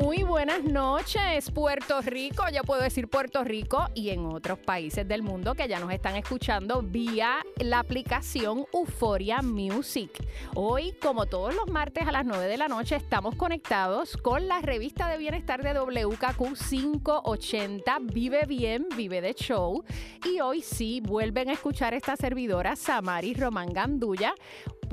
Muy 0.00 0.24
buenas 0.24 0.64
noches, 0.64 1.52
Puerto 1.52 2.00
Rico. 2.02 2.42
Ya 2.52 2.64
puedo 2.64 2.82
decir 2.82 3.06
Puerto 3.06 3.44
Rico 3.44 3.86
y 3.94 4.10
en 4.10 4.26
otros 4.26 4.58
países 4.58 5.06
del 5.06 5.22
mundo 5.22 5.54
que 5.54 5.68
ya 5.68 5.78
nos 5.78 5.92
están 5.92 6.16
escuchando 6.16 6.82
vía 6.82 7.36
la 7.58 7.78
aplicación 7.78 8.66
Euforia 8.72 9.40
Music. 9.40 10.10
Hoy, 10.56 10.96
como 11.00 11.26
todos 11.26 11.54
los 11.54 11.68
martes 11.68 12.08
a 12.08 12.10
las 12.10 12.26
9 12.26 12.46
de 12.48 12.56
la 12.56 12.66
noche, 12.66 12.96
estamos 12.96 13.36
conectados 13.36 14.16
con 14.16 14.48
la 14.48 14.60
revista 14.60 15.08
de 15.08 15.16
bienestar 15.16 15.62
de 15.62 15.78
WKQ 15.78 16.56
580 16.68 17.98
Vive 18.02 18.46
Bien, 18.46 18.88
Vive 18.96 19.20
de 19.20 19.32
Show. 19.34 19.84
Y 20.24 20.40
hoy 20.40 20.60
sí 20.60 21.02
vuelven 21.04 21.50
a 21.50 21.52
escuchar 21.52 21.94
esta 21.94 22.16
servidora, 22.16 22.74
Samari 22.74 23.34
Román 23.34 23.72
Gandulla, 23.72 24.34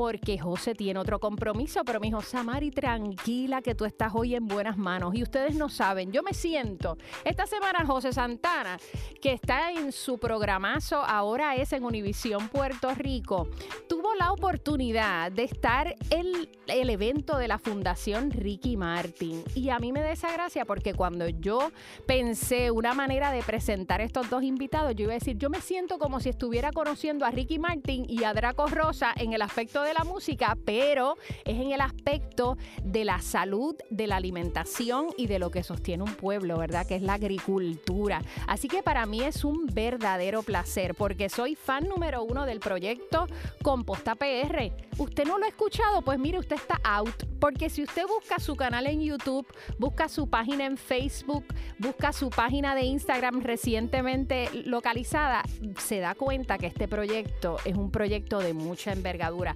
porque 0.01 0.39
José 0.39 0.73
tiene 0.73 0.99
otro 0.99 1.19
compromiso, 1.19 1.83
pero 1.85 1.99
mi 1.99 2.07
hijo 2.07 2.23
Samari, 2.23 2.71
tranquila 2.71 3.61
que 3.61 3.75
tú 3.75 3.85
estás 3.85 4.11
hoy 4.15 4.33
en 4.33 4.47
buenas 4.47 4.75
manos. 4.75 5.13
Y 5.13 5.21
ustedes 5.21 5.53
no 5.53 5.69
saben, 5.69 6.11
yo 6.11 6.23
me 6.23 6.33
siento, 6.33 6.97
esta 7.23 7.45
semana 7.45 7.85
José 7.85 8.11
Santana, 8.11 8.79
que 9.21 9.31
está 9.31 9.69
en 9.69 9.91
su 9.91 10.17
programazo, 10.17 11.05
ahora 11.05 11.55
es 11.55 11.71
en 11.71 11.83
Univisión 11.83 12.49
Puerto 12.49 12.95
Rico, 12.95 13.47
tuvo 13.87 14.15
la 14.15 14.31
oportunidad 14.31 15.31
de 15.31 15.43
estar 15.43 15.95
en 16.09 16.49
el 16.65 16.89
evento 16.89 17.37
de 17.37 17.47
la 17.47 17.59
Fundación 17.59 18.31
Ricky 18.31 18.77
Martin. 18.77 19.43
Y 19.53 19.69
a 19.69 19.77
mí 19.77 19.91
me 19.91 20.01
desagracia 20.01 20.65
porque 20.65 20.95
cuando 20.95 21.27
yo 21.29 21.71
pensé 22.07 22.71
una 22.71 22.95
manera 22.95 23.31
de 23.31 23.43
presentar 23.43 24.01
estos 24.01 24.31
dos 24.31 24.41
invitados, 24.41 24.95
yo 24.95 25.03
iba 25.03 25.11
a 25.11 25.19
decir, 25.19 25.37
yo 25.37 25.51
me 25.51 25.61
siento 25.61 25.99
como 25.99 26.19
si 26.19 26.29
estuviera 26.29 26.71
conociendo 26.71 27.23
a 27.23 27.29
Ricky 27.29 27.59
Martin 27.59 28.07
y 28.09 28.23
a 28.23 28.33
Draco 28.33 28.65
Rosa 28.65 29.13
en 29.15 29.33
el 29.33 29.43
aspecto 29.43 29.83
de 29.83 29.90
la 29.93 30.03
música, 30.03 30.57
pero 30.65 31.17
es 31.45 31.59
en 31.59 31.71
el 31.71 31.81
aspecto 31.81 32.57
de 32.83 33.05
la 33.05 33.21
salud, 33.21 33.75
de 33.89 34.07
la 34.07 34.17
alimentación 34.17 35.07
y 35.17 35.27
de 35.27 35.39
lo 35.39 35.51
que 35.51 35.63
sostiene 35.63 36.03
un 36.03 36.15
pueblo, 36.15 36.57
¿verdad? 36.57 36.85
Que 36.85 36.95
es 36.95 37.01
la 37.01 37.13
agricultura. 37.13 38.21
Así 38.47 38.67
que 38.67 38.83
para 38.83 39.05
mí 39.05 39.21
es 39.21 39.43
un 39.43 39.67
verdadero 39.67 40.43
placer 40.43 40.95
porque 40.95 41.29
soy 41.29 41.55
fan 41.55 41.87
número 41.87 42.23
uno 42.23 42.45
del 42.45 42.59
proyecto 42.59 43.27
Composta 43.61 44.15
PR. 44.15 44.71
¿Usted 44.97 45.25
no 45.25 45.37
lo 45.37 45.45
ha 45.45 45.49
escuchado? 45.49 46.01
Pues 46.01 46.19
mire, 46.19 46.39
usted 46.39 46.55
está 46.55 46.79
out. 46.83 47.23
Porque 47.39 47.69
si 47.69 47.83
usted 47.83 48.05
busca 48.07 48.39
su 48.39 48.55
canal 48.55 48.85
en 48.87 49.01
YouTube, 49.01 49.47
busca 49.79 50.07
su 50.09 50.29
página 50.29 50.65
en 50.65 50.77
Facebook, 50.77 51.45
busca 51.79 52.13
su 52.13 52.29
página 52.29 52.75
de 52.75 52.83
Instagram 52.83 53.41
recientemente 53.41 54.49
localizada, 54.65 55.43
se 55.79 55.99
da 55.99 56.15
cuenta 56.15 56.57
que 56.57 56.67
este 56.67 56.87
proyecto 56.87 57.57
es 57.65 57.75
un 57.75 57.91
proyecto 57.91 58.39
de 58.39 58.53
mucha 58.53 58.91
envergadura. 58.93 59.55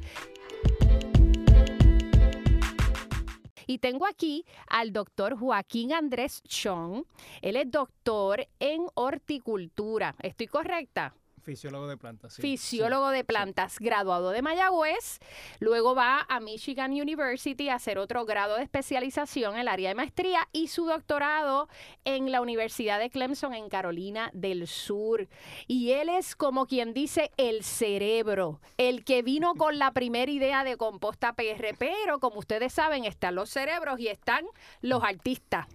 Y 3.67 3.79
tengo 3.79 4.05
aquí 4.05 4.45
al 4.67 4.93
doctor 4.93 5.37
Joaquín 5.37 5.93
Andrés 5.93 6.41
Chong. 6.43 7.03
Él 7.41 7.55
es 7.55 7.69
doctor 7.69 8.47
en 8.59 8.87
horticultura. 8.93 10.15
¿Estoy 10.21 10.47
correcta? 10.47 11.13
Fisiólogo 11.45 11.87
de 11.87 11.95
plantas, 11.95 12.33
sí. 12.33 12.41
Fisiólogo 12.41 13.09
de 13.09 13.23
plantas, 13.23 13.77
graduado 13.79 14.31
de 14.31 14.41
Mayagüez, 14.41 15.19
luego 15.59 15.93
va 15.93 16.25
a 16.27 16.39
Michigan 16.39 16.91
University 16.91 17.69
a 17.69 17.75
hacer 17.75 17.99
otro 17.99 18.25
grado 18.25 18.55
de 18.55 18.63
especialización 18.63 19.53
en 19.53 19.59
el 19.61 19.67
área 19.67 19.89
de 19.89 19.95
maestría 19.95 20.47
y 20.51 20.69
su 20.69 20.85
doctorado 20.85 21.69
en 22.03 22.31
la 22.31 22.41
Universidad 22.41 22.99
de 22.99 23.11
Clemson 23.11 23.53
en 23.53 23.69
Carolina 23.69 24.31
del 24.33 24.67
Sur. 24.67 25.27
Y 25.67 25.91
él 25.91 26.09
es 26.09 26.35
como 26.35 26.65
quien 26.65 26.93
dice 26.93 27.31
el 27.37 27.63
cerebro, 27.63 28.59
el 28.77 29.03
que 29.03 29.21
vino 29.21 29.53
con 29.55 29.77
la 29.77 29.91
primera 29.91 30.31
idea 30.31 30.63
de 30.63 30.77
composta 30.77 31.33
PR, 31.33 31.75
pero 31.77 32.19
como 32.19 32.39
ustedes 32.39 32.73
saben, 32.73 33.05
están 33.05 33.35
los 33.35 33.51
cerebros 33.51 33.99
y 33.99 34.07
están 34.07 34.45
los 34.81 35.03
artistas. 35.03 35.67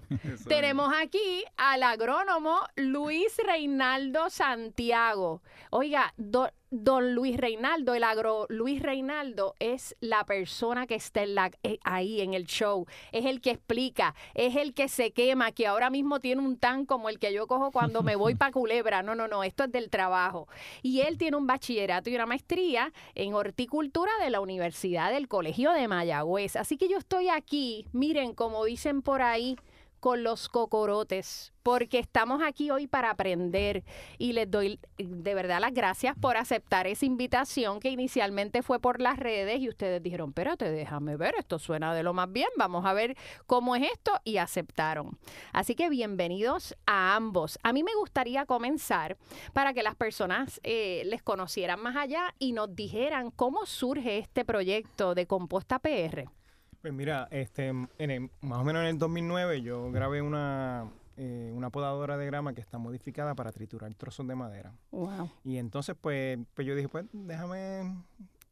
Tenemos 0.48 0.92
aquí 1.00 1.44
al 1.56 1.84
agrónomo 1.84 2.58
Luis 2.74 3.36
Reinaldo 3.46 4.30
Santiago. 4.30 5.42
Oiga, 5.70 6.14
don 6.16 7.14
Luis 7.14 7.36
Reinaldo, 7.36 7.94
el 7.94 8.04
agro 8.04 8.46
Luis 8.48 8.80
Reinaldo 8.80 9.54
es 9.58 9.96
la 10.00 10.24
persona 10.24 10.86
que 10.86 10.94
está 10.94 11.22
en 11.22 11.34
la, 11.34 11.50
eh, 11.62 11.78
ahí 11.84 12.20
en 12.20 12.32
el 12.34 12.46
show, 12.46 12.86
es 13.12 13.26
el 13.26 13.40
que 13.40 13.50
explica, 13.50 14.14
es 14.34 14.56
el 14.56 14.72
que 14.72 14.88
se 14.88 15.10
quema, 15.12 15.52
que 15.52 15.66
ahora 15.66 15.90
mismo 15.90 16.20
tiene 16.20 16.42
un 16.42 16.58
tan 16.58 16.86
como 16.86 17.08
el 17.08 17.18
que 17.18 17.32
yo 17.32 17.46
cojo 17.46 17.72
cuando 17.72 18.02
me 18.02 18.16
voy 18.16 18.34
para 18.36 18.52
Culebra. 18.52 19.02
No, 19.02 19.14
no, 19.14 19.28
no, 19.28 19.42
esto 19.42 19.64
es 19.64 19.72
del 19.72 19.90
trabajo. 19.90 20.48
Y 20.82 21.00
él 21.00 21.18
tiene 21.18 21.36
un 21.36 21.46
bachillerato 21.46 22.08
y 22.10 22.14
una 22.14 22.26
maestría 22.26 22.92
en 23.14 23.34
horticultura 23.34 24.12
de 24.22 24.30
la 24.30 24.40
Universidad 24.40 25.10
del 25.10 25.28
Colegio 25.28 25.72
de 25.72 25.88
Mayagüez. 25.88 26.56
Así 26.56 26.76
que 26.76 26.88
yo 26.88 26.98
estoy 26.98 27.28
aquí, 27.28 27.86
miren, 27.92 28.34
como 28.34 28.64
dicen 28.64 29.02
por 29.02 29.22
ahí, 29.22 29.56
con 30.00 30.22
los 30.22 30.48
cocorotes, 30.48 31.52
porque 31.62 31.98
estamos 31.98 32.42
aquí 32.42 32.70
hoy 32.70 32.86
para 32.86 33.10
aprender 33.10 33.84
y 34.18 34.32
les 34.32 34.50
doy 34.50 34.80
de 34.96 35.34
verdad 35.34 35.60
las 35.60 35.72
gracias 35.72 36.16
por 36.18 36.36
aceptar 36.36 36.86
esa 36.86 37.04
invitación 37.04 37.80
que 37.80 37.90
inicialmente 37.90 38.62
fue 38.62 38.80
por 38.80 39.00
las 39.00 39.18
redes 39.18 39.60
y 39.60 39.68
ustedes 39.68 40.02
dijeron, 40.02 40.30
espérate, 40.30 40.70
déjame 40.70 41.16
ver, 41.16 41.34
esto 41.38 41.58
suena 41.58 41.94
de 41.94 42.02
lo 42.02 42.14
más 42.14 42.32
bien, 42.32 42.48
vamos 42.56 42.84
a 42.86 42.94
ver 42.94 43.16
cómo 43.46 43.76
es 43.76 43.90
esto 43.92 44.12
y 44.24 44.38
aceptaron. 44.38 45.18
Así 45.52 45.74
que 45.74 45.90
bienvenidos 45.90 46.74
a 46.86 47.14
ambos. 47.14 47.58
A 47.62 47.72
mí 47.72 47.82
me 47.82 47.94
gustaría 47.94 48.46
comenzar 48.46 49.18
para 49.52 49.74
que 49.74 49.82
las 49.82 49.94
personas 49.94 50.60
eh, 50.62 51.02
les 51.06 51.22
conocieran 51.22 51.80
más 51.80 51.96
allá 51.96 52.34
y 52.38 52.52
nos 52.52 52.74
dijeran 52.74 53.30
cómo 53.30 53.66
surge 53.66 54.18
este 54.18 54.44
proyecto 54.44 55.14
de 55.14 55.26
Composta 55.26 55.78
PR. 55.78 56.39
Pues 56.80 56.94
mira, 56.94 57.28
este, 57.30 57.68
en 57.98 58.30
más 58.40 58.58
o 58.58 58.64
menos 58.64 58.82
en 58.82 58.88
el 58.88 58.98
2009 58.98 59.60
yo 59.60 59.90
grabé 59.92 60.22
una, 60.22 60.90
eh, 61.16 61.52
una 61.54 61.68
podadora 61.68 62.16
de 62.16 62.24
grama 62.24 62.54
que 62.54 62.62
está 62.62 62.78
modificada 62.78 63.34
para 63.34 63.52
triturar 63.52 63.92
trozos 63.94 64.26
de 64.26 64.34
madera. 64.34 64.72
Wow. 64.90 65.30
Y 65.44 65.58
entonces, 65.58 65.94
pues, 66.00 66.38
pues 66.54 66.66
yo 66.66 66.74
dije, 66.74 66.88
pues 66.88 67.04
déjame 67.12 68.02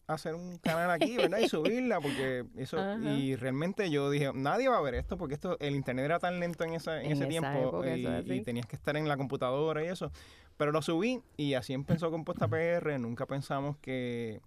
hacer 0.06 0.34
un 0.34 0.58
canal 0.58 0.90
aquí, 0.90 1.16
¿verdad? 1.16 1.38
Y 1.38 1.48
subirla, 1.48 2.00
porque 2.00 2.44
eso, 2.56 2.78
y 3.00 3.36
realmente 3.36 3.90
yo 3.90 4.10
dije, 4.10 4.32
nadie 4.34 4.68
va 4.68 4.78
a 4.78 4.82
ver 4.82 4.94
esto, 4.94 5.16
porque 5.16 5.34
esto, 5.34 5.58
el 5.60 5.74
internet 5.74 6.04
era 6.04 6.18
tan 6.18 6.40
lento 6.40 6.64
en, 6.64 6.74
esa, 6.74 7.00
en, 7.02 7.12
ese 7.12 7.26
tiempo 7.26 7.82
y, 7.84 8.06
y, 8.06 8.40
tenías 8.42 8.66
que 8.66 8.76
estar 8.76 8.96
en 8.98 9.08
la 9.08 9.16
computadora 9.16 9.82
y 9.82 9.88
eso. 9.88 10.12
Pero 10.58 10.72
lo 10.72 10.82
subí 10.82 11.22
y 11.36 11.54
así 11.54 11.72
empezó 11.72 12.10
Composta 12.10 12.48
PR, 12.48 12.98
nunca 12.98 13.26
pensamos 13.26 13.78
que 13.78 14.40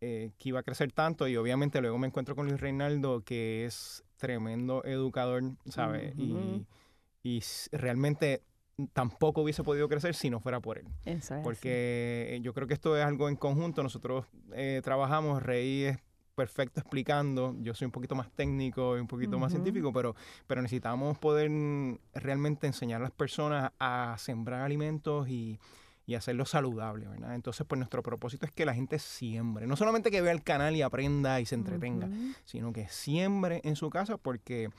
eh, 0.00 0.32
que 0.38 0.50
iba 0.50 0.60
a 0.60 0.62
crecer 0.62 0.92
tanto 0.92 1.26
y 1.28 1.36
obviamente 1.36 1.80
luego 1.80 1.98
me 1.98 2.06
encuentro 2.06 2.34
con 2.34 2.46
Luis 2.46 2.60
Reinaldo 2.60 3.22
que 3.22 3.64
es 3.64 4.04
tremendo 4.16 4.84
educador, 4.84 5.42
¿sabes? 5.66 6.14
y, 6.16 6.66
y, 7.22 7.42
realmente 7.72 8.42
tampoco 8.92 9.42
hubiese 9.42 9.62
podido 9.62 9.88
crecer 9.88 10.14
si 10.14 10.30
no 10.30 10.40
fuera 10.40 10.60
por 10.60 10.78
él. 10.78 10.86
Porque 11.42 12.38
yo 12.42 12.52
creo 12.52 12.66
que 12.66 12.74
esto 12.74 12.96
es 12.96 13.04
algo 13.04 13.28
en 13.28 13.36
conjunto, 13.36 13.82
nosotros 13.82 14.26
eh, 14.52 14.80
trabajamos, 14.84 15.42
Rey 15.42 15.84
es 15.84 15.98
perfecto 16.34 16.80
explicando, 16.80 17.56
yo 17.60 17.74
soy 17.74 17.86
un 17.86 17.92
poquito 17.92 18.14
más 18.14 18.30
técnico 18.30 18.98
y 18.98 19.00
un 19.00 19.06
poquito 19.06 19.38
más 19.38 19.52
científico, 19.52 19.92
pero, 19.92 20.14
pero 20.46 20.60
necesitamos 20.60 21.16
poder 21.16 21.50
realmente 22.12 22.66
enseñar 22.66 23.00
a 23.00 23.04
las 23.04 23.12
personas 23.12 23.72
a 23.78 24.14
sembrar 24.18 24.60
alimentos 24.60 25.26
y 25.30 25.58
y 26.06 26.14
hacerlo 26.14 26.46
saludable, 26.46 27.08
¿verdad? 27.08 27.34
Entonces, 27.34 27.66
pues 27.66 27.78
nuestro 27.78 28.02
propósito 28.02 28.46
es 28.46 28.52
que 28.52 28.64
la 28.64 28.74
gente 28.74 28.98
siembre, 28.98 29.66
no 29.66 29.76
solamente 29.76 30.10
que 30.10 30.20
vea 30.20 30.32
el 30.32 30.42
canal 30.42 30.76
y 30.76 30.82
aprenda 30.82 31.40
y 31.40 31.46
se 31.46 31.56
entretenga, 31.56 32.08
sino 32.44 32.72
que 32.72 32.88
siembre 32.88 33.60
en 33.64 33.76
su 33.76 33.90
casa 33.90 34.16
porque 34.16 34.70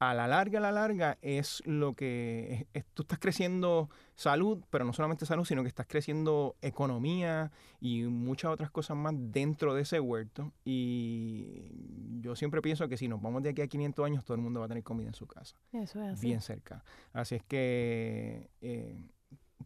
a 0.00 0.14
la 0.14 0.26
larga, 0.26 0.58
a 0.58 0.62
la 0.62 0.72
larga 0.72 1.18
es 1.20 1.62
lo 1.66 1.94
que 1.94 2.66
tú 2.94 3.02
estás 3.02 3.18
creciendo 3.18 3.90
salud, 4.14 4.64
pero 4.70 4.86
no 4.86 4.94
solamente 4.94 5.26
salud, 5.26 5.44
sino 5.44 5.60
que 5.60 5.68
estás 5.68 5.86
creciendo 5.86 6.56
economía 6.62 7.52
y 7.80 8.04
muchas 8.04 8.50
otras 8.50 8.70
cosas 8.70 8.96
más 8.96 9.12
dentro 9.14 9.74
de 9.74 9.82
ese 9.82 10.00
huerto. 10.00 10.52
Y 10.64 12.20
yo 12.22 12.34
siempre 12.34 12.62
pienso 12.62 12.88
que 12.88 12.96
si 12.96 13.08
nos 13.08 13.20
vamos 13.20 13.42
de 13.42 13.50
aquí 13.50 13.60
a 13.60 13.66
500 13.66 14.06
años, 14.06 14.24
todo 14.24 14.36
el 14.36 14.40
mundo 14.40 14.60
va 14.60 14.66
a 14.66 14.68
tener 14.68 14.82
comida 14.82 15.08
en 15.08 15.14
su 15.14 15.26
casa. 15.26 15.54
Eso 15.70 16.02
es 16.02 16.14
así. 16.14 16.26
Bien 16.26 16.40
cerca. 16.40 16.82
Así 17.12 17.34
es 17.34 17.42
que 17.42 18.48
eh, 18.62 19.04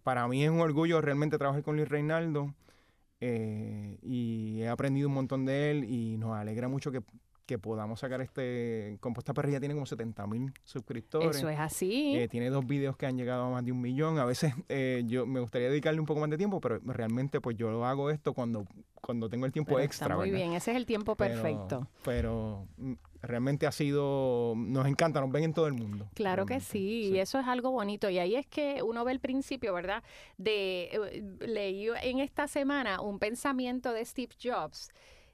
para 0.04 0.28
mí 0.28 0.44
es 0.44 0.50
un 0.50 0.60
orgullo 0.60 1.00
realmente 1.00 1.38
trabajar 1.38 1.64
con 1.64 1.76
Luis 1.76 1.88
Reinaldo 1.88 2.54
eh, 3.20 3.98
y 4.02 4.60
he 4.60 4.68
aprendido 4.68 5.08
un 5.08 5.14
montón 5.14 5.46
de 5.46 5.70
él 5.70 5.84
y 5.84 6.18
nos 6.18 6.36
alegra 6.36 6.68
mucho 6.68 6.92
que, 6.92 7.02
podamos 7.60 8.00
sacar 8.00 8.20
este... 8.20 8.96
Composta 9.00 9.32
Perrilla 9.32 9.60
tiene 9.60 9.74
como 9.74 9.86
70 9.86 10.26
mil 10.26 10.52
suscriptores. 10.64 11.36
Eso 11.36 11.48
es 11.48 11.58
así. 11.58 12.16
Eh, 12.16 12.26
tiene 12.26 12.50
dos 12.50 12.66
videos 12.66 12.96
que 12.96 13.06
han 13.06 13.16
llegado 13.16 13.44
a 13.44 13.50
más 13.50 13.64
de 13.64 13.70
un 13.70 13.80
millón. 13.80 14.18
A 14.18 14.24
veces 14.24 14.52
eh, 14.68 15.04
yo 15.06 15.24
me 15.24 15.40
gustaría 15.40 15.68
dedicarle 15.68 16.00
un 16.00 16.06
poco 16.06 16.20
más 16.20 16.30
de 16.30 16.36
tiempo, 16.36 16.60
pero 16.60 16.80
realmente 16.84 17.40
pues 17.40 17.56
yo 17.56 17.70
lo 17.70 17.86
hago 17.86 18.10
esto 18.10 18.32
cuando, 18.32 18.66
cuando 19.00 19.28
tengo 19.28 19.46
el 19.46 19.52
tiempo 19.52 19.78
extra. 19.78 20.16
muy 20.16 20.30
bien, 20.30 20.54
ese 20.54 20.72
es 20.72 20.76
el 20.76 20.84
tiempo 20.84 21.16
perfecto. 21.16 21.86
pero 22.02 22.66
realmente 23.26 23.66
ha 23.66 23.72
sido, 23.72 24.54
nos 24.56 24.86
encanta, 24.86 25.20
nos 25.20 25.30
ven 25.30 25.44
en 25.44 25.54
todo 25.54 25.66
el 25.66 25.74
mundo. 25.74 26.08
Claro 26.14 26.46
que 26.46 26.60
sí, 26.60 27.10
y 27.12 27.18
eso 27.18 27.38
es 27.38 27.46
algo 27.46 27.70
bonito. 27.70 28.10
Y 28.10 28.18
ahí 28.18 28.36
es 28.36 28.46
que 28.46 28.82
uno 28.82 29.04
ve 29.04 29.12
el 29.12 29.20
principio, 29.20 29.74
¿verdad? 29.74 30.02
De, 30.36 30.90
eh, 30.92 31.22
leí 31.40 31.88
en 32.02 32.20
esta 32.20 32.46
semana 32.46 33.00
un 33.00 33.18
pensamiento 33.18 33.92
de 33.92 34.04
Steve 34.04 34.34
Jobs 34.42 34.90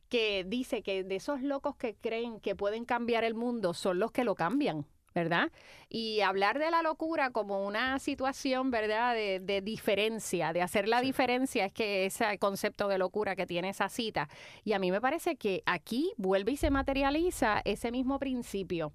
que 0.09 0.45
dice 0.45 0.83
que 0.83 1.05
de 1.05 1.17
esos 1.17 1.41
locos 1.41 1.77
que 1.77 1.95
creen 1.95 2.41
que 2.41 2.57
pueden 2.57 2.85
cambiar 2.85 3.25
el 3.25 3.35
mundo 3.35 3.75
son 3.75 3.99
los 3.99 4.11
que 4.11 4.25
lo 4.25 4.35
cambian. 4.35 4.87
¿Verdad? 5.15 5.51
Y 5.89 6.21
hablar 6.21 6.59
de 6.59 6.71
la 6.71 6.83
locura 6.83 7.31
como 7.31 7.67
una 7.67 7.99
situación, 7.99 8.71
¿verdad? 8.71 9.15
De, 9.15 9.61
diferencia, 9.62 10.53
de 10.53 10.62
hacer 10.62 10.89
la 10.89 11.01
diferencia, 11.01 11.65
es 11.67 11.73
que 11.73 12.07
ese 12.07 12.39
concepto 12.39 12.89
de 12.89 12.99
locura 12.99 13.37
que 13.37 13.47
tiene 13.47 13.71
esa 13.71 13.89
cita. 13.89 14.29
Y 14.65 14.73
a 14.73 14.79
mí 14.79 14.91
me 14.91 15.01
parece 15.01 15.37
que 15.37 15.62
aquí 15.67 16.12
vuelve 16.17 16.53
y 16.53 16.57
se 16.57 16.71
materializa 16.71 17.61
ese 17.65 17.91
mismo 17.91 18.19
principio. 18.19 18.93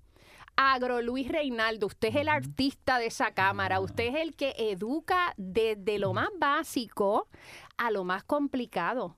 Agro 0.57 1.01
Luis 1.01 1.27
Reinaldo, 1.27 1.88
usted 1.88 2.09
es 2.09 2.15
el 2.15 2.29
artista 2.29 2.97
de 2.97 3.07
esa 3.07 3.31
cámara, 3.31 3.81
usted 3.81 4.06
es 4.06 4.15
el 4.15 4.35
que 4.35 4.53
educa 4.57 5.33
desde 5.35 6.00
lo 6.00 6.13
más 6.13 6.29
básico 6.38 7.27
a 7.77 7.91
lo 7.91 8.06
más 8.06 8.23
complicado. 8.23 9.17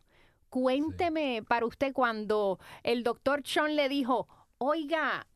Cuénteme 0.50 1.44
para 1.48 1.68
usted 1.68 1.94
cuando 1.94 2.60
el 2.82 3.04
doctor 3.04 3.44
Sean 3.46 3.76
le 3.76 3.88
dijo, 3.88 4.28
oiga, 4.58 5.28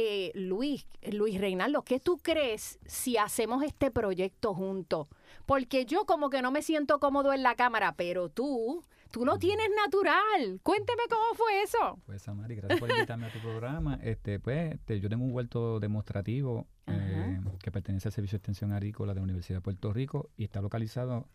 eh, 0.00 0.30
Luis, 0.36 0.86
Luis 1.10 1.40
Reinaldo, 1.40 1.82
¿qué 1.82 1.98
tú 1.98 2.18
crees 2.18 2.78
si 2.86 3.16
hacemos 3.16 3.64
este 3.64 3.90
proyecto 3.90 4.54
juntos? 4.54 5.08
Porque 5.44 5.86
yo 5.86 6.04
como 6.06 6.30
que 6.30 6.40
no 6.40 6.52
me 6.52 6.62
siento 6.62 7.00
cómodo 7.00 7.32
en 7.32 7.42
la 7.42 7.56
cámara, 7.56 7.94
pero 7.96 8.28
tú, 8.28 8.84
tú 9.10 9.24
lo 9.24 9.38
tienes 9.38 9.68
natural. 9.76 10.60
Cuénteme 10.62 11.02
cómo 11.10 11.34
fue 11.34 11.62
eso. 11.62 11.98
Pues 12.06 12.22
Samari, 12.22 12.54
gracias 12.54 12.78
por 12.78 12.92
invitarme 12.92 13.26
a 13.26 13.32
tu 13.32 13.40
programa. 13.40 13.98
Este, 14.02 14.38
pues, 14.38 14.74
este, 14.74 15.00
yo 15.00 15.08
tengo 15.08 15.24
un 15.24 15.32
vuelto 15.32 15.80
demostrativo 15.80 16.68
eh, 16.86 17.40
que 17.60 17.72
pertenece 17.72 18.06
al 18.06 18.12
Servicio 18.12 18.36
de 18.36 18.38
Extensión 18.38 18.70
Agrícola 18.70 19.14
de 19.14 19.20
la 19.20 19.24
Universidad 19.24 19.58
de 19.58 19.62
Puerto 19.62 19.92
Rico 19.92 20.30
y 20.36 20.44
está 20.44 20.60
localizado 20.62 21.26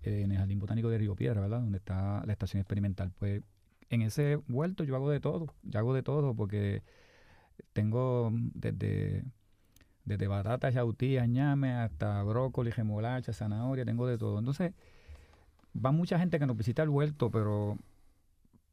en 0.00 0.32
el 0.32 0.38
Jardín 0.38 0.58
Botánico 0.58 0.88
de 0.88 0.96
Río 0.96 1.14
Piedra, 1.16 1.42
¿verdad? 1.42 1.60
Donde 1.60 1.76
está 1.76 2.24
la 2.24 2.32
estación 2.32 2.62
experimental. 2.62 3.12
Pues 3.18 3.42
en 3.90 4.00
ese 4.00 4.36
vuelto 4.48 4.84
yo 4.84 4.96
hago 4.96 5.10
de 5.10 5.20
todo, 5.20 5.52
yo 5.64 5.78
hago 5.78 5.92
de 5.92 6.02
todo 6.02 6.34
porque 6.34 6.82
tengo 7.72 8.30
desde, 8.32 9.24
desde 10.04 10.26
batatas, 10.28 10.74
yautías, 10.74 11.28
ñame, 11.28 11.72
hasta 11.74 12.22
brócoli, 12.22 12.70
remolacha, 12.70 13.32
zanahoria, 13.32 13.84
tengo 13.84 14.06
de 14.06 14.18
todo. 14.18 14.38
Entonces, 14.38 14.72
va 15.74 15.92
mucha 15.92 16.18
gente 16.18 16.38
que 16.38 16.46
nos 16.46 16.56
visita 16.56 16.82
el 16.82 16.88
huerto, 16.88 17.30
pero 17.30 17.76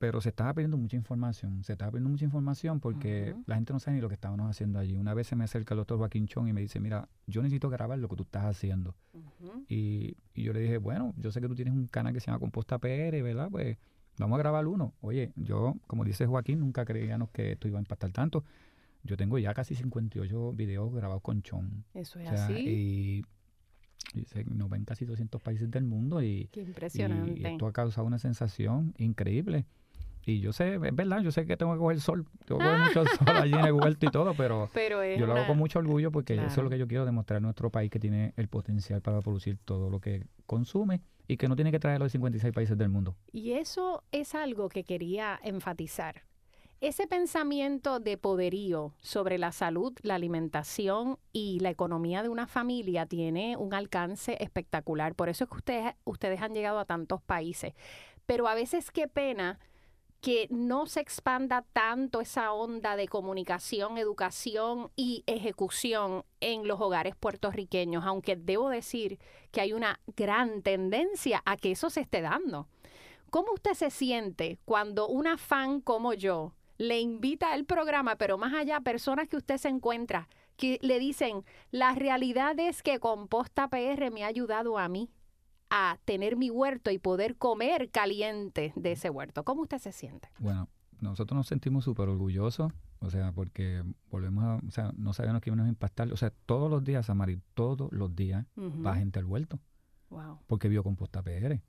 pero 0.03 0.19
se 0.19 0.27
estaba 0.27 0.53
pidiendo 0.53 0.75
mucha 0.75 0.97
información, 0.97 1.63
se 1.63 1.71
estaba 1.71 1.91
pidiendo 1.91 2.09
mucha 2.09 2.25
información 2.25 2.81
porque 2.81 3.37
la 3.45 3.55
gente 3.55 3.71
no 3.71 3.79
sabe 3.79 3.95
ni 3.95 4.01
lo 4.01 4.09
que 4.09 4.15
estábamos 4.15 4.49
haciendo 4.49 4.77
allí. 4.77 4.97
Una 4.97 5.13
vez 5.13 5.27
se 5.27 5.37
me 5.37 5.45
acerca 5.45 5.75
el 5.75 5.77
doctor 5.77 5.97
Joaquín 5.97 6.27
Chong 6.27 6.49
y 6.49 6.51
me 6.51 6.59
dice, 6.59 6.81
mira, 6.81 7.07
yo 7.25 7.41
necesito 7.41 7.69
grabar 7.69 7.97
lo 7.99 8.09
que 8.09 8.17
tú 8.17 8.23
estás 8.23 8.43
haciendo. 8.43 8.95
y, 9.69 10.17
y, 10.33 10.43
yo 10.43 10.51
le 10.51 10.59
dije, 10.59 10.77
bueno, 10.77 11.13
yo 11.15 11.31
sé 11.31 11.39
que 11.39 11.47
tú 11.47 11.55
tienes 11.55 11.73
un 11.73 11.87
canal 11.87 12.11
que 12.11 12.19
se 12.19 12.25
llama 12.25 12.39
Composta 12.39 12.79
PR, 12.79 13.21
¿verdad? 13.21 13.47
Pues 13.49 13.77
vamos 14.17 14.35
a 14.35 14.39
grabar 14.39 14.67
uno. 14.67 14.93
Oye, 14.99 15.31
yo, 15.37 15.75
como 15.87 16.03
dice 16.03 16.25
Joaquín, 16.25 16.59
nunca 16.59 16.83
creíamos 16.83 17.29
que 17.29 17.53
esto 17.53 17.69
iba 17.69 17.79
a 17.79 17.81
impactar 17.81 18.11
tanto. 18.11 18.43
Yo 19.03 19.17
tengo 19.17 19.37
ya 19.37 19.53
casi 19.53 19.75
58 19.75 20.53
videos 20.53 20.93
grabados 20.93 21.21
con 21.21 21.41
Chon. 21.41 21.83
Eso 21.93 22.19
es 22.19 22.29
así. 22.29 23.23
Y, 24.13 24.25
se, 24.25 24.43
nos 24.45 24.69
ven 24.69 24.85
casi 24.85 25.05
200 25.05 25.41
países 25.41 25.69
del 25.71 25.85
mundo 25.85 26.21
y, 26.21 26.47
Qué 26.51 26.61
impresionante. 26.61 27.41
y 27.41 27.45
esto 27.45 27.67
ha 27.67 27.73
causado 27.73 28.05
una 28.05 28.19
sensación 28.19 28.93
increíble. 28.97 29.65
Y 30.25 30.39
yo 30.39 30.53
sé, 30.53 30.75
es 30.75 30.95
verdad, 30.95 31.21
yo 31.21 31.31
sé 31.31 31.45
que 31.45 31.57
tengo 31.57 31.73
que 31.73 31.79
coger 31.79 31.99
sol, 31.99 32.25
que 32.45 32.53
coger 32.53 32.79
mucho 32.79 33.03
sol 33.17 33.35
allí 33.35 33.53
en 33.53 33.65
el 33.65 33.73
huerto 33.73 34.05
y 34.05 34.09
todo, 34.09 34.33
pero, 34.35 34.69
yo 35.17 35.25
lo 35.25 35.33
hago 35.33 35.47
con 35.47 35.57
mucho 35.57 35.79
orgullo 35.79 36.11
porque 36.11 36.35
eso 36.35 36.45
es 36.45 36.63
lo 36.63 36.69
que 36.69 36.77
yo 36.77 36.87
quiero 36.87 37.05
demostrar 37.05 37.37
a 37.37 37.41
nuestro 37.41 37.69
país 37.69 37.91
que 37.91 37.99
tiene 37.99 38.33
el 38.37 38.47
potencial 38.47 39.01
para 39.01 39.19
producir 39.21 39.57
todo 39.65 39.89
lo 39.89 39.99
que 39.99 40.25
consume 40.45 41.01
y 41.27 41.35
que 41.35 41.49
no 41.49 41.55
tiene 41.55 41.71
que 41.71 41.79
traerlo 41.79 42.05
de 42.05 42.09
56 42.09 42.53
países 42.53 42.77
del 42.77 42.89
mundo. 42.89 43.17
Y 43.33 43.51
eso 43.51 44.03
es 44.11 44.33
algo 44.33 44.69
que 44.69 44.85
quería 44.85 45.39
enfatizar 45.43 46.23
ese 46.83 47.07
pensamiento 47.07 48.01
de 48.01 48.17
poderío 48.17 48.93
sobre 48.99 49.37
la 49.37 49.53
salud, 49.53 49.93
la 50.01 50.15
alimentación 50.15 51.17
y 51.31 51.61
la 51.61 51.69
economía 51.69 52.23
de 52.23 52.27
una 52.27 52.45
familia 52.45 53.05
tiene 53.05 53.55
un 53.55 53.73
alcance 53.73 54.35
espectacular. 54.43 55.15
Por 55.15 55.29
eso 55.29 55.45
es 55.45 55.49
que 55.49 55.93
ustedes, 56.03 56.41
han 56.41 56.53
llegado 56.53 56.79
a 56.79 56.85
tantos 56.85 57.21
países. 57.21 57.73
Pero 58.25 58.49
a 58.49 58.53
veces 58.53 58.91
qué 58.91 59.07
pena 59.07 59.59
que 60.19 60.49
no 60.51 60.85
se 60.85 60.99
expanda 60.99 61.61
tanto 61.71 62.19
esa 62.19 62.51
onda 62.51 62.97
de 62.97 63.07
comunicación, 63.07 63.97
educación 63.97 64.91
y 64.97 65.23
ejecución 65.25 66.25
en 66.41 66.67
los 66.67 66.81
hogares 66.81 67.15
puertorriqueños, 67.15 68.03
aunque 68.03 68.35
debo 68.35 68.67
decir 68.67 69.19
que 69.51 69.61
hay 69.61 69.71
una 69.71 70.01
gran 70.17 70.61
tendencia 70.61 71.41
a 71.45 71.55
que 71.55 71.71
eso 71.71 71.89
se 71.89 72.01
esté 72.01 72.19
dando. 72.19 72.67
¿Cómo 73.29 73.53
usted 73.53 73.73
se 73.73 73.89
siente 73.89 74.59
cuando 74.65 75.07
una 75.07 75.37
fan 75.37 75.79
como 75.79 76.13
yo, 76.13 76.53
le 76.77 76.99
invita 76.99 77.53
al 77.53 77.65
programa, 77.65 78.15
pero 78.15 78.37
más 78.37 78.53
allá, 78.53 78.81
personas 78.81 79.27
que 79.27 79.37
usted 79.37 79.57
se 79.57 79.69
encuentra, 79.69 80.27
que 80.57 80.79
le 80.81 80.99
dicen, 80.99 81.43
la 81.71 81.93
realidad 81.95 82.57
es 82.59 82.83
que 82.83 82.99
Composta 82.99 83.67
PR 83.69 84.11
me 84.11 84.23
ha 84.23 84.27
ayudado 84.27 84.77
a 84.77 84.87
mí 84.87 85.09
a 85.69 85.97
tener 86.05 86.35
mi 86.35 86.49
huerto 86.49 86.91
y 86.91 86.99
poder 86.99 87.35
comer 87.37 87.89
caliente 87.89 88.73
de 88.75 88.91
ese 88.91 89.09
huerto. 89.09 89.43
¿Cómo 89.43 89.63
usted 89.63 89.79
se 89.79 89.91
siente? 89.91 90.29
Bueno, 90.37 90.69
nosotros 91.01 91.35
nos 91.35 91.47
sentimos 91.47 91.83
súper 91.83 92.09
orgullosos, 92.09 92.71
o 92.99 93.09
sea, 93.09 93.31
porque 93.31 93.83
volvemos 94.09 94.43
a, 94.43 94.55
o 94.55 94.71
sea, 94.71 94.91
no 94.95 95.13
sabemos 95.13 95.41
que 95.41 95.49
íbamos 95.49 95.65
a 95.65 95.69
impactar, 95.69 96.11
o 96.13 96.17
sea, 96.17 96.31
todos 96.45 96.69
los 96.69 96.83
días, 96.83 97.07
Samari, 97.07 97.39
todos 97.53 97.91
los 97.91 98.15
días 98.15 98.45
va 98.57 98.95
gente 98.95 99.19
al 99.19 99.25
huerto. 99.25 99.59
Wow. 100.09 100.39
Porque 100.45 100.69
vio 100.69 100.83
Composta 100.83 101.23
PR. 101.23 101.59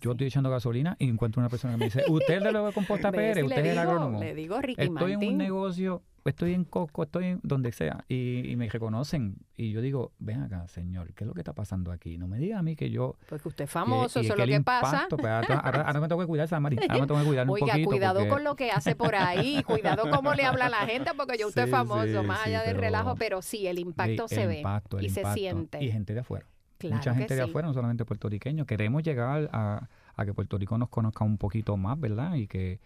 Yo 0.00 0.12
estoy 0.12 0.26
echando 0.26 0.50
gasolina 0.50 0.96
y 0.98 1.08
encuentro 1.08 1.40
una 1.40 1.48
persona 1.48 1.74
que 1.74 1.78
me 1.78 1.84
dice, 1.86 2.02
¿usted 2.08 2.40
le 2.42 2.52
lo 2.52 2.72
composta 2.72 3.12
PR? 3.12 3.44
¿Usted 3.44 3.64
es 3.64 3.72
el 3.72 3.78
agrónomo? 3.78 4.20
Le 4.20 4.34
digo 4.34 4.60
Ricky 4.60 4.82
Estoy 4.82 5.12
en 5.12 5.24
un 5.24 5.38
negocio, 5.38 6.02
estoy 6.24 6.54
en 6.54 6.64
Costco, 6.64 7.04
estoy 7.04 7.26
en 7.26 7.40
donde 7.42 7.70
sea 7.70 8.04
y, 8.08 8.54
me 8.56 8.68
reconocen. 8.68 9.36
Y 9.56 9.70
yo 9.70 9.80
digo, 9.80 10.12
ven 10.18 10.42
acá, 10.42 10.66
señor, 10.66 11.12
¿qué 11.14 11.24
es 11.24 11.28
lo 11.28 11.34
que 11.34 11.40
está 11.40 11.52
pasando 11.52 11.92
aquí? 11.92 12.18
No 12.18 12.26
me 12.26 12.38
diga 12.38 12.58
a 12.58 12.62
mí 12.62 12.74
que 12.74 12.90
yo... 12.90 13.16
Porque 13.28 13.48
usted 13.48 13.64
es 13.64 13.70
famoso, 13.70 14.20
eso 14.20 14.32
es 14.32 14.38
lo 14.38 14.46
que 14.46 14.60
pasa. 14.60 15.06
Pues, 15.08 15.24
ahora, 15.24 16.00
me 16.00 16.08
tengo 16.08 16.20
que 16.20 16.26
cuidar, 16.26 16.48
Samari. 16.48 16.76
Ahora 16.76 17.00
me 17.00 17.06
tengo 17.06 17.20
que 17.20 17.26
cuidar 17.26 17.48
un 17.48 17.54
Oiga, 17.54 17.84
cuidado 17.84 18.28
con 18.28 18.42
lo 18.42 18.56
que 18.56 18.70
hace 18.70 18.96
por 18.96 19.14
ahí, 19.14 19.62
cuidado 19.66 20.10
cómo 20.10 20.34
le 20.34 20.44
habla 20.44 20.66
a 20.66 20.70
la 20.70 20.86
gente, 20.86 21.12
porque 21.16 21.38
yo 21.38 21.48
usted 21.48 21.64
es 21.64 21.70
famoso, 21.70 22.24
más 22.24 22.46
allá 22.46 22.62
del 22.62 22.76
relajo, 22.76 23.14
pero 23.14 23.40
sí, 23.40 23.66
el 23.66 23.78
impacto 23.78 24.26
se 24.26 24.46
ve 24.46 24.64
y 25.00 25.10
se 25.10 25.24
siente. 25.32 25.82
Y 25.82 25.92
gente 25.92 26.14
de 26.14 26.20
afuera. 26.20 26.46
Mucha 26.90 27.14
gente 27.14 27.34
de 27.34 27.42
afuera, 27.42 27.68
no 27.68 27.74
solamente 27.74 28.04
puertorriqueños. 28.04 28.66
Queremos 28.66 29.02
llegar 29.02 29.48
a 29.52 29.88
a 30.16 30.24
que 30.24 30.34
Puerto 30.34 30.58
Rico 30.58 30.78
nos 30.78 30.88
conozca 30.88 31.24
un 31.24 31.38
poquito 31.38 31.76
más, 31.76 31.98
¿verdad? 31.98 32.34
Y 32.34 32.46
que, 32.46 32.80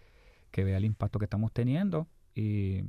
que 0.51 0.63
vea 0.63 0.77
el 0.77 0.85
impacto 0.85 1.19
que 1.19 1.25
estamos 1.25 1.51
teniendo. 1.51 2.07
Y 2.35 2.83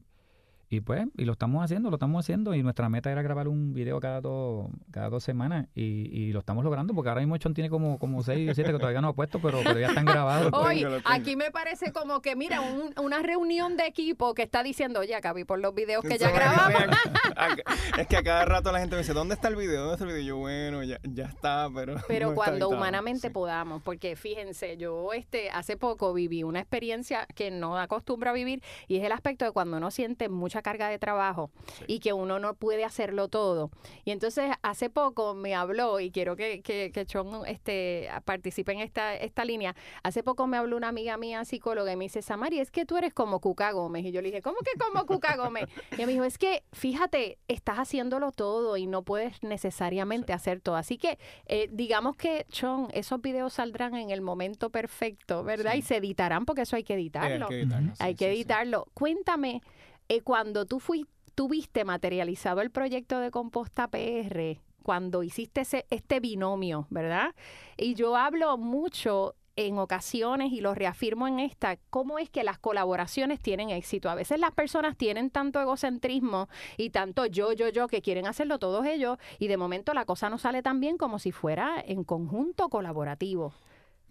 y 0.73 0.81
pues, 0.81 1.05
y 1.17 1.25
lo 1.25 1.33
estamos 1.33 1.65
haciendo, 1.65 1.91
lo 1.91 1.97
estamos 1.97 2.25
haciendo. 2.25 2.55
Y 2.55 2.63
nuestra 2.63 2.89
meta 2.89 3.11
era 3.11 3.23
grabar 3.23 3.49
un 3.49 3.75
video 3.75 3.99
cada 3.99 4.21
dos, 4.21 4.69
cada 4.93 5.11
dos 5.11 5.25
semanas. 5.25 5.67
Y, 5.75 6.09
y 6.13 6.33
lo 6.33 6.39
estamos 6.39 6.63
logrando 6.63 6.95
porque 6.95 7.09
ahora 7.09 7.23
mismo 7.23 7.37
Chon 7.39 7.55
tiene 7.55 7.69
como, 7.69 7.99
como 7.99 8.23
seis 8.23 8.49
o 8.49 8.55
siete 8.55 8.71
que 8.71 8.79
todavía 8.79 9.01
no 9.01 9.09
ha 9.09 9.13
puesto, 9.13 9.41
pero, 9.41 9.59
pero 9.65 9.81
ya 9.81 9.89
están 9.89 10.05
grabados. 10.05 10.53
Oye, 10.55 10.87
aquí 11.07 11.35
me 11.35 11.51
parece 11.51 11.93
como 11.93 12.23
que, 12.23 12.37
mira, 12.37 12.61
una 13.03 13.21
reunión 13.21 13.77
de 13.77 13.87
equipo 13.87 14.33
que 14.33 14.43
está 14.43 14.63
diciendo, 14.63 15.01
oye, 15.01 15.17
vi 15.35 15.43
por 15.43 15.59
los 15.59 15.75
videos 15.75 16.05
que 16.05 16.19
ya 16.19 16.31
grabamos. 16.31 16.83
es 17.99 18.07
que 18.07 18.17
a 18.17 18.23
cada 18.23 18.45
rato 18.45 18.71
la 18.71 18.79
gente 18.79 18.95
me 18.95 19.03
dice, 19.03 19.13
¿dónde 19.13 19.35
está 19.35 19.49
el 19.49 19.57
video? 19.57 19.81
¿Dónde 19.81 19.95
está 19.95 20.05
el 20.05 20.13
video? 20.13 20.25
Yo, 20.25 20.37
bueno, 20.37 20.85
ya, 20.85 21.01
ya 21.03 21.25
está, 21.25 21.69
pero. 21.75 21.97
Pero 22.07 22.35
cuando 22.35 22.69
humanamente 22.69 23.31
podamos, 23.31 23.83
porque 23.83 24.15
fíjense, 24.15 24.77
yo 24.77 25.13
este 25.13 25.51
hace 25.51 25.77
poco 25.77 26.13
viví 26.13 26.45
una 26.45 26.61
experiencia 26.61 27.27
que 27.35 27.51
no 27.51 27.77
acostumbro 27.77 28.31
a 28.31 28.33
vivir 28.33 28.63
y 28.87 28.99
es 28.99 29.05
el 29.05 29.13
aspecto 29.13 29.45
de 29.45 29.53
cuando 29.53 29.77
uno 29.77 29.91
siente 29.91 30.29
mucha 30.29 30.60
carga 30.63 30.89
de 30.89 30.99
trabajo 30.99 31.51
y 31.87 32.01
que 32.01 32.13
uno 32.13 32.39
no 32.39 32.55
puede 32.55 32.85
hacerlo 32.85 33.29
todo. 33.29 33.71
Y 34.05 34.11
entonces 34.11 34.51
hace 34.63 34.91
poco 34.91 35.35
me 35.35 35.55
habló, 35.55 36.01
y 36.01 36.11
quiero 36.11 36.37
que, 36.37 36.63
que, 36.63 36.91
que 36.93 37.07
Chon 37.07 37.47
este, 37.47 38.09
participe 38.25 38.73
en 38.73 38.81
esta, 38.81 39.15
esta 39.15 39.45
línea, 39.45 39.75
hace 40.03 40.23
poco 40.23 40.47
me 40.47 40.57
habló 40.57 40.77
una 40.77 40.89
amiga 40.89 41.17
mía 41.17 41.45
psicóloga 41.45 41.93
y 41.93 41.97
me 41.97 42.05
dice, 42.05 42.23
Samari, 42.23 42.61
es 42.61 42.71
que 42.71 42.85
tú 42.85 42.97
eres 42.97 43.13
como 43.15 43.41
Cuca 43.41 43.73
Gómez. 43.73 44.05
Y 44.05 44.13
yo 44.13 44.23
le 44.23 44.29
dije, 44.29 44.43
¿cómo 44.43 44.59
que 44.59 44.79
como 44.79 45.07
Cuca 45.07 45.37
Gómez? 45.37 45.67
Y 45.97 46.07
me 46.07 46.13
dijo, 46.13 46.25
es 46.25 46.39
que 46.39 46.65
fíjate, 46.73 47.39
estás 47.49 47.79
haciéndolo 47.79 48.33
todo 48.33 48.77
y 48.77 48.87
no 48.87 49.03
puedes 49.03 49.43
necesariamente 49.43 50.33
hacer 50.33 50.61
todo. 50.61 50.77
Así 50.77 50.99
que 50.99 51.19
eh, 51.47 51.69
digamos 51.73 52.17
que, 52.17 52.47
Chon, 52.51 52.89
esos 52.93 53.21
videos 53.21 53.55
saldrán 53.55 53.95
en 53.95 54.11
el 54.11 54.21
momento 54.21 54.71
perfecto, 54.71 55.45
¿verdad? 55.45 55.75
Y 55.75 55.83
se 55.83 55.97
editarán 55.97 56.45
porque 56.45 56.63
eso 56.63 56.77
hay 56.77 56.85
que 56.85 56.95
editarlo. 56.95 57.47
hay 57.47 57.51
que 57.51 57.61
editarlo. 57.61 57.93
hay 57.99 58.15
que 58.15 58.29
editarlo. 58.29 58.87
Cuéntame, 58.95 59.63
eh, 60.11 60.23
cuando 60.23 60.67
tú 60.67 60.81
fuiste, 60.81 61.13
tuviste 61.37 61.85
materializado 61.85 62.61
el 62.63 62.71
proyecto 62.71 63.21
de 63.21 63.31
composta 63.31 63.89
PR, 63.89 64.61
cuando 64.83 65.23
hiciste 65.23 65.61
ese, 65.61 65.87
este 65.89 66.19
binomio, 66.19 66.89
¿verdad? 66.91 67.35
Y 67.77 67.95
yo 67.95 68.17
hablo 68.17 68.59
mucho 68.59 69.37
en 69.55 69.79
ocasiones 69.79 70.53
y 70.53 70.61
lo 70.61 70.75
reafirmo 70.75 71.29
en 71.29 71.39
esta, 71.39 71.77
cómo 71.91 72.19
es 72.19 72.29
que 72.29 72.43
las 72.43 72.59
colaboraciones 72.59 73.39
tienen 73.41 73.71
éxito. 73.71 74.11
A 74.11 74.17
veces 74.17 74.41
las 74.41 74.51
personas 74.51 74.97
tienen 74.97 75.31
tanto 75.31 75.61
egocentrismo 75.61 76.49
y 76.77 76.91
tanto 76.91 77.27
yo, 77.27 77.53
yo, 77.53 77.69
yo, 77.69 77.87
que 77.87 78.03
quieren 78.03 78.27
hacerlo 78.27 78.59
todos 78.59 78.85
ellos 78.87 79.17
y 79.39 79.47
de 79.47 79.57
momento 79.57 79.95
la 79.95 80.07
cosa 80.07 80.29
no 80.29 80.39
sale 80.39 80.61
tan 80.61 80.81
bien 80.81 80.97
como 80.99 81.21
si 81.21 81.31
fuera 81.31 81.81
en 81.87 82.03
conjunto 82.03 82.69
colaborativo. 82.69 83.55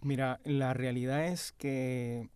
Mira, 0.00 0.40
la 0.44 0.72
realidad 0.72 1.26
es 1.26 1.52
que 1.52 2.30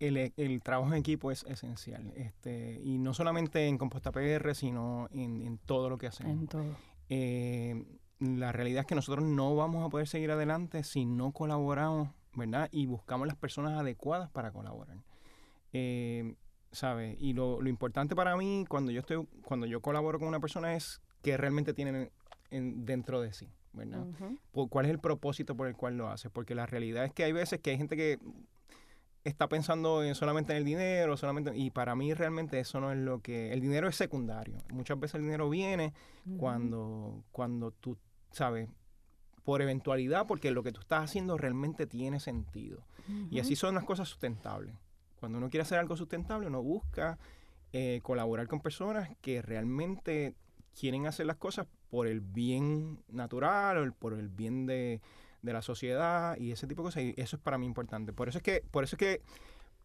el, 0.00 0.62
trabajo 0.62 0.92
en 0.92 0.98
equipo 0.98 1.30
es 1.30 1.44
esencial. 1.44 2.12
Este, 2.16 2.80
y 2.82 2.98
no 2.98 3.14
solamente 3.14 3.66
en 3.66 3.78
Composta 3.78 4.12
PR, 4.12 4.54
sino 4.54 5.08
en, 5.12 5.58
todo 5.58 5.88
lo 5.88 5.98
que 5.98 6.06
hacemos. 6.06 6.32
En 6.32 6.46
todo. 6.46 6.76
Eh, 7.08 7.84
la 8.20 8.52
realidad 8.52 8.80
es 8.80 8.86
que 8.86 8.94
nosotros 8.94 9.24
no 9.24 9.54
vamos 9.54 9.86
a 9.86 9.90
poder 9.90 10.08
seguir 10.08 10.30
adelante 10.30 10.82
si 10.82 11.04
no 11.04 11.32
colaboramos, 11.32 12.10
¿verdad? 12.34 12.68
Y 12.72 12.86
buscamos 12.86 13.26
las 13.26 13.36
personas 13.36 13.78
adecuadas 13.78 14.30
para 14.30 14.52
colaborar. 14.52 14.98
Eh, 15.72 16.34
¿Sabes? 16.72 17.16
Y 17.18 17.32
lo, 17.32 17.66
importante 17.66 18.14
para 18.14 18.36
mí 18.36 18.64
cuando 18.68 18.92
yo 18.92 19.00
estoy, 19.00 19.26
cuando 19.44 19.66
yo 19.66 19.80
colaboro 19.80 20.18
con 20.18 20.28
una 20.28 20.40
persona 20.40 20.74
es 20.74 21.00
que 21.22 21.36
realmente 21.36 21.72
tienen 21.72 22.10
dentro 22.50 23.20
de 23.20 23.32
sí, 23.32 23.48
¿verdad? 23.72 24.06
¿Cuál 24.52 24.86
es 24.86 24.90
el 24.90 24.98
propósito 24.98 25.56
por 25.56 25.66
el 25.66 25.76
cual 25.76 25.96
lo 25.96 26.08
hace? 26.08 26.28
Porque 26.28 26.54
la 26.54 26.66
realidad 26.66 27.04
es 27.04 27.12
que 27.12 27.24
hay 27.24 27.32
veces 27.32 27.60
que 27.60 27.70
hay 27.70 27.78
gente 27.78 27.96
que 27.96 28.18
está 29.28 29.48
pensando 29.48 30.02
en 30.02 30.14
solamente 30.14 30.52
en 30.52 30.58
el 30.58 30.64
dinero, 30.64 31.16
solamente 31.16 31.52
y 31.54 31.70
para 31.70 31.94
mí 31.94 32.14
realmente 32.14 32.58
eso 32.60 32.80
no 32.80 32.92
es 32.92 32.98
lo 32.98 33.20
que 33.20 33.52
el 33.52 33.60
dinero 33.60 33.88
es 33.88 33.96
secundario. 33.96 34.58
Muchas 34.70 34.98
veces 34.98 35.16
el 35.16 35.22
dinero 35.22 35.48
viene 35.48 35.92
cuando 36.36 37.24
cuando 37.32 37.70
tú 37.70 37.96
sabes 38.30 38.68
por 39.44 39.62
eventualidad 39.62 40.26
porque 40.26 40.50
lo 40.50 40.62
que 40.62 40.72
tú 40.72 40.80
estás 40.80 41.04
haciendo 41.04 41.38
realmente 41.38 41.86
tiene 41.86 42.20
sentido. 42.20 42.84
Y 43.30 43.40
así 43.40 43.56
son 43.56 43.74
las 43.74 43.84
cosas 43.84 44.06
sustentables. 44.06 44.74
Cuando 45.18 45.38
uno 45.38 45.48
quiere 45.48 45.62
hacer 45.62 45.78
algo 45.78 45.96
sustentable, 45.96 46.46
uno 46.46 46.62
busca 46.62 47.18
eh, 47.72 48.00
colaborar 48.02 48.46
con 48.48 48.60
personas 48.60 49.08
que 49.22 49.40
realmente 49.40 50.34
quieren 50.78 51.06
hacer 51.06 51.24
las 51.24 51.36
cosas 51.36 51.66
por 51.88 52.06
el 52.06 52.20
bien 52.20 53.02
natural 53.08 53.78
o 53.78 53.92
por 53.94 54.12
el 54.12 54.28
bien 54.28 54.66
de, 54.66 55.00
de 55.42 55.52
la 55.52 55.62
sociedad 55.62 56.36
y 56.38 56.52
ese 56.52 56.66
tipo 56.66 56.82
de 56.82 56.86
cosas. 56.86 57.02
Y 57.02 57.14
eso 57.16 57.36
es 57.36 57.42
para 57.42 57.58
mí 57.58 57.66
importante. 57.66 58.12
Por 58.12 58.28
eso 58.28 58.38
es 58.38 58.44
que, 58.44 58.64
por 58.70 58.84
eso 58.84 58.96
es 58.96 58.98
que, 58.98 59.22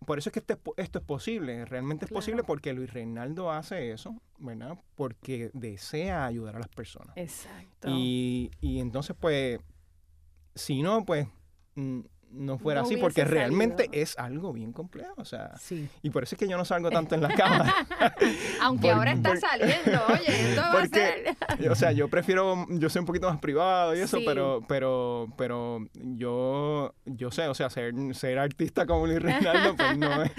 por 0.06 0.18
eso 0.18 0.30
es 0.30 0.34
que 0.34 0.40
este, 0.40 0.58
esto 0.78 1.00
es 1.00 1.06
posible. 1.06 1.66
Realmente 1.66 2.06
es 2.06 2.12
posible 2.12 2.44
porque 2.44 2.74
Luis 2.74 2.92
Reinaldo 2.92 3.52
hace 3.52 3.92
eso, 3.92 4.22
¿verdad? 4.40 4.78
Porque 4.96 5.52
desea 5.54 6.26
ayudar 6.26 6.56
a 6.56 6.60
las 6.60 6.70
personas. 6.70 7.16
Exacto. 7.16 7.90
Y, 7.90 8.52
y 8.60 8.80
entonces, 8.80 9.16
pues, 9.20 9.60
si 10.56 10.82
no, 10.82 11.06
pues 11.06 11.28
mm, 11.76 12.02
no 12.34 12.58
fuera 12.58 12.82
así, 12.82 12.98
porque 12.98 13.24
realmente 13.24 13.90
es 13.92 14.18
algo 14.18 14.54
bien 14.54 14.74
complejo, 14.74 15.14
o 15.18 15.26
sea, 15.26 15.52
y 16.02 16.10
por 16.10 16.24
eso 16.24 16.36
es 16.36 16.40
que 16.40 16.48
yo 16.48 16.58
no 16.58 16.66
salgo 16.66 16.90
tanto 16.90 17.16
en 17.16 17.22
la 17.22 17.30
cama. 17.30 17.74
Aunque 18.62 18.92
ahora 18.92 19.14
está 19.14 19.36
saliendo, 19.38 20.02
oye, 20.10 20.50
esto 20.50 20.62
va 20.62 20.82
a 20.82 20.88
ser... 20.88 21.70
o 21.70 21.76
sea, 21.76 21.92
yo 21.92 22.08
prefiero, 22.08 22.66
yo 22.70 22.90
soy 22.90 23.02
un 23.02 23.06
poquito 23.06 23.30
más 23.30 23.40
privado 23.40 23.96
y 23.96 24.00
eso, 24.00 24.20
pero, 24.26 24.64
pero, 24.68 25.28
pero 25.38 25.80
yo, 25.94 26.94
yo 27.06 27.32
sé, 27.32 27.48
o 27.48 27.54
sea, 27.54 27.70
ser, 27.70 27.94
ser 28.14 28.40
artista 28.40 28.86
como 28.86 29.08
Luis 29.08 29.22
Reinaldo, 29.22 29.76
pues 29.76 29.98
no 29.98 30.24
es, 30.24 30.32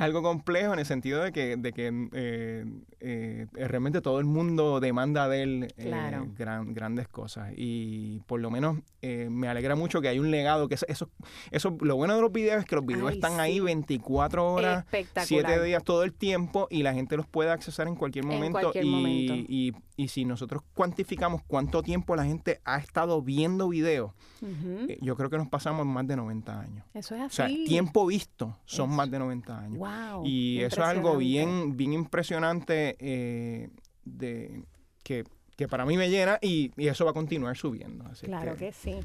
algo 0.00 0.22
complejo 0.22 0.72
en 0.72 0.78
el 0.78 0.86
sentido 0.86 1.22
de 1.22 1.32
que, 1.32 1.56
de 1.56 1.72
que 1.72 2.08
eh, 2.12 2.64
eh, 3.00 3.46
realmente 3.54 4.00
todo 4.00 4.18
el 4.18 4.24
mundo 4.24 4.80
demanda 4.80 5.28
de 5.28 5.42
él 5.42 5.74
eh, 5.76 5.92
gran, 6.36 6.74
grandes 6.74 7.08
cosas. 7.08 7.52
Y 7.56 8.20
por 8.26 8.40
lo 8.40 8.50
menos 8.50 8.78
me 9.02 9.48
alegra 9.48 9.74
mucho 9.74 10.00
que 10.00 10.08
hay 10.08 10.18
un 10.18 10.30
legado 10.30 10.68
que 10.68 10.76
eso 10.86 11.10
eso, 11.50 11.76
lo 11.80 11.96
bueno 11.96 12.14
de 12.14 12.20
los 12.20 12.32
videos 12.32 12.60
es 12.60 12.64
que 12.64 12.76
los 12.76 12.86
videos 12.86 13.12
están 13.12 13.40
ahí 13.40 13.60
24 13.60 14.52
horas, 14.52 14.84
7 14.90 15.62
días 15.62 15.82
todo 15.84 16.02
el 16.02 16.12
tiempo 16.12 16.66
y 16.70 16.82
la 16.82 16.94
gente 16.94 17.16
los 17.16 17.26
puede 17.26 17.50
accesar 17.50 17.88
en 17.88 17.96
cualquier 17.96 18.24
momento. 18.24 18.72
y, 18.74 19.72
Y, 19.96 20.08
si 20.08 20.24
nosotros 20.24 20.62
cuantificamos 20.74 21.42
cuánto 21.46 21.82
tiempo 21.82 22.16
la 22.16 22.24
gente 22.24 22.60
ha 22.64 22.78
estado 22.78 23.22
viendo 23.22 23.68
videos, 23.68 24.12
eh, 24.42 24.98
yo 25.00 25.16
creo 25.16 25.30
que 25.30 25.38
nos 25.38 25.48
pasamos 25.48 25.86
más 25.86 26.06
de 26.06 26.16
90 26.16 26.60
años. 26.60 26.84
Eso 26.92 27.14
es 27.14 27.22
así. 27.22 27.26
O 27.26 27.30
sea, 27.30 27.46
tiempo 27.46 28.06
visto 28.06 28.58
son 28.64 28.90
más 28.90 29.10
de 29.10 29.18
90 29.18 29.58
años. 29.58 29.78
y 30.24 30.60
eso 30.60 30.82
es 30.82 30.88
algo 30.88 31.16
bien, 31.16 31.76
bien 31.76 31.92
impresionante 31.92 32.96
eh, 32.98 33.70
de 34.04 34.64
que 35.02 35.24
que 35.62 35.68
para 35.68 35.84
mí 35.84 35.96
me 35.96 36.10
llena 36.10 36.38
y, 36.42 36.72
eso 36.76 37.04
va 37.04 37.12
a 37.12 37.14
continuar 37.14 37.56
subiendo. 37.56 38.04
claro 38.22 38.56
que, 38.56 38.72
sí. 38.72 39.00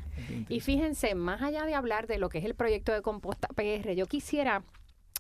Y 0.50 0.60
fíjense, 0.60 1.14
más 1.16 1.42
allá 1.42 1.66
de 1.66 1.76
hablar 1.76 2.08
de 2.08 2.18
lo 2.18 2.30
que 2.30 2.40
es 2.40 2.46
el 2.46 2.56
proyecto 2.56 2.92
de 2.92 3.02
Composta 3.02 3.48
PR, 3.50 3.94
yo 3.94 4.08
quisiera 4.08 4.64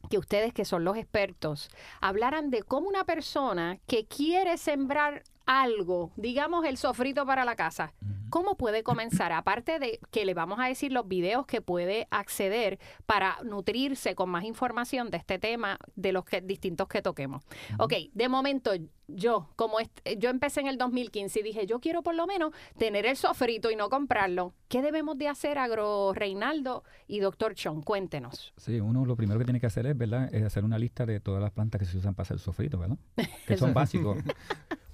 que 0.09 0.17
ustedes 0.17 0.53
que 0.53 0.65
son 0.65 0.83
los 0.83 0.95
expertos 0.95 1.69
hablaran 2.01 2.49
de 2.49 2.63
cómo 2.63 2.87
una 2.87 3.03
persona 3.03 3.79
que 3.87 4.05
quiere 4.05 4.57
sembrar 4.57 5.23
algo, 5.47 6.11
digamos 6.17 6.65
el 6.65 6.77
sofrito 6.77 7.25
para 7.25 7.45
la 7.45 7.55
casa, 7.55 7.93
¿cómo 8.29 8.55
puede 8.55 8.83
comenzar? 8.83 9.31
Aparte 9.31 9.79
de 9.79 9.99
que 10.11 10.25
le 10.25 10.33
vamos 10.33 10.59
a 10.59 10.67
decir 10.67 10.91
los 10.91 11.07
videos 11.07 11.47
que 11.47 11.61
puede 11.61 12.07
acceder 12.11 12.79
para 13.05 13.37
nutrirse 13.43 14.13
con 14.13 14.29
más 14.29 14.43
información 14.43 15.09
de 15.09 15.17
este 15.17 15.39
tema, 15.39 15.79
de 15.95 16.11
los 16.11 16.25
que, 16.25 16.41
distintos 16.41 16.87
que 16.87 17.01
toquemos. 17.01 17.43
Ok, 17.79 17.93
de 18.13 18.29
momento 18.29 18.71
yo, 19.07 19.49
como 19.55 19.77
yo 20.17 20.29
empecé 20.29 20.59
en 20.59 20.67
el 20.67 20.77
2015 20.77 21.39
y 21.39 21.43
dije, 21.43 21.65
yo 21.65 21.79
quiero 21.79 22.03
por 22.03 22.13
lo 22.13 22.27
menos 22.27 22.51
tener 22.77 23.05
el 23.05 23.15
sofrito 23.15 23.71
y 23.71 23.75
no 23.75 23.89
comprarlo. 23.89 24.53
¿Qué 24.67 24.81
debemos 24.81 25.17
de 25.17 25.29
hacer, 25.29 25.57
Agro 25.57 26.11
Reinaldo 26.13 26.83
y 27.07 27.19
Doctor 27.19 27.55
Chon? 27.55 27.81
Cuéntenos. 27.81 28.53
Sí, 28.57 28.81
uno 28.81 29.05
lo 29.05 29.15
primero 29.15 29.39
que 29.39 29.45
tiene 29.45 29.61
que 29.61 29.67
hacer 29.67 29.85
es, 29.87 29.97
¿verdad? 29.97 30.33
Es 30.33 30.43
hacer 30.43 30.65
una 30.65 30.77
lista 30.77 31.05
de 31.05 31.21
todas 31.21 31.41
las 31.41 31.51
plantas 31.51 31.79
que 31.79 31.85
se 31.85 31.97
usan 31.97 32.15
para 32.15 32.23
hacer 32.23 32.39
sofrito, 32.39 32.77
¿verdad? 32.77 32.97
Que 33.47 33.55
son 33.55 33.73
básicos. 33.73 34.17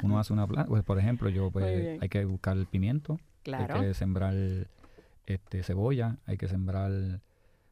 Uno 0.03 0.19
hace 0.19 0.33
una 0.33 0.47
planta, 0.47 0.67
pues 0.67 0.83
por 0.83 0.99
ejemplo, 0.99 1.29
yo 1.29 1.51
pues 1.51 1.99
hay 2.01 2.09
que 2.09 2.25
buscar 2.25 2.57
el 2.57 2.65
pimiento, 2.65 3.19
claro. 3.43 3.75
hay 3.75 3.87
que 3.87 3.93
sembrar 3.93 4.35
este 5.25 5.63
cebolla, 5.63 6.17
hay 6.25 6.37
que 6.37 6.47
sembrar 6.47 7.21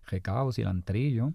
recao, 0.07 0.51
cilantrillo, 0.51 1.33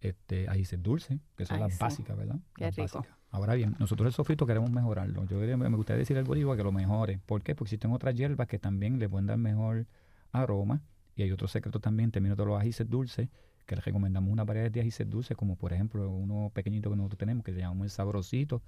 este, 0.00 0.48
ahí 0.48 0.64
se 0.64 0.76
dulce, 0.76 1.20
que 1.36 1.44
son 1.44 1.60
las 1.60 1.78
básicas, 1.78 2.16
¿verdad? 2.16 2.36
Qué 2.54 2.70
rico. 2.70 3.04
Ahora 3.30 3.54
bien, 3.54 3.76
nosotros 3.78 4.06
el 4.06 4.12
sofrito 4.12 4.46
queremos 4.46 4.70
mejorarlo. 4.70 5.24
Yo 5.26 5.38
me 5.38 5.68
gustaría 5.70 5.98
decir 5.98 6.16
al 6.16 6.24
boricua 6.24 6.56
que 6.56 6.62
lo 6.62 6.72
mejore. 6.72 7.20
¿Por 7.26 7.42
qué? 7.42 7.54
Porque 7.54 7.68
existen 7.68 7.92
otras 7.92 8.14
hierbas 8.14 8.46
que 8.48 8.58
también 8.58 8.98
le 8.98 9.08
pueden 9.08 9.26
dar 9.26 9.36
mejor 9.36 9.86
aroma. 10.32 10.80
Y 11.14 11.22
hay 11.22 11.32
otro 11.32 11.46
secreto 11.48 11.80
también 11.80 12.06
en 12.06 12.12
términos 12.12 12.38
de 12.38 12.46
los 12.46 12.58
ajíes 12.58 12.82
dulces, 12.88 13.28
que 13.66 13.76
les 13.76 13.84
recomendamos 13.84 14.32
una 14.32 14.44
variedad 14.44 14.70
de 14.70 14.80
ajíes 14.80 15.02
dulces, 15.10 15.36
como 15.36 15.56
por 15.56 15.72
ejemplo 15.72 16.08
uno 16.10 16.50
pequeñito 16.54 16.88
que 16.90 16.96
nosotros 16.96 17.18
tenemos, 17.18 17.44
que 17.44 17.52
se 17.52 17.58
llama 17.58 17.84
el 17.84 17.90
sabrosito, 17.90 18.62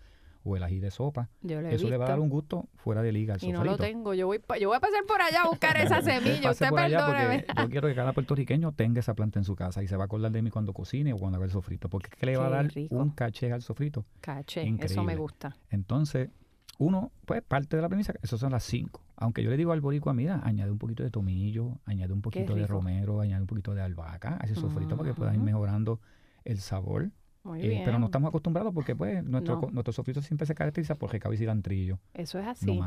o 0.44 0.56
el 0.56 0.62
ají 0.62 0.80
de 0.80 0.90
sopa. 0.90 1.28
Eso 1.42 1.88
le 1.88 1.96
va 1.96 2.06
a 2.06 2.08
dar 2.10 2.20
un 2.20 2.28
gusto 2.28 2.68
fuera 2.76 3.02
de 3.02 3.12
liga 3.12 3.34
al 3.34 3.44
Y 3.44 3.52
no 3.52 3.64
lo 3.64 3.76
tengo. 3.76 4.14
Yo 4.14 4.26
voy, 4.26 4.40
yo 4.60 4.68
voy 4.68 4.76
a 4.76 4.80
pasar 4.80 5.04
por 5.06 5.20
allá 5.20 5.42
a 5.42 5.48
buscar 5.48 5.76
esa 5.76 6.00
semilla. 6.02 6.50
Usted 6.50 6.70
perdóneme. 6.70 7.44
Yo 7.56 7.68
quiero 7.68 7.88
que 7.88 7.94
cada 7.94 8.12
puertorriqueño 8.12 8.72
tenga 8.72 9.00
esa 9.00 9.14
planta 9.14 9.38
en 9.38 9.44
su 9.44 9.54
casa 9.54 9.82
y 9.82 9.88
se 9.88 9.96
va 9.96 10.04
a 10.04 10.06
acordar 10.06 10.32
de 10.32 10.42
mí 10.42 10.50
cuando 10.50 10.72
cocine 10.72 11.12
o 11.12 11.18
cuando 11.18 11.36
haga 11.36 11.46
el 11.46 11.52
sofrito. 11.52 11.88
Porque 11.88 12.08
es 12.12 12.16
que 12.16 12.26
le 12.26 12.36
va 12.36 12.46
a 12.46 12.50
dar 12.50 12.70
un 12.90 13.10
caché 13.10 13.52
al 13.52 13.62
sofrito. 13.62 14.04
Caché, 14.20 14.72
eso 14.80 15.02
me 15.04 15.16
gusta. 15.16 15.56
Entonces, 15.70 16.30
uno, 16.78 17.12
pues 17.26 17.42
parte 17.42 17.76
de 17.76 17.82
la 17.82 17.88
premisa, 17.88 18.14
esos 18.22 18.40
son 18.40 18.52
las 18.52 18.64
cinco. 18.64 19.02
Aunque 19.16 19.42
yo 19.42 19.50
le 19.50 19.58
digo 19.58 19.72
al 19.72 19.82
boricua, 19.82 20.14
mira, 20.14 20.40
añade 20.42 20.70
un 20.70 20.78
poquito 20.78 21.02
de 21.02 21.10
tomillo, 21.10 21.78
añade 21.84 22.14
un 22.14 22.22
poquito 22.22 22.54
de 22.54 22.66
romero, 22.66 23.20
añade 23.20 23.42
un 23.42 23.46
poquito 23.46 23.74
de 23.74 23.82
albahaca 23.82 24.38
a 24.40 24.46
ese 24.46 24.54
sofrito 24.54 24.96
para 24.96 25.10
que 25.10 25.14
puedas 25.14 25.34
ir 25.34 25.40
mejorando 25.40 26.00
el 26.44 26.58
sabor 26.58 27.10
eh, 27.56 27.82
pero 27.84 27.98
no 27.98 28.06
estamos 28.06 28.28
acostumbrados 28.28 28.72
porque 28.74 28.94
pues 28.94 29.24
nuestro, 29.24 29.68
nuestro 29.72 29.92
sofrito 29.92 30.20
siempre 30.22 30.46
se 30.46 30.54
caracteriza 30.54 30.96
por 30.96 31.10
recado 31.10 31.34
y 31.34 31.38
cilantrillo. 31.38 31.98
Eso 32.14 32.38
es 32.38 32.46
así. 32.46 32.80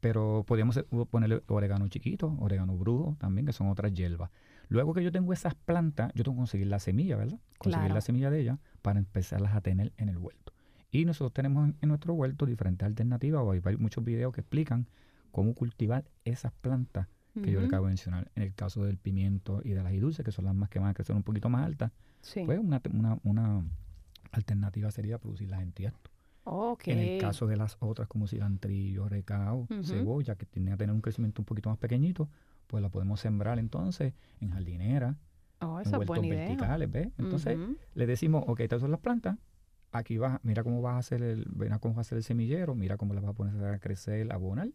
Pero 0.00 0.44
podríamos 0.46 0.84
ponerle 1.10 1.42
orégano 1.48 1.88
chiquito, 1.88 2.36
orégano 2.38 2.76
brujo 2.76 3.16
también, 3.18 3.46
que 3.46 3.52
son 3.52 3.68
otras 3.68 3.92
hierbas. 3.92 4.30
Luego 4.68 4.94
que 4.94 5.02
yo 5.02 5.12
tengo 5.12 5.32
esas 5.32 5.54
plantas, 5.54 6.12
yo 6.14 6.24
tengo 6.24 6.36
que 6.36 6.40
conseguir 6.40 6.66
la 6.66 6.80
semilla, 6.80 7.16
¿verdad? 7.16 7.38
Conseguir 7.58 7.92
la 7.92 8.00
semilla 8.00 8.30
de 8.30 8.40
ellas 8.40 8.58
para 8.82 8.98
empezarlas 8.98 9.54
a 9.54 9.60
tener 9.60 9.92
en 9.96 10.08
el 10.08 10.18
huerto. 10.18 10.52
Y 10.90 11.04
nosotros 11.04 11.32
tenemos 11.32 11.70
en, 11.80 11.88
nuestro 11.88 12.14
huerto 12.14 12.46
diferentes 12.46 12.86
alternativas, 12.86 13.42
o 13.42 13.50
hay, 13.52 13.76
muchos 13.76 14.04
videos 14.04 14.32
que 14.32 14.40
explican 14.40 14.86
cómo 15.30 15.54
cultivar 15.54 16.04
esas 16.24 16.52
plantas 16.52 17.08
que 17.42 17.50
yo 17.50 17.60
le 17.60 17.66
acabo 17.66 17.84
de 17.84 17.90
mencionar. 17.90 18.30
En 18.34 18.44
el 18.44 18.54
caso 18.54 18.82
del 18.84 18.96
pimiento 18.96 19.60
y 19.62 19.70
de 19.70 19.82
las 19.82 19.92
dulces, 20.00 20.24
que 20.24 20.32
son 20.32 20.46
las 20.46 20.54
más 20.54 20.70
que 20.70 20.78
van 20.78 20.88
a 20.88 20.94
crecer 20.94 21.14
un 21.14 21.22
poquito 21.22 21.50
más 21.50 21.66
altas, 21.66 21.92
pues 22.44 22.58
una, 22.58 22.80
una, 22.92 23.18
una, 23.24 23.64
alternativa 24.32 24.90
sería 24.90 25.18
producirlas 25.18 25.62
en 25.62 25.72
tiesto. 25.72 26.10
En 26.92 26.98
el 26.98 27.20
caso 27.20 27.46
de 27.46 27.56
las 27.56 27.76
otras 27.80 28.06
como 28.08 28.28
cilantrillo, 28.28 29.08
recao, 29.08 29.66
cebolla, 29.82 30.36
que 30.36 30.46
tiene 30.46 30.70
que 30.72 30.76
tener 30.76 30.94
un 30.94 31.00
crecimiento 31.00 31.42
un 31.42 31.46
poquito 31.46 31.70
más 31.70 31.78
pequeño, 31.78 32.28
pues 32.66 32.82
la 32.82 32.88
podemos 32.88 33.20
sembrar 33.20 33.58
entonces 33.58 34.12
en 34.40 34.50
jardinera, 34.50 35.16
oh, 35.60 35.80
en 35.80 35.94
huertos 35.94 36.20
verticales, 36.20 36.90
¿ves? 36.90 37.08
Entonces 37.18 37.58
le 37.94 38.06
decimos, 38.06 38.44
ok, 38.46 38.60
estas 38.60 38.80
son 38.80 38.90
las 38.90 39.00
plantas, 39.00 39.38
aquí 39.92 40.18
vas, 40.18 40.38
mira 40.44 40.62
cómo 40.62 40.82
vas 40.82 40.94
a 40.94 40.98
hacer 40.98 41.22
el, 41.22 41.46
mira 41.54 41.78
cómo 41.78 41.94
va 41.94 42.00
a 42.00 42.02
hacer 42.02 42.18
el 42.18 42.24
semillero, 42.24 42.74
mira 42.74 42.96
cómo 42.96 43.14
las 43.14 43.22
vas 43.22 43.32
a 43.32 43.34
poner 43.34 43.64
a 43.64 43.78
crecer, 43.78 44.32
abonar, 44.32 44.68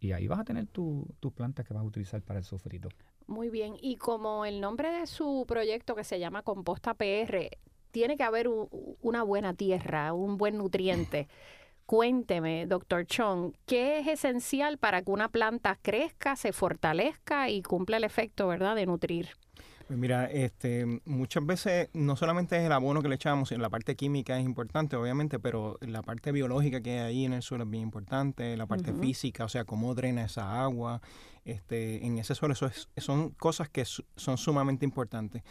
y 0.00 0.12
ahí 0.12 0.26
vas 0.26 0.40
a 0.40 0.44
tener 0.44 0.66
tus 0.66 1.32
plantas 1.34 1.66
que 1.66 1.74
vas 1.74 1.82
a 1.82 1.86
utilizar 1.86 2.22
para 2.22 2.38
el 2.38 2.44
sofrito. 2.44 2.88
Muy 3.26 3.50
bien, 3.50 3.76
y 3.80 3.96
como 3.96 4.44
el 4.44 4.60
nombre 4.60 4.90
de 4.90 5.06
su 5.06 5.44
proyecto 5.46 5.94
que 5.94 6.04
se 6.04 6.18
llama 6.18 6.42
Composta 6.42 6.94
PR, 6.94 7.50
tiene 7.90 8.16
que 8.16 8.22
haber 8.22 8.48
una 8.48 9.22
buena 9.22 9.54
tierra, 9.54 10.12
un 10.12 10.36
buen 10.36 10.58
nutriente. 10.58 11.28
Cuénteme, 11.86 12.66
doctor 12.66 13.06
Chong, 13.06 13.52
¿qué 13.66 13.98
es 13.98 14.06
esencial 14.06 14.78
para 14.78 15.02
que 15.02 15.10
una 15.10 15.28
planta 15.28 15.78
crezca, 15.82 16.36
se 16.36 16.52
fortalezca 16.52 17.50
y 17.50 17.62
cumpla 17.62 17.98
el 17.98 18.04
efecto, 18.04 18.48
¿verdad?, 18.48 18.76
de 18.76 18.86
nutrir. 18.86 19.30
Pues 19.86 19.98
mira, 19.98 20.26
este, 20.26 21.00
muchas 21.04 21.44
veces 21.44 21.88
no 21.92 22.16
solamente 22.16 22.56
es 22.56 22.64
el 22.64 22.72
abono 22.72 23.02
que 23.02 23.08
le 23.08 23.16
echamos, 23.16 23.50
la 23.52 23.70
parte 23.70 23.96
química 23.96 24.38
es 24.38 24.44
importante, 24.44 24.96
obviamente, 24.96 25.38
pero 25.38 25.78
la 25.80 26.02
parte 26.02 26.32
biológica 26.32 26.80
que 26.80 26.92
hay 26.92 26.98
ahí 26.98 27.24
en 27.24 27.32
el 27.32 27.42
suelo 27.42 27.64
es 27.64 27.70
bien 27.70 27.82
importante, 27.82 28.56
la 28.56 28.66
parte 28.66 28.92
física, 28.92 29.44
o 29.44 29.48
sea, 29.48 29.64
cómo 29.64 29.94
drena 29.94 30.24
esa 30.24 30.62
agua 30.62 31.00
este, 31.44 32.06
en 32.06 32.18
ese 32.18 32.34
suelo, 32.34 32.54
eso 32.54 32.70
son 32.96 33.30
cosas 33.30 33.68
que 33.68 33.84
son 33.84 34.38
sumamente 34.38 34.84
importantes. 34.84 35.42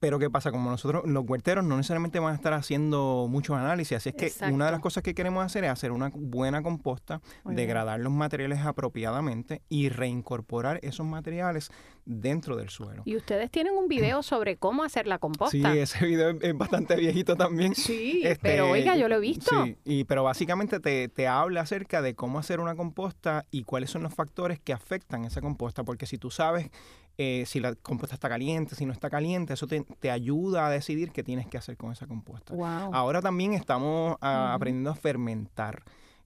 Pero 0.00 0.18
¿qué 0.18 0.30
pasa? 0.30 0.50
Como 0.50 0.70
nosotros, 0.70 1.02
los 1.06 1.28
huerteros 1.28 1.62
no 1.62 1.76
necesariamente 1.76 2.18
van 2.18 2.32
a 2.32 2.36
estar 2.36 2.54
haciendo 2.54 3.26
muchos 3.28 3.56
análisis, 3.56 3.98
así 3.98 4.08
es 4.08 4.14
que 4.14 4.50
una 4.50 4.64
de 4.66 4.72
las 4.72 4.80
cosas 4.80 5.02
que 5.02 5.14
queremos 5.14 5.44
hacer 5.44 5.64
es 5.64 5.70
hacer 5.70 5.92
una 5.92 6.10
buena 6.14 6.62
composta, 6.62 7.20
degradar 7.44 8.00
los 8.00 8.12
materiales 8.12 8.60
apropiadamente 8.60 9.60
y 9.68 9.90
reincorporar 9.90 10.80
esos 10.82 11.04
materiales 11.04 11.70
dentro 12.06 12.56
del 12.56 12.70
suelo. 12.70 13.02
Y 13.04 13.16
ustedes 13.16 13.50
tienen 13.50 13.74
un 13.74 13.88
video 13.88 14.22
sobre 14.22 14.56
cómo 14.56 14.84
hacer 14.84 15.06
la 15.06 15.18
composta. 15.18 15.50
Sí, 15.50 15.78
ese 15.78 16.06
video 16.06 16.30
es, 16.40 16.56
bastante 16.56 16.96
viejito 16.96 17.36
también. 17.36 17.74
Sí, 17.74 18.22
este, 18.24 18.40
pero 18.40 18.70
oiga, 18.70 18.96
yo 18.96 19.06
lo 19.06 19.16
he 19.16 19.20
visto. 19.20 19.64
Sí, 19.64 19.76
y, 19.84 20.04
pero 20.04 20.24
básicamente 20.24 20.80
te, 20.80 21.08
te 21.08 21.28
habla 21.28 21.60
acerca 21.60 22.00
de 22.00 22.14
cómo 22.14 22.38
hacer 22.38 22.60
una 22.60 22.74
composta 22.74 23.44
y 23.50 23.64
cuáles 23.64 23.90
son 23.90 24.02
los 24.02 24.14
factores 24.14 24.58
que 24.58 24.72
afectan 24.72 25.26
esa 25.26 25.42
composta, 25.42 25.84
porque 25.84 26.06
si 26.06 26.16
tú 26.16 26.30
sabes 26.30 26.70
eh, 27.22 27.44
si 27.44 27.60
la 27.60 27.74
compuesta 27.74 28.14
está 28.14 28.30
caliente, 28.30 28.74
si 28.74 28.86
no 28.86 28.94
está 28.94 29.10
caliente, 29.10 29.52
eso 29.52 29.66
te, 29.66 30.10
ayuda 30.10 30.66
a 30.66 30.70
decidir 30.70 31.10
qué 31.10 31.22
tienes 31.22 31.46
que 31.46 31.58
hacer 31.58 31.76
con 31.76 31.92
esa 31.92 32.06
compuesta. 32.06 32.54
Ahora 32.94 33.20
también 33.20 33.52
estamos 33.52 34.16
ah, 34.22 34.54
aprendiendo 34.54 34.88
a 34.88 34.94
fermentar. 34.94 35.82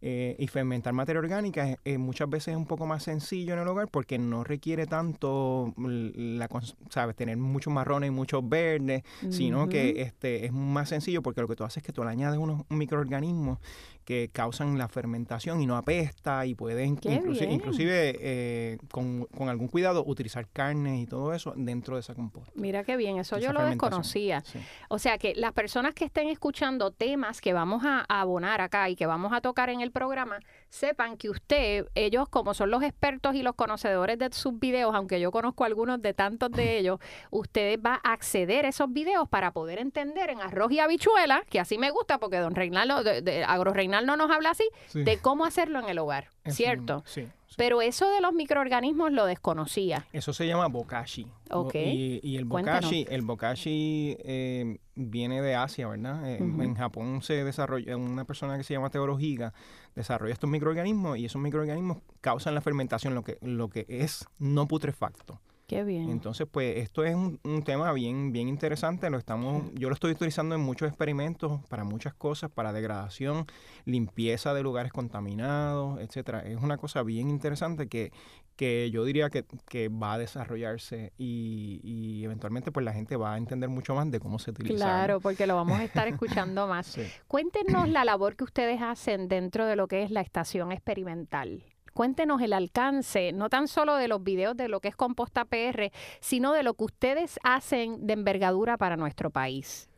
Eh, 0.06 0.36
y 0.38 0.48
fermentar 0.48 0.92
materia 0.92 1.18
orgánica 1.18 1.78
muchas 1.96 2.28
veces 2.28 2.48
es 2.48 2.56
un 2.58 2.66
poco 2.66 2.84
más 2.84 3.02
sencillo 3.02 3.54
en 3.54 3.60
el 3.60 3.68
hogar 3.68 3.88
porque 3.88 4.18
no 4.18 4.44
requiere 4.44 4.86
tanto 4.86 5.72
la, 5.78 6.46
sabes 6.90 7.16
tener 7.16 7.38
muchos 7.38 7.72
marrones 7.72 8.08
y 8.08 8.10
muchos 8.10 8.46
verdes 8.46 9.02
sino 9.30 9.66
que 9.66 10.02
este 10.02 10.44
es 10.44 10.52
más 10.52 10.90
sencillo 10.90 11.22
porque 11.22 11.40
lo 11.40 11.48
que 11.48 11.56
tú 11.56 11.64
haces 11.64 11.78
es 11.78 11.82
que 11.84 11.92
tú 11.92 12.04
le 12.04 12.10
añades 12.10 12.38
unos 12.38 12.64
microorganismos 12.68 13.60
que 14.04 14.30
causan 14.32 14.78
la 14.78 14.88
fermentación 14.88 15.61
y 15.61 15.66
no 15.66 15.76
apesta 15.76 16.46
y 16.46 16.54
pueden 16.54 16.99
inclusive, 17.04 18.16
eh, 18.20 18.78
con, 18.90 19.26
algún 19.49 19.68
cuidado 19.68 20.04
utilizar 20.06 20.49
carne 20.49 21.00
y 21.00 21.06
todo 21.06 21.32
eso 21.32 21.54
dentro 21.56 21.96
de 21.96 22.00
esa 22.00 22.14
composta. 22.14 22.52
Mira 22.54 22.84
qué 22.84 22.96
bien, 22.96 23.18
eso 23.18 23.38
yo 23.38 23.52
lo 23.52 23.64
desconocía. 23.64 24.42
O 24.88 24.99
sea 24.99 25.18
que 25.18 25.34
las 25.34 25.52
personas 25.52 25.94
que 25.94 26.04
estén 26.04 26.28
escuchando 26.28 26.90
temas 26.90 27.40
que 27.40 27.52
vamos 27.52 27.82
a 27.84 28.04
abonar 28.08 28.61
acá 28.61 28.88
y 28.88 28.96
que 28.96 29.06
vamos 29.06 29.32
a 29.32 29.40
tocar 29.40 29.70
en 29.70 29.80
el 29.80 29.90
programa, 29.90 30.38
sepan 30.74 31.16
que 31.16 31.30
usted, 31.30 31.86
ellos 31.94 32.28
como 32.28 32.52
son 32.52 32.70
los 32.70 32.82
expertos 32.82 33.34
y 33.36 33.42
los 33.42 33.54
conocedores 33.54 34.18
de 34.18 34.32
sus 34.32 34.58
videos, 34.58 34.94
aunque 34.94 35.20
yo 35.20 35.30
conozco 35.30 35.64
algunos 35.64 36.02
de 36.02 36.14
tantos 36.14 36.50
de 36.50 36.78
ellos, 36.78 36.98
usted 37.30 37.80
va 37.80 38.00
a 38.02 38.12
acceder 38.12 38.66
a 38.66 38.68
esos 38.68 38.92
videos 38.92 39.28
para 39.28 39.52
poder 39.52 39.78
entender 39.78 40.30
en 40.30 40.40
arroz 40.40 40.72
y 40.72 40.80
habichuela, 40.80 41.44
que 41.48 41.60
así 41.60 41.78
me 41.78 41.90
gusta 41.90 42.18
porque 42.18 42.38
don 42.38 42.56
Reinaldo, 42.56 43.04
de, 43.04 43.22
de 43.22 43.44
Agro 43.44 43.72
Reinaldo 43.72 44.16
no 44.16 44.26
nos 44.26 44.34
habla 44.34 44.50
así, 44.50 44.68
de 44.92 45.18
cómo 45.18 45.44
hacerlo 45.44 45.78
en 45.78 45.88
el 45.88 45.98
hogar, 45.98 46.28
¿cierto? 46.46 47.04
sí. 47.06 47.28
Pero 47.56 47.82
eso 47.82 48.10
de 48.10 48.20
los 48.20 48.32
microorganismos 48.32 49.12
lo 49.12 49.26
desconocía. 49.26 50.06
Eso 50.12 50.32
se 50.32 50.44
llama 50.44 50.66
bokashi. 50.66 51.26
Y, 51.72 52.36
el 52.36 52.44
bokashi, 52.46 53.06
el 53.08 53.22
bokashi 53.22 54.16
eh, 54.24 54.78
viene 54.94 55.42
de 55.42 55.54
Asia, 55.54 55.88
¿verdad? 55.88 56.28
Eh, 56.28 56.38
en 56.38 56.74
Japón 56.74 57.22
se 57.22 57.44
desarrolla, 57.44 57.96
una 57.96 58.24
persona 58.24 58.56
que 58.56 58.64
se 58.64 58.74
llama 58.74 58.90
Teorohiga 58.90 59.52
desarrolla 59.94 60.32
estos 60.32 60.50
microorganismos 60.50 61.18
y 61.18 61.26
esos 61.26 61.40
microorganismos 61.40 61.98
causan 62.20 62.54
la 62.54 62.60
fermentación, 62.60 63.14
lo 63.14 63.22
que, 63.22 63.38
lo 63.42 63.68
que 63.68 63.86
es 63.88 64.26
no 64.38 64.66
putrefacto. 64.66 65.40
Qué 65.66 65.83
bien. 65.83 66.11
Entonces, 66.11 66.47
pues 66.50 66.76
esto 66.76 67.04
es 67.04 67.14
un, 67.14 67.62
tema 67.64 67.92
bien, 67.92 68.33
bien 68.33 68.49
interesante. 68.49 69.09
Lo 69.09 69.16
estamos, 69.16 69.73
yo 69.75 69.88
lo 69.88 69.94
estoy 69.94 70.12
utilizando 70.12 70.54
en 70.54 70.61
muchos 70.61 70.88
experimentos 70.88 71.61
para 71.68 71.85
muchas 71.85 72.12
cosas, 72.12 72.50
para 72.50 72.73
degradación, 72.73 73.47
limpieza 73.87 74.52
de 74.52 74.62
lugares 74.62 74.92
contaminados, 74.92 76.00
etcétera. 76.00 76.40
Es 76.40 76.62
una 76.62 76.77
cosa 76.77 77.03
bien 77.03 77.31
interesante 77.31 77.88
que, 77.88 78.12
que 78.57 78.90
yo 78.90 79.05
diría 79.05 79.31
que, 79.31 79.88
va 79.88 80.14
a 80.14 80.18
desarrollarse 80.18 81.12
y, 81.16 82.22
eventualmente 82.24 82.72
pues 82.72 82.85
la 82.85 82.92
gente 82.92 83.16
va 83.16 83.35
a 83.35 83.38
entender 83.38 83.68
mucho 83.68 83.94
más 83.94 84.11
de 84.11 84.20
cómo 84.20 84.38
se 84.38 84.50
utiliza. 84.50 84.77
Claro, 84.77 85.20
porque 85.20 85.46
lo 85.46 85.57
vamos 85.57 85.79
a 85.79 85.85
estar 85.85 86.09
escuchando 86.09 86.66
más. 86.68 86.98
Cuéntenos 87.27 87.88
la 87.88 88.05
labor 88.05 88.37
que 88.37 88.44
ustedes 88.44 88.83
hacen 88.83 89.29
dentro 89.29 89.66
de 89.66 89.77
lo 89.77 89.88
que 89.88 90.03
es 90.03 90.11
la 90.11 90.20
estación 90.20 90.72
experimental 90.72 91.64
cuéntenos 91.94 92.42
el 92.42 92.52
alcance, 92.52 93.33
no 93.33 93.48
tan 93.48 93.68
solo 93.68 93.96
de 93.96 94.09
los 94.09 94.22
videos 94.22 94.57
de 94.57 94.68
lo 94.68 94.80
que 94.80 94.88
es 94.88 94.96
Composta 94.96 95.46
PR, 95.46 95.90
sino 96.20 96.52
de 96.52 96.62
lo 96.62 96.74
que 96.74 96.85
ustedes 96.85 97.38
hacen 97.42 98.07
de 98.07 98.12
envergadura 98.12 98.76
para 98.76 98.96
nuestro 98.96 99.30
país. 99.30 99.88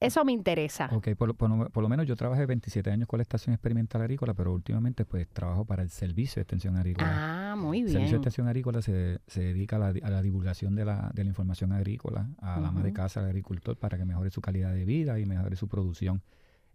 Eso 0.00 0.24
me 0.24 0.32
interesa. 0.32 0.88
Ok, 0.92 1.10
por, 1.16 1.82
lo 1.82 1.88
menos 1.88 2.06
yo 2.06 2.16
trabajé 2.16 2.44
27 2.44 2.90
años 2.90 3.08
con 3.08 3.18
la 3.18 3.22
Estación 3.22 3.54
Experimental 3.54 4.02
Agrícola, 4.02 4.34
pero 4.34 4.52
últimamente 4.52 5.04
pues 5.04 5.28
trabajo 5.28 5.64
para 5.64 5.82
el 5.82 5.90
Servicio 5.90 6.36
de 6.36 6.42
Extensión 6.42 6.76
Agrícola. 6.76 7.52
Ah, 7.52 7.56
muy 7.56 7.82
bien. 7.82 7.86
El 7.86 7.92
Servicio 7.92 8.18
de 8.18 8.22
Extensión 8.22 8.48
Agrícola 8.48 8.82
se, 8.82 9.20
dedica 9.34 9.76
a 9.76 9.78
la, 9.78 10.22
divulgación 10.22 10.74
de 10.74 10.84
la, 10.84 11.10
de 11.14 11.24
la, 11.24 11.28
información 11.28 11.72
agrícola 11.72 12.28
a 12.40 12.60
la 12.60 12.68
ama 12.68 12.82
de 12.82 12.92
casa, 12.92 13.20
al 13.20 13.26
agricultor, 13.26 13.76
para 13.76 13.96
que 13.96 14.04
mejore 14.04 14.30
su 14.30 14.40
calidad 14.40 14.72
de 14.72 14.84
vida 14.84 15.18
y 15.20 15.26
mejore 15.26 15.56
su 15.56 15.68
producción. 15.68 16.22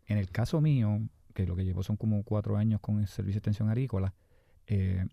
En 0.05 0.17
el 0.17 0.31
caso 0.31 0.61
mío, 0.61 1.01
que 1.39 1.47
lo 1.47 1.55
que 1.55 1.63
llevo 1.63 1.83
son 1.83 1.95
como 1.95 2.21
cuatro 2.23 2.57
años 2.57 2.81
con 2.81 2.99
el 2.99 3.07
servicio 3.07 3.35
de 3.35 3.39
extensión 3.39 3.69
agrícola, 3.69 4.13
eh, 4.67 5.05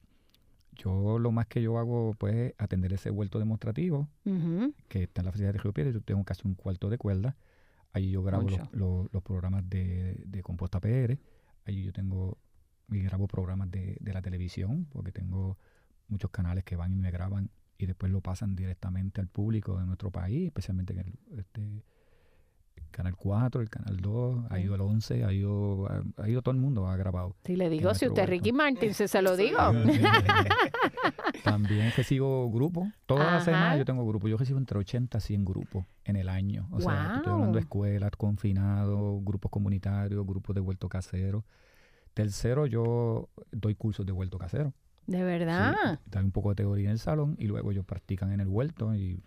yo 0.74 1.20
lo 1.20 1.30
más 1.30 1.46
que 1.46 1.62
yo 1.62 1.78
hago 1.78 2.14
pues 2.18 2.34
es 2.34 2.54
atender 2.58 2.92
ese 2.92 3.10
vuelto 3.10 3.38
demostrativo 3.38 4.08
que 4.88 5.04
está 5.04 5.20
en 5.20 5.26
la 5.26 5.30
facilidad 5.30 5.52
de 5.52 5.58
Río 5.60 5.72
Piedra. 5.72 5.92
Yo 5.92 6.00
tengo 6.00 6.24
casi 6.24 6.42
un 6.46 6.54
cuarto 6.54 6.90
de 6.90 6.98
cuerda. 6.98 7.36
Ahí 7.92 8.10
yo 8.10 8.24
grabo 8.24 8.48
los, 8.72 9.22
programas 9.22 9.70
de, 9.70 10.22
de, 10.26 10.42
composta 10.42 10.80
PR. 10.80 11.16
Ahí 11.64 11.84
yo 11.84 11.92
tengo 11.92 12.36
y 12.90 13.00
grabo 13.00 13.28
programas 13.28 13.70
de, 13.70 13.96
de, 14.00 14.12
la 14.12 14.20
televisión 14.20 14.86
porque 14.90 15.12
tengo 15.12 15.56
muchos 16.08 16.30
canales 16.30 16.64
que 16.64 16.76
van 16.76 16.92
y 16.92 16.98
me 16.98 17.10
graban 17.10 17.50
y 17.78 17.86
después 17.86 18.10
lo 18.12 18.20
pasan 18.20 18.56
directamente 18.56 19.20
al 19.20 19.28
público 19.28 19.78
de 19.78 19.86
nuestro 19.86 20.10
país, 20.10 20.46
especialmente 20.46 20.92
en 20.92 20.98
el, 20.98 21.38
este, 21.38 21.84
Canal 22.90 23.14
4, 23.14 23.60
el 23.60 23.68
Canal 23.68 23.98
2, 23.98 24.46
ha 24.48 24.58
ido 24.58 24.74
el 24.74 24.80
11, 24.80 25.24
ha 25.24 25.32
ido, 25.32 25.86
ha, 26.16 26.28
ido 26.30 26.40
todo 26.40 26.54
el 26.54 26.60
mundo, 26.60 26.88
ha 26.88 26.96
grabado. 26.96 27.36
Si 27.44 27.54
le 27.54 27.68
digo, 27.68 27.92
si 27.92 28.06
usted 28.06 28.22
es 28.22 28.28
Ricky 28.30 28.52
Martin, 28.52 28.94
se, 28.94 29.06
se 29.06 29.20
lo 29.20 29.36
digo. 29.36 29.58
También 31.44 31.92
recibo 31.94 32.50
grupos. 32.50 32.88
Todas 33.04 33.30
las 33.30 33.44
semanas 33.44 33.76
yo 33.76 33.84
tengo 33.84 34.06
grupos. 34.06 34.30
Yo 34.30 34.38
recibo 34.38 34.58
entre 34.58 34.78
80 34.78 35.18
a 35.18 35.20
100 35.20 35.44
grupos 35.44 35.84
en 36.04 36.16
el 36.16 36.30
año. 36.30 36.68
O 36.72 36.80
sea, 36.80 37.16
estoy 37.16 37.34
hablando 37.34 37.56
de 37.56 37.60
escuelas, 37.60 38.12
confinados, 38.16 39.22
grupos 39.22 39.50
comunitarios, 39.50 40.26
grupos 40.26 40.54
de 40.54 40.62
vuelto 40.62 40.88
casero. 40.88 41.44
Tercero, 42.14 42.64
yo 42.64 43.28
doy 43.52 43.74
cursos 43.74 44.06
de 44.06 44.12
vuelto 44.12 44.38
casero. 44.38 44.72
¿De 45.06 45.22
verdad? 45.22 46.00
Sí, 46.10 46.18
un 46.18 46.32
poco 46.32 46.48
de 46.48 46.56
teoría 46.56 46.86
en 46.86 46.92
el 46.92 46.98
salón 46.98 47.36
y 47.38 47.46
luego 47.46 47.70
ellos 47.70 47.84
practican 47.84 48.32
en 48.32 48.40
el 48.40 48.48
vuelto 48.48 48.94
y 48.94 49.22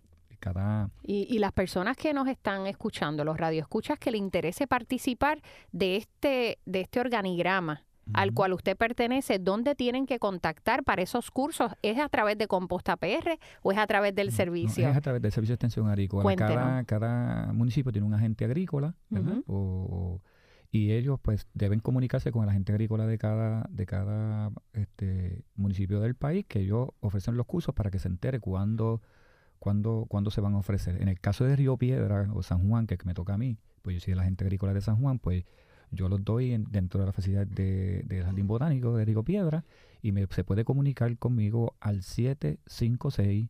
y, 1.03 1.39
las 1.39 1.51
personas 1.51 1.97
que 1.97 2.13
nos 2.13 2.27
están 2.27 2.67
escuchando, 2.67 3.23
los 3.23 3.37
radioescuchas, 3.37 3.99
que 3.99 4.11
le 4.11 4.17
interese 4.17 4.67
participar 4.67 5.41
de 5.71 5.97
este, 5.97 6.59
de 6.65 6.81
este 6.81 6.99
organigrama 6.99 7.83
al 8.13 8.33
cual 8.33 8.53
usted 8.53 8.75
pertenece, 8.75 9.39
¿dónde 9.39 9.75
tienen 9.75 10.05
que 10.05 10.19
contactar 10.19 10.83
para 10.83 11.01
esos 11.01 11.31
cursos? 11.31 11.71
¿Es 11.81 11.99
a 11.99 12.09
través 12.09 12.37
de 12.37 12.47
Composta 12.47 12.97
PR 12.97 13.37
o 13.61 13.71
es 13.71 13.77
a 13.77 13.87
través 13.87 14.15
del 14.15 14.31
servicio? 14.31 14.87
es 14.87 14.97
a 14.97 15.01
través 15.01 15.21
del 15.21 15.31
servicio 15.31 15.53
de 15.53 15.55
extensión 15.55 15.87
agrícola. 15.87 16.35
Cada, 16.35 16.83
cada, 16.85 17.53
municipio 17.53 17.91
tiene 17.91 18.07
un 18.07 18.13
agente 18.13 18.45
agrícola, 18.45 18.95
¿verdad? 19.09 19.43
y 20.71 20.91
ellos 20.91 21.19
pues 21.19 21.47
deben 21.53 21.79
comunicarse 21.79 22.31
con 22.31 22.43
el 22.43 22.49
agente 22.49 22.71
agrícola 22.71 23.07
de 23.07 23.17
cada, 23.17 23.67
de 23.71 23.85
cada 23.87 24.51
este, 24.73 25.43
municipio 25.55 25.99
del 25.99 26.15
país, 26.15 26.45
que 26.47 26.59
ellos 26.59 26.89
ofrecen 26.99 27.37
los 27.37 27.47
cursos 27.47 27.73
para 27.73 27.89
que 27.89 27.97
se 27.97 28.07
entere 28.07 28.39
cuándo 28.39 29.01
¿cuándo, 29.59 30.07
se 30.31 30.41
van 30.41 30.55
a 30.55 30.57
ofrecer? 30.57 31.01
En 31.01 31.07
el 31.07 31.19
caso 31.19 31.45
de 31.45 31.55
Río 31.55 31.77
Piedra 31.77 32.27
o 32.33 32.41
San 32.43 32.67
Juan, 32.67 32.87
que 32.87 32.97
me 33.03 33.13
toca 33.13 33.33
a 33.33 33.37
mí, 33.37 33.57
pues 33.81 33.95
yo 33.95 33.99
soy 33.99 34.15
la 34.15 34.23
gente 34.23 34.43
agrícola 34.45 34.73
de 34.73 34.81
San 34.81 34.97
Juan, 34.97 35.19
pues 35.19 35.45
yo 35.91 36.07
los 36.07 36.23
doy 36.23 36.57
dentro 36.69 36.99
de 36.99 37.05
la 37.07 37.13
facilidad 37.13 37.47
de, 37.47 38.03
del 38.05 38.23
Jardín 38.23 38.47
Botánico 38.47 38.95
de 38.95 39.05
Río 39.05 39.23
Piedra 39.23 39.65
y 40.01 40.11
me, 40.11 40.27
se 40.27 40.43
puede 40.43 40.63
comunicar 40.63 41.17
conmigo 41.17 41.75
al 41.79 42.03
756 42.03 43.49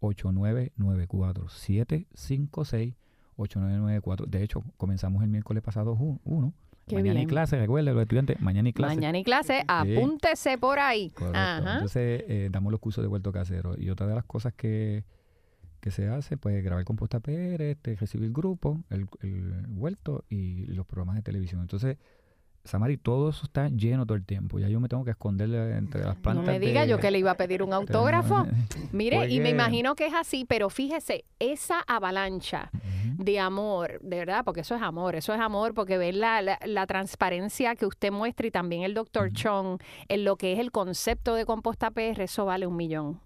8994 0.00 1.48
756 1.48 2.94
8994 3.36 4.26
De 4.26 4.42
hecho, 4.42 4.62
comenzamos 4.76 5.22
el 5.22 5.30
miércoles 5.30 5.62
pasado 5.62 5.96
uno. 6.24 6.52
mañana 6.92 7.22
y 7.22 7.26
clase, 7.26 7.58
recuerden 7.58 7.94
los 7.94 8.02
estudiantes, 8.02 8.40
mañana 8.40 8.68
y 8.68 8.72
clase. 8.72 8.94
Mañana 8.94 9.18
y 9.18 9.24
clase, 9.24 9.64
apúntese 9.66 10.58
por 10.58 10.78
ahí. 10.78 11.12
Entonces, 11.18 12.24
eh, 12.28 12.48
damos 12.50 12.72
los 12.72 12.80
cursos 12.80 13.02
de 13.02 13.08
vuelto 13.08 13.32
casero. 13.32 13.74
Y 13.78 13.90
otra 13.90 14.06
de 14.06 14.14
las 14.14 14.24
cosas 14.24 14.52
que, 14.52 15.04
que 15.80 15.90
se 15.90 16.08
hace, 16.08 16.36
pues 16.36 16.62
grabar 16.62 16.84
composta 16.84 17.20
PR, 17.20 17.62
este, 17.62 17.96
recibir 17.96 18.32
grupo, 18.32 18.82
el, 18.90 19.08
el 19.22 19.66
vuelto 19.68 20.24
y 20.28 20.66
los 20.66 20.86
programas 20.86 21.16
de 21.16 21.22
televisión. 21.22 21.60
Entonces, 21.60 21.96
Samari, 22.64 22.98
todo 22.98 23.30
eso 23.30 23.44
está 23.44 23.68
lleno 23.68 24.04
todo 24.04 24.16
el 24.16 24.24
tiempo. 24.24 24.58
Ya 24.58 24.68
yo 24.68 24.80
me 24.80 24.88
tengo 24.88 25.04
que 25.04 25.12
esconder 25.12 25.48
entre 25.76 26.04
las 26.04 26.16
plantas. 26.16 26.44
No 26.44 26.52
me 26.52 26.60
diga 26.60 26.84
yo 26.84 26.98
que 26.98 27.10
le 27.10 27.18
iba 27.18 27.30
a 27.30 27.36
pedir 27.36 27.62
un 27.62 27.72
autógrafo. 27.72 28.46
Mire, 28.92 29.28
y 29.30 29.40
me 29.40 29.50
imagino 29.50 29.94
que 29.94 30.06
es 30.06 30.14
así, 30.14 30.44
pero 30.44 30.68
fíjese, 30.68 31.24
esa 31.38 31.80
avalancha 31.80 32.70
de 33.16 33.38
amor, 33.38 33.98
de 34.02 34.18
verdad, 34.18 34.44
porque 34.44 34.60
eso 34.60 34.74
es 34.74 34.82
amor, 34.82 35.16
eso 35.16 35.32
es 35.32 35.40
amor, 35.40 35.74
porque 35.74 35.96
ver 35.96 36.14
la, 36.14 36.58
la, 36.64 36.86
transparencia 36.86 37.76
que 37.76 37.86
usted 37.86 38.10
muestra 38.10 38.46
y 38.46 38.50
también 38.50 38.82
el 38.82 38.94
doctor 38.94 39.32
Chong 39.32 39.78
en 40.08 40.24
lo 40.24 40.36
que 40.36 40.52
es 40.52 40.58
el 40.58 40.70
concepto 40.70 41.34
de 41.34 41.44
composta 41.44 41.90
PR, 41.90 42.22
eso 42.22 42.44
vale 42.44 42.66
un 42.66 42.76
millón. 42.76 43.20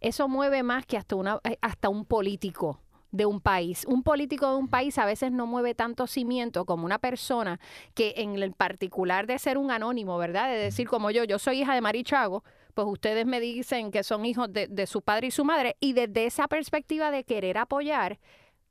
Eso 0.00 0.28
mueve 0.28 0.62
más 0.62 0.86
que 0.86 0.96
hasta, 0.96 1.16
una, 1.16 1.40
eh, 1.44 1.58
hasta 1.60 1.88
un 1.88 2.04
político 2.04 2.80
de 3.14 3.26
un 3.26 3.40
país. 3.40 3.84
Un 3.86 4.02
político 4.02 4.50
de 4.50 4.56
un 4.56 4.68
país 4.68 4.98
a 4.98 5.06
veces 5.06 5.30
no 5.30 5.46
mueve 5.46 5.74
tanto 5.74 6.08
cimiento 6.08 6.64
como 6.64 6.84
una 6.84 6.98
persona 6.98 7.60
que 7.94 8.14
en 8.16 8.34
el 8.42 8.52
particular 8.52 9.28
de 9.28 9.38
ser 9.38 9.56
un 9.56 9.70
anónimo, 9.70 10.18
¿verdad? 10.18 10.48
De 10.48 10.58
decir 10.58 10.88
como 10.88 11.12
yo, 11.12 11.22
yo 11.22 11.38
soy 11.38 11.60
hija 11.60 11.74
de 11.74 11.80
Marichago, 11.80 12.42
pues 12.74 12.88
ustedes 12.88 13.24
me 13.24 13.38
dicen 13.38 13.92
que 13.92 14.02
son 14.02 14.26
hijos 14.26 14.52
de, 14.52 14.66
de 14.66 14.86
su 14.88 15.00
padre 15.00 15.28
y 15.28 15.30
su 15.30 15.44
madre 15.44 15.76
y 15.78 15.92
desde 15.92 16.26
esa 16.26 16.48
perspectiva 16.48 17.12
de 17.12 17.22
querer 17.22 17.56
apoyar, 17.56 18.18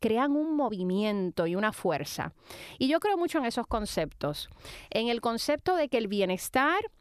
crean 0.02 0.36
un 0.36 0.58
movimiento 0.58 1.48
y 1.48 1.56
una 1.56 1.72
fuerza. 1.72 2.34
Y 2.78 2.90
yo 2.90 3.00
creo 3.00 3.16
mucho 3.16 3.38
en 3.38 3.46
esos 3.46 3.66
conceptos, 3.66 4.50
en 4.90 5.08
el 5.08 5.22
concepto 5.22 5.78
de 5.78 5.88
que 5.88 5.98
el 5.98 6.10
bienestar 6.10 6.92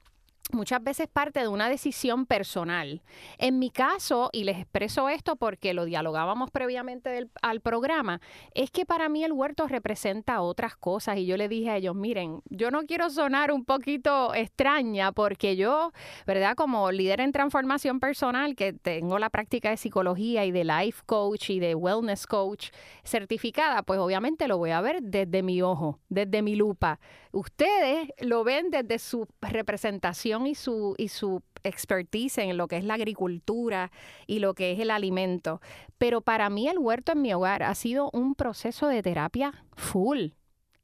muchas 0.50 0.82
veces 0.82 1.08
parte 1.08 1.40
de 1.40 1.48
una 1.48 1.68
decisión 1.68 2.26
personal. 2.26 3.02
En 3.38 3.58
mi 3.58 3.70
caso, 3.70 4.30
y 4.32 4.44
les 4.44 4.58
expreso 4.58 5.08
esto 5.08 5.36
porque 5.36 5.74
lo 5.74 5.84
dialogábamos 5.84 6.50
previamente 6.50 7.28
al 7.42 7.60
programa, 7.60 8.20
es 8.54 8.70
que 8.70 8.84
para 8.84 9.08
mí 9.08 9.24
el 9.24 9.32
huerto 9.32 9.68
representa 9.68 10.40
otras 10.42 10.76
cosas 10.76 11.16
y 11.18 11.26
yo 11.26 11.36
le 11.36 11.48
dije 11.48 11.70
a 11.70 11.76
ellos, 11.76 11.94
miren, 11.94 12.42
yo 12.50 12.70
no 12.70 12.82
quiero 12.82 13.08
sonar 13.10 13.52
un 13.52 13.64
poquito 13.64 14.34
extraña 14.34 15.12
porque 15.12 15.56
yo, 15.56 15.92
¿verdad? 16.26 16.54
Como 16.56 16.90
líder 16.90 17.20
en 17.20 17.32
transformación 17.32 18.00
personal, 18.00 18.56
que 18.56 18.72
tengo 18.72 19.18
la 19.18 19.30
práctica 19.30 19.70
de 19.70 19.76
psicología 19.76 20.44
y 20.44 20.50
de 20.50 20.64
life 20.64 21.02
coach 21.06 21.50
y 21.50 21.60
de 21.60 21.74
wellness 21.74 22.26
coach 22.26 22.70
certificada, 23.04 23.82
pues 23.82 23.98
obviamente 24.00 24.48
lo 24.48 24.58
voy 24.58 24.70
a 24.70 24.80
ver 24.80 25.02
desde 25.02 25.42
mi 25.42 25.62
ojo, 25.62 25.98
desde 26.08 26.42
mi 26.42 26.56
lupa. 26.56 26.98
Ustedes 27.32 28.08
lo 28.20 28.44
ven 28.44 28.70
desde 28.70 28.98
su 28.98 29.26
representación 29.40 30.46
y 30.46 30.54
su, 30.54 30.94
y 30.98 31.08
su 31.08 31.42
expertise 31.64 32.38
en 32.38 32.58
lo 32.58 32.68
que 32.68 32.76
es 32.76 32.84
la 32.84 32.94
agricultura 32.94 33.90
y 34.26 34.38
lo 34.38 34.54
que 34.54 34.72
es 34.72 34.80
el 34.80 34.90
alimento. 34.90 35.60
Pero 35.96 36.20
para 36.20 36.50
mí 36.50 36.68
el 36.68 36.78
huerto 36.78 37.12
en 37.12 37.22
mi 37.22 37.32
hogar 37.32 37.62
ha 37.62 37.74
sido 37.74 38.10
un 38.12 38.34
proceso 38.34 38.86
de 38.86 39.02
terapia 39.02 39.64
full. 39.76 40.32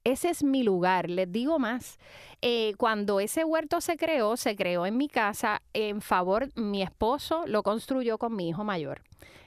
Ese 0.05 0.31
es 0.31 0.43
mi 0.43 0.63
lugar. 0.63 1.11
Les 1.11 1.31
digo 1.31 1.59
más, 1.59 1.99
eh, 2.41 2.75
cuando 2.79 3.21
ese 3.21 3.45
huerto 3.45 3.81
se 3.81 3.97
creó, 3.97 4.37
se 4.37 4.57
creó 4.57 4.87
en 4.87 4.97
mi 4.97 5.09
casa 5.09 5.63
en 5.73 6.01
favor, 6.01 6.49
mi 6.55 6.83
esposo 6.83 7.45
lo 7.47 7.63
construyó 7.63 8.19
con 8.19 8.35
mi 8.35 8.49
hijo 8.49 8.65
mayor. 8.65 9.03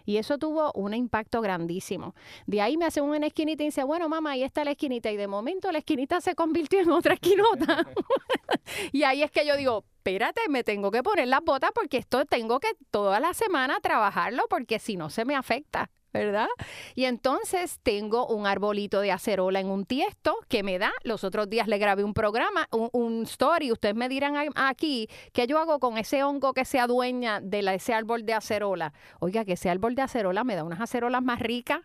Y 0.05 0.17
eso 0.17 0.37
tuvo 0.37 0.71
un 0.73 0.93
impacto 0.93 1.41
grandísimo. 1.41 2.15
De 2.45 2.61
ahí 2.61 2.77
me 2.77 2.85
hace 2.85 3.01
una 3.01 3.25
esquinita 3.25 3.63
y 3.63 3.67
dice, 3.67 3.83
bueno, 3.83 4.09
mamá, 4.09 4.31
ahí 4.31 4.43
está 4.43 4.65
la 4.65 4.71
esquinita. 4.71 5.11
Y 5.11 5.17
de 5.17 5.27
momento 5.27 5.71
la 5.71 5.79
esquinita 5.79 6.21
se 6.21 6.35
convirtió 6.35 6.79
en 6.79 6.91
otra 6.91 7.13
esquinota. 7.13 7.85
y 8.91 9.03
ahí 9.03 9.23
es 9.23 9.31
que 9.31 9.45
yo 9.45 9.55
digo, 9.55 9.85
espérate, 9.97 10.41
me 10.49 10.63
tengo 10.63 10.91
que 10.91 11.03
poner 11.03 11.27
las 11.27 11.43
botas 11.43 11.71
porque 11.73 11.97
esto 11.97 12.25
tengo 12.25 12.59
que 12.59 12.69
toda 12.89 13.19
la 13.19 13.33
semana 13.33 13.79
trabajarlo 13.79 14.43
porque 14.49 14.79
si 14.79 14.97
no 14.97 15.09
se 15.09 15.25
me 15.25 15.35
afecta. 15.35 15.89
¿Verdad? 16.13 16.47
Y 16.95 17.05
entonces 17.05 17.79
tengo 17.83 18.27
un 18.27 18.45
arbolito 18.45 19.01
de 19.01 19.11
acerola 19.11 19.59
en 19.59 19.67
un 19.67 19.85
tiesto 19.85 20.35
que 20.47 20.63
me 20.63 20.79
da. 20.79 20.91
Los 21.03 21.23
otros 21.23 21.49
días 21.49 21.67
le 21.67 21.77
grabé 21.77 22.03
un 22.03 22.13
programa, 22.13 22.67
un, 22.71 23.23
story. 23.23 23.71
Ustedes 23.71 23.95
me 23.95 24.09
dirán 24.09 24.35
aquí 24.55 25.07
qué 25.33 25.47
yo 25.47 25.59
hago 25.59 25.79
con 25.79 25.97
ese 25.97 26.23
hongo 26.23 26.53
que 26.53 26.65
se 26.65 26.79
adueña 26.79 27.39
de 27.39 27.59
ese 27.73 27.93
árbol 27.93 28.25
de 28.25 28.33
acerola. 28.33 28.93
Oiga, 29.19 29.45
que 29.45 29.53
ese 29.53 29.69
árbol 29.69 29.95
de 29.95 30.01
acerola 30.01 30.43
me 30.43 30.55
da 30.55 30.63
unas 30.63 30.81
acerolas 30.81 31.23
más 31.23 31.39
ricas. 31.39 31.81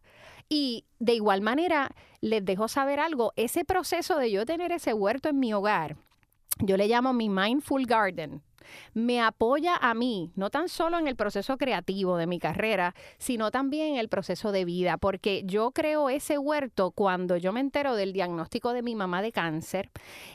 Y 0.49 0.85
de 0.99 1.15
igual 1.15 1.41
manera, 1.41 1.91
les 2.21 2.45
dejo 2.45 2.69
saber 2.69 3.01
algo. 3.01 3.33
Ese 3.37 3.65
proceso 3.65 4.17
de 4.19 4.31
yo 4.31 4.47
tener 4.47 4.73
ese 4.73 4.95
huerto 4.95 5.29
en 5.29 5.41
mi 5.41 5.53
hogar, 5.53 5.97
yo 6.59 6.77
le 6.77 6.87
llamo 6.87 7.13
mi 7.13 7.29
Mindful 7.29 7.85
Garden 7.87 8.43
me 8.95 9.21
apoya 9.21 9.77
a 9.77 9.95
mí, 9.95 10.31
no 10.35 10.51
tan 10.51 10.69
solo 10.69 10.99
en 10.99 11.09
el 11.09 11.17
proceso 11.17 11.57
creativo 11.57 12.17
de 12.17 12.27
mi 12.27 12.39
carrera, 12.39 12.95
sino 13.19 13.51
también 13.51 13.95
en 13.95 13.97
el 13.97 14.09
proceso 14.09 14.53
de 14.53 14.65
vida, 14.65 14.97
porque 14.97 15.43
yo 15.45 15.71
creo 15.71 16.09
ese 16.09 16.39
huerto 16.39 16.91
cuando 16.91 17.37
yo 17.37 17.53
me 17.53 17.61
entero 17.61 17.95
del 17.95 18.13
diagnóstico 18.13 18.73
de 18.73 18.83
mi 18.83 18.95
mamá 18.95 19.23
de 19.23 19.33
cáncer 19.33 19.91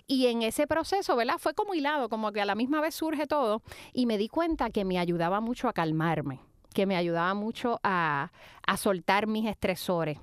y 0.08 0.28
en 0.28 0.42
ese 0.42 0.68
proceso, 0.68 1.16
¿verdad? 1.16 1.38
Fue 1.38 1.54
como 1.54 1.74
hilado, 1.74 2.10
como 2.10 2.32
que 2.32 2.42
a 2.42 2.46
la 2.46 2.56
misma 2.56 2.82
vez 2.82 2.96
surge 2.96 3.28
todo 3.28 3.62
y 3.94 4.06
me 4.06 4.18
di 4.18 4.28
cuenta 4.28 4.70
que 4.70 4.86
me 4.86 5.00
ayudaba 5.00 5.42
mucho 5.42 5.68
a 5.68 5.74
calmarme, 5.74 6.40
que 6.74 6.86
me 6.86 6.96
ayudaba 6.96 7.34
mucho 7.34 7.80
a, 7.84 8.32
a 8.66 8.78
soltar 8.78 9.28
mis 9.28 9.48
estresores. 9.48 10.20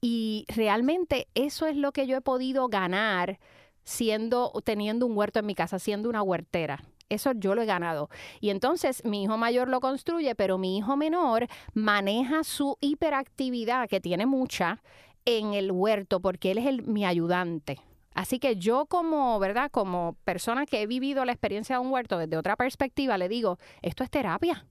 Y 0.00 0.44
realmente 0.48 1.26
eso 1.34 1.66
es 1.66 1.76
lo 1.76 1.92
que 1.92 2.06
yo 2.06 2.16
he 2.16 2.20
podido 2.20 2.68
ganar 2.68 3.38
siendo, 3.82 4.52
teniendo 4.64 5.06
un 5.06 5.16
huerto 5.16 5.38
en 5.38 5.46
mi 5.46 5.54
casa, 5.54 5.78
siendo 5.78 6.08
una 6.08 6.22
huertera. 6.22 6.82
Eso 7.08 7.32
yo 7.32 7.54
lo 7.54 7.62
he 7.62 7.66
ganado. 7.66 8.10
Y 8.40 8.50
entonces 8.50 9.04
mi 9.04 9.22
hijo 9.22 9.36
mayor 9.36 9.68
lo 9.68 9.80
construye, 9.80 10.34
pero 10.34 10.58
mi 10.58 10.78
hijo 10.78 10.96
menor 10.96 11.46
maneja 11.72 12.42
su 12.42 12.76
hiperactividad, 12.80 13.88
que 13.88 14.00
tiene 14.00 14.26
mucha, 14.26 14.82
en 15.24 15.54
el 15.54 15.70
huerto, 15.70 16.20
porque 16.20 16.50
él 16.50 16.58
es 16.58 16.66
el, 16.66 16.82
mi 16.82 17.04
ayudante. 17.04 17.78
Así 18.14 18.38
que 18.38 18.56
yo 18.56 18.86
como, 18.86 19.38
¿verdad? 19.38 19.70
Como 19.70 20.16
persona 20.24 20.66
que 20.66 20.82
he 20.82 20.86
vivido 20.86 21.24
la 21.24 21.32
experiencia 21.32 21.76
de 21.76 21.82
un 21.82 21.92
huerto 21.92 22.18
desde 22.18 22.36
otra 22.36 22.56
perspectiva, 22.56 23.18
le 23.18 23.28
digo, 23.28 23.58
esto 23.82 24.02
es 24.02 24.10
terapia. 24.10 24.66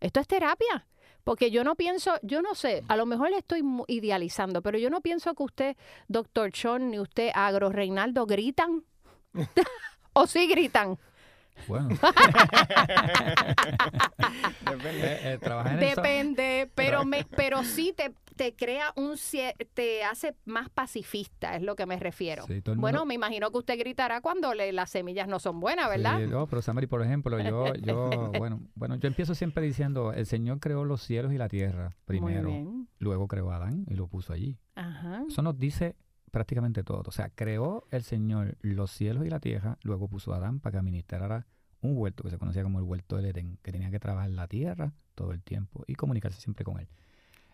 Esto 0.00 0.20
es 0.20 0.28
terapia. 0.28 0.86
Porque 1.24 1.50
yo 1.50 1.64
no 1.64 1.74
pienso, 1.74 2.14
yo 2.22 2.40
no 2.40 2.54
sé, 2.54 2.84
a 2.86 2.96
lo 2.96 3.04
mejor 3.04 3.30
le 3.30 3.38
estoy 3.38 3.62
idealizando, 3.88 4.62
pero 4.62 4.78
yo 4.78 4.90
no 4.90 5.00
pienso 5.00 5.34
que 5.34 5.42
usted, 5.42 5.76
doctor 6.06 6.52
Chon, 6.52 6.92
ni 6.92 7.00
usted, 7.00 7.30
Agro 7.34 7.70
Reinaldo, 7.70 8.26
gritan. 8.26 8.84
¿O 10.12 10.28
sí 10.28 10.46
gritan? 10.46 10.98
Bueno. 11.66 11.88
Depende. 14.70 15.06
Eh, 15.06 15.38
eh, 15.42 15.76
Depende, 15.78 16.70
pero 16.74 17.04
me, 17.04 17.24
pero 17.36 17.64
sí 17.64 17.92
te, 17.96 18.12
te 18.36 18.54
crea 18.54 18.92
un 18.96 19.14
te 19.74 20.04
hace 20.04 20.36
más 20.44 20.68
pacifista, 20.68 21.56
es 21.56 21.62
lo 21.62 21.74
que 21.74 21.86
me 21.86 21.98
refiero. 21.98 22.44
bueno, 22.76 23.04
me 23.04 23.14
imagino 23.14 23.50
que 23.50 23.58
usted 23.58 23.78
gritará 23.78 24.20
cuando 24.20 24.54
le, 24.54 24.72
las 24.72 24.90
semillas 24.90 25.26
no 25.26 25.38
son 25.38 25.60
buenas, 25.60 25.88
¿verdad? 25.88 26.20
Sí, 26.20 26.26
no, 26.26 26.46
pero 26.46 26.62
Samari, 26.62 26.86
por 26.86 27.02
ejemplo, 27.02 27.40
yo, 27.40 27.74
yo, 27.74 28.30
bueno, 28.38 28.60
bueno, 28.74 28.96
yo 28.96 29.08
empiezo 29.08 29.34
siempre 29.34 29.64
diciendo, 29.64 30.12
el 30.12 30.26
Señor 30.26 30.60
creó 30.60 30.84
los 30.84 31.02
cielos 31.02 31.32
y 31.32 31.38
la 31.38 31.48
tierra 31.48 31.90
primero, 32.04 32.52
luego 32.98 33.26
creó 33.26 33.50
a 33.50 33.56
Adán 33.56 33.84
y 33.88 33.94
lo 33.94 34.06
puso 34.06 34.32
allí. 34.32 34.58
Ajá. 34.74 35.24
Eso 35.28 35.42
nos 35.42 35.58
dice 35.58 35.96
prácticamente 36.30 36.82
todo. 36.82 37.02
O 37.06 37.12
sea, 37.12 37.30
creó 37.30 37.86
el 37.90 38.02
Señor 38.02 38.56
los 38.60 38.90
cielos 38.90 39.26
y 39.26 39.30
la 39.30 39.40
tierra, 39.40 39.78
luego 39.82 40.08
puso 40.08 40.32
a 40.32 40.36
Adán 40.36 40.60
para 40.60 40.72
que 40.72 40.78
administrara 40.78 41.46
un 41.80 41.96
huerto 41.96 42.24
que 42.24 42.30
se 42.30 42.38
conocía 42.38 42.62
como 42.62 42.78
el 42.78 42.84
huerto 42.84 43.16
del 43.16 43.26
Edén, 43.26 43.58
que 43.62 43.72
tenía 43.72 43.90
que 43.90 44.00
trabajar 44.00 44.30
la 44.30 44.48
tierra 44.48 44.92
todo 45.14 45.32
el 45.32 45.42
tiempo 45.42 45.84
y 45.86 45.94
comunicarse 45.94 46.40
siempre 46.40 46.64
con 46.64 46.80
él. 46.80 46.88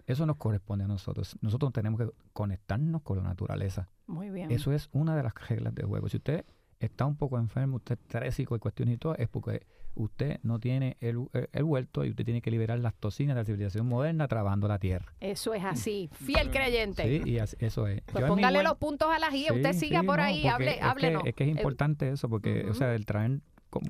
Eso 0.06 0.26
nos 0.26 0.36
corresponde 0.36 0.84
a 0.84 0.88
nosotros. 0.88 1.36
Nosotros 1.40 1.72
tenemos 1.72 2.00
que 2.00 2.10
conectarnos 2.32 3.02
con 3.02 3.18
la 3.18 3.24
naturaleza. 3.24 3.88
Muy 4.06 4.30
bien. 4.30 4.50
Eso 4.50 4.72
es 4.72 4.88
una 4.92 5.16
de 5.16 5.22
las 5.22 5.34
reglas 5.48 5.74
del 5.74 5.86
juego. 5.86 6.08
Si 6.08 6.16
usted 6.16 6.44
está 6.80 7.06
un 7.06 7.16
poco 7.16 7.38
enfermo, 7.38 7.76
usted 7.76 7.98
es 7.98 8.08
trésico 8.08 8.56
y 8.56 8.58
cuestiones 8.58 8.96
y 8.96 8.98
todo, 8.98 9.14
es 9.16 9.28
porque 9.28 9.64
usted 9.94 10.40
no 10.42 10.58
tiene 10.58 10.96
el, 11.00 11.26
el, 11.52 11.64
huerto 11.64 12.04
y 12.04 12.10
usted 12.10 12.24
tiene 12.24 12.40
que 12.40 12.50
liberar 12.50 12.78
las 12.78 12.94
toxinas 12.94 13.34
de 13.34 13.40
la 13.40 13.44
civilización 13.44 13.86
moderna 13.86 14.28
trabajando 14.28 14.68
la 14.68 14.78
tierra. 14.78 15.12
Eso 15.20 15.54
es 15.54 15.64
así, 15.64 16.08
fiel 16.12 16.50
creyente. 16.50 17.02
Sí, 17.02 17.30
y 17.30 17.36
eso 17.38 17.86
es. 17.86 18.02
Pues 18.12 18.24
póngale 18.24 18.62
los 18.62 18.76
puntos 18.76 19.08
a 19.10 19.18
la 19.18 19.30
guía, 19.30 19.52
usted 19.52 19.72
siga 19.72 20.02
por 20.02 20.20
ahí, 20.20 20.46
hable, 20.46 20.76
es 20.76 20.82
háblenos. 20.82 21.22
Que, 21.22 21.30
es 21.30 21.34
que 21.34 21.44
es 21.44 21.50
importante 21.50 22.08
eso, 22.10 22.28
porque, 22.28 22.66
o 22.68 22.74
sea, 22.74 22.94
el 22.94 23.06
traer 23.06 23.40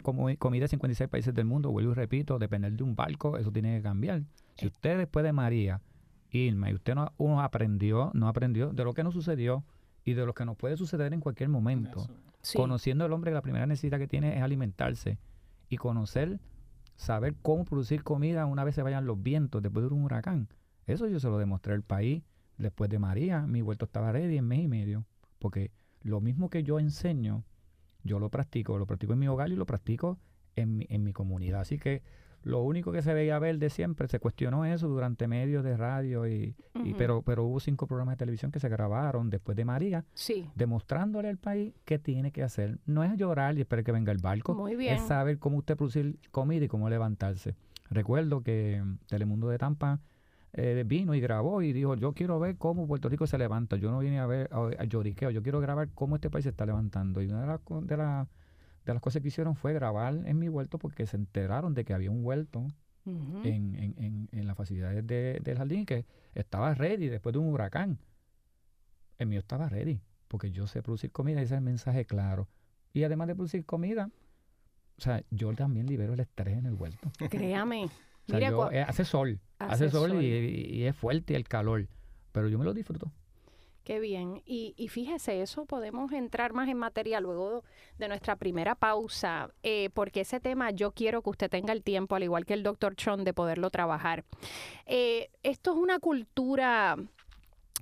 como, 0.03 0.29
comida 0.39 0.65
de 0.65 0.69
56 0.69 1.09
países 1.11 1.35
del 1.35 1.45
mundo, 1.45 1.71
vuelvo 1.71 1.93
y 1.93 1.95
repito, 1.95 2.39
depender 2.39 2.73
de 2.73 2.85
un 2.85 2.95
barco, 2.95 3.37
eso 3.37 3.51
tiene 3.51 3.77
que 3.77 3.83
cambiar. 3.83 4.23
Si 4.57 4.67
usted 4.67 4.99
después 4.99 5.25
de 5.25 5.33
María, 5.33 5.81
Irma, 6.31 6.71
y 6.71 6.75
usted 6.75 6.95
no 6.95 7.13
uno 7.17 7.43
aprendió, 7.43 8.11
no 8.15 8.29
aprendió 8.29 8.73
de 8.73 8.85
lo 8.85 8.95
que 8.95 9.03
nos 9.03 9.15
sucedió 9.15 9.65
y 10.05 10.15
de 10.15 10.25
lo 10.25 10.35
que 10.35 10.45
nos 10.45 10.57
puede 10.57 10.77
suceder 10.77 11.13
en 11.13 11.21
cualquier 11.21 11.49
momento, 11.49 12.09
conociendo 12.55 13.05
al 13.05 13.13
hombre 13.13 13.31
que 13.31 13.35
la 13.35 13.43
primera 13.43 13.67
necesidad 13.67 13.99
que 13.99 14.09
tiene 14.09 14.37
es 14.37 14.43
alimentarse 14.43 15.19
y 15.73 15.79
conocer, 15.79 16.39
saber 16.97 17.35
cómo 17.41 17.65
producir 17.65 18.03
comida 18.03 18.45
una 18.45 18.63
vez 18.63 18.75
se 18.75 18.83
vayan 18.83 19.07
los 19.07 19.23
vientos 19.23 19.63
después 19.63 19.89
de 19.89 19.95
un 19.95 20.05
huracán. 20.05 20.49
Eso 20.87 21.09
yo 21.09 21.19
se 21.19 21.29
lo 21.29 21.39
demostré 21.39 21.73
al 21.73 21.83
país 21.83 22.23
después 22.59 22.91
de 22.91 22.99
María. 22.99 23.47
Mi 23.47 23.63
vuelto 23.63 23.87
estaba 23.87 24.13
ready 24.13 24.37
en 24.37 24.47
mes 24.47 24.61
y 24.61 24.69
medio. 24.69 25.07
Porque 25.39 25.71
lo 26.03 26.21
mismo 26.21 26.51
que 26.51 26.63
yo 26.63 26.79
enseño, 26.79 27.45
yo 28.05 28.19
lo 28.19 28.29
practico. 28.29 28.77
Lo 28.77 28.87
practico 28.87 29.15
en 29.15 29.21
mi 29.21 29.29
hogar 29.29 29.51
y 29.51 29.57
lo 29.57 29.65
practico 29.65 30.19
en 30.57 30.77
mi, 30.77 30.87
en 30.91 31.05
mi 31.05 31.15
comunidad. 31.15 31.63
Así 31.63 31.79
que 31.79 32.03
lo 32.45 32.63
único 32.63 32.93
que 32.93 33.03
se 33.03 33.15
veía 33.15 33.39
verde 33.39 33.71
siempre, 33.71 34.09
se 34.09 34.19
cuestionó 34.19 34.65
eso 34.65 34.89
durante 34.89 35.29
medios 35.29 35.65
de 35.65 35.77
radio, 35.77 36.27
y, 36.27 36.55
pero, 36.99 37.23
pero 37.23 37.45
hubo 37.45 37.61
cinco 37.61 37.87
programas 37.87 38.15
de 38.15 38.19
televisión 38.19 38.51
que 38.51 38.61
se 38.61 38.69
grabaron 38.69 39.31
después 39.31 39.57
de 39.57 39.65
María, 39.65 40.05
demostrándole 40.55 41.29
al 41.29 41.39
país 41.39 41.75
qué 41.85 41.99
tiene 41.99 42.33
que 42.33 42.43
hacer. 42.43 42.79
No 42.87 43.05
es 43.05 43.17
llorar 43.17 43.57
y 43.57 43.61
esperar 43.61 43.85
que 43.85 43.93
venga 43.93 44.13
el 44.13 44.19
barco, 44.19 44.69
es 44.69 45.03
saber 45.03 45.39
cómo 45.39 45.59
usted 45.59 45.77
producir 45.77 46.19
comida 46.31 46.65
y 46.65 46.69
cómo 46.69 46.89
levantarse. 46.89 47.55
Recuerdo 47.91 48.43
que 48.43 48.83
Telemundo 49.07 49.49
de 49.49 49.59
Tampa 49.59 50.01
eh, 50.55 50.85
vino 50.87 51.15
y 51.15 51.21
grabó 51.21 51.63
y 51.63 51.73
dijo, 51.73 51.95
yo 51.95 52.13
quiero 52.13 52.39
ver 52.39 52.57
cómo 52.57 52.87
Puerto 52.87 53.09
Rico 53.09 53.27
se 53.27 53.39
levanta, 53.39 53.77
yo 53.77 53.91
no 53.91 54.01
vine 54.01 54.19
a 54.19 54.27
ver 54.27 54.51
a, 54.53 54.85
lloriqueo, 54.85 55.31
yo 55.31 55.43
quiero 55.43 55.61
grabar 55.61 55.89
cómo 55.95 56.17
este 56.17 56.29
país 56.29 56.43
se 56.43 56.51
está 56.51 56.67
levantando. 56.67 57.23
Y 57.23 57.27
una 57.29 57.41
de 57.41 57.47
las, 57.47 57.61
de, 57.87 58.27
de 58.85 58.93
las 58.93 59.03
cosas 59.03 59.23
que 59.23 59.29
hicieron 59.29 59.55
fue 59.55 59.73
grabar 59.73 60.15
en 60.25 60.39
mi 60.39 60.49
huerto 60.49 60.79
porque 60.79 61.07
se 61.07 61.17
enteraron 61.17 61.75
de 61.75 61.85
que 61.85 61.95
había 61.95 62.11
un 62.11 62.25
huerto 62.25 62.67
en, 63.05 63.75
en, 63.75 64.29
en, 64.31 64.47
las 64.47 64.57
facilidades 64.57 65.05
del 65.07 65.57
jardín 65.57 65.85
que 65.87 66.07
estaba 66.35 66.75
ready 66.75 67.09
después 67.09 67.33
de 67.33 67.41
un 67.41 67.53
huracán. 67.53 67.99
El 69.19 69.27
mío 69.27 69.41
estaba 69.41 69.69
ready 69.69 70.01
porque 70.29 70.51
yo 70.51 70.67
sé 70.67 70.83
producir 70.83 71.13
comida 71.13 71.41
y 71.41 71.45
ese 71.45 71.55
es 71.55 71.59
el 71.59 71.65
mensaje 71.65 72.07
claro. 72.07 72.49
Y 72.93 73.05
además 73.05 73.29
de 73.29 73.35
producir 73.35 73.65
comida, 73.67 74.11
o 74.97 75.01
sea, 75.01 75.23
yo 75.31 75.53
también 75.55 75.87
libero 75.87 76.15
el 76.15 76.21
estrés 76.21 76.57
en 76.57 76.67
el 76.67 76.75
huerto. 76.75 77.11
Créame. 77.31 77.91
Eh, 78.29 78.81
hace 78.81 79.05
sol, 79.05 79.41
hace, 79.59 79.91
sol, 79.91 80.23
Y, 80.23 80.85
es 80.85 80.97
fuerte 80.97 81.35
el 81.35 81.47
calor, 81.49 81.89
pero 82.31 82.49
yo 82.49 82.59
me 82.59 82.65
lo 82.65 82.73
disfruto. 82.73 83.13
Qué 83.85 83.99
bien. 83.99 84.43
Y, 84.47 84.75
y, 84.77 84.89
fíjese, 84.89 85.43
eso 85.43 85.67
podemos 85.67 86.13
entrar 86.13 86.53
más 86.53 86.69
en 86.69 86.77
materia 86.79 87.21
luego 87.21 87.65
de 87.99 88.07
nuestra 88.07 88.37
primera 88.37 88.77
pausa, 88.77 89.51
eh, 89.65 89.91
porque 89.93 90.21
ese 90.21 90.39
tema 90.39 90.71
yo 90.71 90.93
quiero 90.93 91.23
que 91.23 91.31
usted 91.31 91.51
tenga 91.51 91.73
el 91.73 91.83
tiempo, 91.83 92.15
al 92.15 92.23
igual 92.23 92.47
que 92.47 92.55
el 92.55 92.63
doctor 92.63 92.95
Chon, 92.95 93.25
de 93.25 93.35
poderlo 93.35 93.71
trabajar. 93.71 94.25
Eh, 94.87 95.31
esto 95.43 95.73
es 95.73 95.79
una 95.79 95.99
cultura 95.99 96.97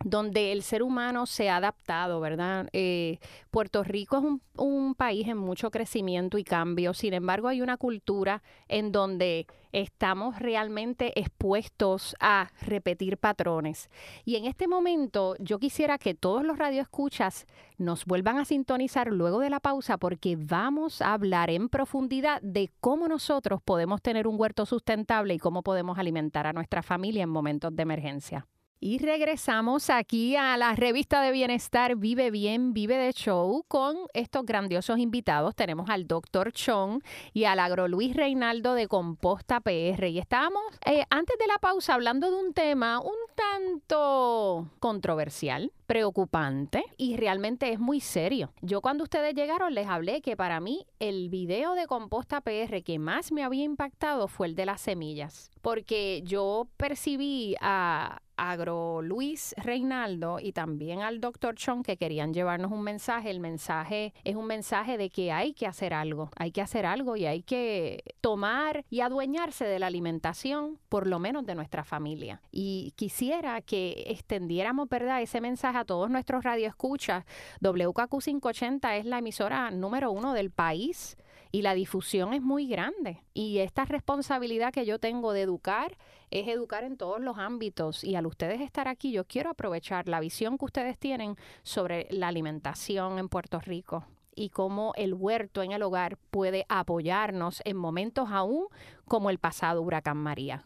donde 0.04 0.52
el 0.52 0.62
ser 0.62 0.82
humano 0.82 1.26
se 1.26 1.50
ha 1.50 1.56
adaptado, 1.56 2.20
¿verdad? 2.20 2.68
Eh, 2.72 3.18
Puerto 3.50 3.84
Rico 3.84 4.16
es 4.16 4.24
un, 4.24 4.42
un, 4.56 4.94
país 4.94 5.28
en 5.28 5.36
mucho 5.36 5.70
crecimiento 5.70 6.38
y 6.38 6.44
cambio, 6.44 6.94
sin 6.94 7.12
embargo 7.14 7.48
hay 7.48 7.60
una 7.60 7.76
cultura 7.76 8.42
en 8.68 8.92
donde 8.92 9.46
estamos 9.72 10.38
realmente 10.38 11.18
expuestos 11.20 12.16
a 12.18 12.50
repetir 12.62 13.18
patrones. 13.18 13.90
Y 14.24 14.36
en 14.36 14.46
este 14.46 14.66
momento 14.68 15.36
yo 15.38 15.58
quisiera 15.58 15.98
que 15.98 16.14
todos 16.14 16.44
los 16.44 16.58
radioescuchas 16.58 17.46
nos 17.78 18.04
vuelvan 18.04 18.38
a 18.38 18.44
sintonizar 18.44 19.08
luego 19.08 19.40
de 19.40 19.50
la 19.50 19.60
pausa 19.60 19.98
porque 19.98 20.36
vamos 20.36 21.02
a 21.02 21.12
hablar 21.12 21.50
en 21.50 21.68
profundidad 21.68 22.40
de 22.42 22.70
cómo 22.80 23.06
nosotros 23.06 23.60
podemos 23.62 24.02
tener 24.02 24.26
un 24.26 24.40
huerto 24.40 24.66
sustentable 24.66 25.34
y 25.34 25.38
cómo 25.38 25.62
podemos 25.62 25.98
alimentar 25.98 26.46
a 26.46 26.52
nuestra 26.52 26.82
familia 26.82 27.22
en 27.22 27.30
momentos 27.30 27.74
de 27.74 27.82
emergencia. 27.82 28.46
Y 28.82 28.96
regresamos 28.96 29.90
aquí 29.90 30.36
a 30.36 30.56
la 30.56 30.74
revista 30.74 31.20
de 31.20 31.32
bienestar 31.32 31.96
Vive 31.96 32.30
Bien, 32.30 32.72
Vive 32.72 32.96
de 32.96 33.12
Show 33.12 33.62
con 33.68 33.94
estos 34.14 34.46
grandiosos 34.46 34.98
invitados. 34.98 35.54
Tenemos 35.54 35.90
al 35.90 36.06
doctor 36.06 36.50
Chong 36.50 37.02
y 37.34 37.44
al 37.44 37.58
agro 37.60 37.88
Luis 37.88 38.16
Reinaldo 38.16 38.72
de 38.72 38.88
Composta 38.88 39.60
PR. 39.60 40.06
Y 40.08 40.18
estábamos 40.18 40.62
eh, 40.86 41.04
antes 41.10 41.36
de 41.38 41.46
la 41.46 41.58
pausa 41.58 41.92
hablando 41.92 42.30
de 42.30 42.38
un 42.38 42.54
tema 42.54 43.00
un 43.00 43.12
tanto 43.34 44.70
controversial, 44.78 45.72
preocupante 45.86 46.82
y 46.96 47.18
realmente 47.18 47.70
es 47.72 47.78
muy 47.78 48.00
serio. 48.00 48.54
Yo 48.62 48.80
cuando 48.80 49.04
ustedes 49.04 49.34
llegaron 49.34 49.74
les 49.74 49.88
hablé 49.88 50.22
que 50.22 50.38
para 50.38 50.58
mí 50.58 50.86
el 51.00 51.28
video 51.28 51.74
de 51.74 51.86
Composta 51.86 52.40
PR 52.40 52.82
que 52.82 52.98
más 52.98 53.30
me 53.30 53.44
había 53.44 53.64
impactado 53.64 54.26
fue 54.26 54.46
el 54.46 54.54
de 54.54 54.64
las 54.64 54.80
semillas, 54.80 55.50
porque 55.60 56.22
yo 56.24 56.66
percibí 56.78 57.56
a 57.60 58.22
Agro 58.40 59.02
Luis 59.02 59.54
Reinaldo 59.58 60.40
y 60.40 60.52
también 60.52 61.02
al 61.02 61.20
doctor 61.20 61.56
Chon 61.56 61.82
que 61.82 61.98
querían 61.98 62.32
llevarnos 62.32 62.72
un 62.72 62.82
mensaje. 62.82 63.30
El 63.30 63.38
mensaje 63.38 64.14
es 64.24 64.34
un 64.34 64.46
mensaje 64.46 64.96
de 64.96 65.10
que 65.10 65.30
hay 65.30 65.52
que 65.52 65.66
hacer 65.66 65.92
algo, 65.92 66.30
hay 66.36 66.50
que 66.50 66.62
hacer 66.62 66.86
algo 66.86 67.16
y 67.16 67.26
hay 67.26 67.42
que 67.42 68.02
tomar 68.22 68.84
y 68.88 69.00
adueñarse 69.00 69.66
de 69.66 69.78
la 69.78 69.88
alimentación, 69.88 70.78
por 70.88 71.06
lo 71.06 71.18
menos 71.18 71.44
de 71.44 71.54
nuestra 71.54 71.84
familia. 71.84 72.40
Y 72.50 72.94
quisiera 72.96 73.60
que 73.60 74.04
extendiéramos, 74.06 74.88
¿verdad?, 74.88 75.20
ese 75.20 75.42
mensaje 75.42 75.76
a 75.76 75.84
todos 75.84 76.08
nuestros 76.08 76.42
radioescuchas. 76.42 77.24
WKQ 77.60 78.22
580 78.22 78.96
es 78.96 79.04
la 79.04 79.18
emisora 79.18 79.70
número 79.70 80.10
uno 80.12 80.32
del 80.32 80.50
país 80.50 81.18
y 81.52 81.62
la 81.62 81.74
difusión 81.74 82.32
es 82.34 82.42
muy 82.42 82.66
grande. 82.66 83.22
Y 83.34 83.58
esta 83.58 83.84
responsabilidad 83.84 84.72
que 84.72 84.86
yo 84.86 84.98
tengo 84.98 85.32
de 85.32 85.42
educar 85.42 85.96
es 86.30 86.48
educar 86.48 86.84
en 86.84 86.96
todos 86.96 87.20
los 87.20 87.38
ámbitos. 87.38 88.04
Y 88.04 88.14
al 88.16 88.26
ustedes 88.26 88.60
estar 88.60 88.88
aquí, 88.88 89.12
yo 89.12 89.24
quiero 89.24 89.50
aprovechar 89.50 90.08
la 90.08 90.20
visión 90.20 90.58
que 90.58 90.64
ustedes 90.64 90.98
tienen 90.98 91.36
sobre 91.62 92.06
la 92.10 92.28
alimentación 92.28 93.18
en 93.18 93.28
Puerto 93.28 93.60
Rico 93.60 94.04
y 94.34 94.50
cómo 94.50 94.92
el 94.96 95.14
huerto 95.14 95.62
en 95.62 95.72
el 95.72 95.82
hogar 95.82 96.16
puede 96.30 96.64
apoyarnos 96.68 97.62
en 97.64 97.76
momentos 97.76 98.28
aún 98.30 98.66
como 99.06 99.30
el 99.30 99.38
pasado 99.38 99.82
huracán 99.82 100.16
María. 100.16 100.64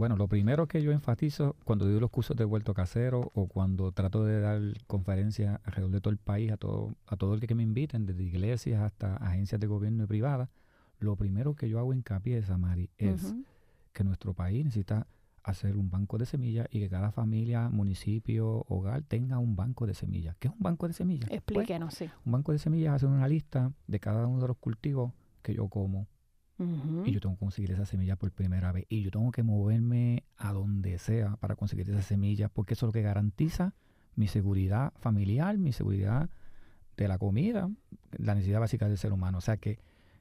Bueno, 0.00 0.16
lo 0.16 0.28
primero 0.28 0.66
que 0.66 0.80
yo 0.80 0.92
enfatizo 0.92 1.56
cuando 1.62 1.84
doy 1.84 2.00
los 2.00 2.08
cursos 2.08 2.34
de 2.34 2.46
huerto 2.46 2.72
casero 2.72 3.30
o 3.34 3.48
cuando 3.48 3.92
trato 3.92 4.24
de 4.24 4.40
dar 4.40 4.58
conferencias 4.86 5.60
alrededor 5.62 5.90
de 5.90 6.00
todo 6.00 6.10
el 6.10 6.16
país 6.16 6.50
a 6.50 6.56
todo, 6.56 6.94
a 7.06 7.18
todo 7.18 7.34
el 7.34 7.40
que 7.40 7.54
me 7.54 7.62
inviten, 7.62 8.06
desde 8.06 8.22
iglesias 8.22 8.80
hasta 8.80 9.16
agencias 9.16 9.60
de 9.60 9.66
gobierno 9.66 10.04
y 10.04 10.06
privadas, 10.06 10.48
lo 11.00 11.16
primero 11.16 11.54
que 11.54 11.68
yo 11.68 11.78
hago 11.78 11.92
hincapié, 11.92 12.42
Samari, 12.42 12.88
es 12.96 13.34
que 13.92 14.02
nuestro 14.02 14.32
país 14.32 14.64
necesita 14.64 15.06
hacer 15.42 15.76
un 15.76 15.90
banco 15.90 16.16
de 16.16 16.24
semillas 16.24 16.66
y 16.70 16.80
que 16.80 16.88
cada 16.88 17.12
familia, 17.12 17.68
municipio, 17.68 18.64
hogar 18.68 19.02
tenga 19.02 19.38
un 19.38 19.54
banco 19.54 19.86
de 19.86 19.92
semillas. 19.92 20.34
¿Qué 20.38 20.48
es 20.48 20.54
un 20.54 20.60
banco 20.60 20.88
de 20.88 20.94
semillas? 20.94 21.28
Pues, 21.28 21.40
Explíquenos, 21.40 21.92
sí. 21.92 22.08
Un 22.24 22.32
banco 22.32 22.52
de 22.52 22.58
semillas 22.58 22.94
hace 22.94 23.04
una 23.04 23.28
lista 23.28 23.70
de 23.86 24.00
cada 24.00 24.26
uno 24.26 24.40
de 24.40 24.48
los 24.48 24.56
cultivos 24.56 25.12
que 25.42 25.52
yo 25.52 25.68
como, 25.68 26.06
y 27.04 27.12
yo 27.12 27.20
tengo 27.20 27.34
que 27.36 27.40
conseguir 27.40 27.72
esa 27.72 27.86
semilla 27.86 28.16
por 28.16 28.30
primera 28.32 28.72
vez. 28.72 28.84
Y 28.88 29.02
yo 29.02 29.10
tengo 29.10 29.30
que 29.30 29.42
moverme 29.42 30.24
a 30.36 30.52
donde 30.52 30.98
sea 30.98 31.36
para 31.36 31.56
conseguir 31.56 31.88
esa 31.88 32.02
semilla, 32.02 32.48
porque 32.48 32.74
eso 32.74 32.86
es 32.86 32.88
lo 32.88 32.92
que 32.92 33.02
garantiza 33.02 33.74
mi 34.16 34.28
seguridad 34.28 34.92
familiar, 34.98 35.56
mi 35.56 35.72
seguridad 35.72 36.28
de 36.96 37.08
la 37.08 37.18
comida, 37.18 37.70
la 38.18 38.34
necesidad 38.34 38.60
básica 38.60 38.88
del 38.88 38.98
ser 38.98 39.12
humano. 39.12 39.38
O 39.38 39.40
sea 39.40 39.56
que 39.56 39.78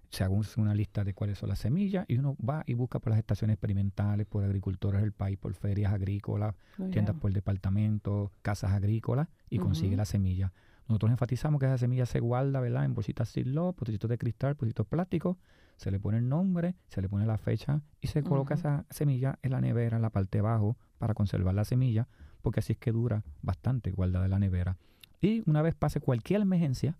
se 0.09 0.23
haga 0.23 0.33
una 0.57 0.73
lista 0.73 1.03
de 1.03 1.13
cuáles 1.13 1.37
son 1.37 1.49
las 1.49 1.59
semillas 1.59 2.05
y 2.07 2.17
uno 2.17 2.35
va 2.37 2.63
y 2.65 2.73
busca 2.73 2.99
por 2.99 3.11
las 3.11 3.19
estaciones 3.19 3.55
experimentales, 3.55 4.25
por 4.25 4.43
agricultores 4.43 5.01
del 5.01 5.11
país, 5.11 5.37
por 5.37 5.53
ferias 5.53 5.93
agrícolas, 5.93 6.55
tiendas 6.91 7.15
por 7.15 7.31
departamento, 7.31 8.31
casas 8.41 8.71
agrícolas 8.71 9.27
y 9.49 9.59
consigue 9.59 9.95
la 9.95 10.05
semilla. 10.05 10.51
Nosotros 10.87 11.11
enfatizamos 11.11 11.59
que 11.59 11.67
esa 11.67 11.77
semilla 11.77 12.07
se 12.07 12.19
guarda 12.19 12.59
¿verdad? 12.59 12.85
en 12.85 12.95
bolsitas 12.95 13.31
Ziploc, 13.31 13.77
bolsitos 13.77 14.09
de 14.09 14.17
cristal, 14.17 14.55
bolsitos 14.55 14.87
plásticos 14.87 15.37
se 15.79 15.91
le 15.91 15.99
pone 15.99 16.17
el 16.17 16.27
nombre, 16.27 16.75
se 16.89 17.01
le 17.01 17.07
pone 17.07 17.25
la 17.25 17.37
fecha 17.37 17.81
y 18.01 18.07
se 18.07 18.21
coloca 18.21 18.55
esa 18.55 18.85
semilla 18.89 19.39
en 19.41 19.51
la 19.51 19.61
nevera, 19.61 19.95
en 19.95 20.01
la 20.01 20.09
parte 20.09 20.37
de 20.37 20.39
abajo, 20.45 20.77
para 20.97 21.13
conservar 21.13 21.55
la 21.55 21.63
semilla, 21.63 22.09
porque 22.41 22.59
así 22.59 22.73
es 22.73 22.79
que 22.79 22.91
dura 22.91 23.23
bastante 23.41 23.89
guardada 23.91 24.25
en 24.25 24.31
la 24.31 24.39
nevera. 24.39 24.77
Y 25.21 25.41
una 25.49 25.61
vez 25.61 25.75
pase 25.75 26.01
cualquier 26.01 26.41
emergencia, 26.41 26.97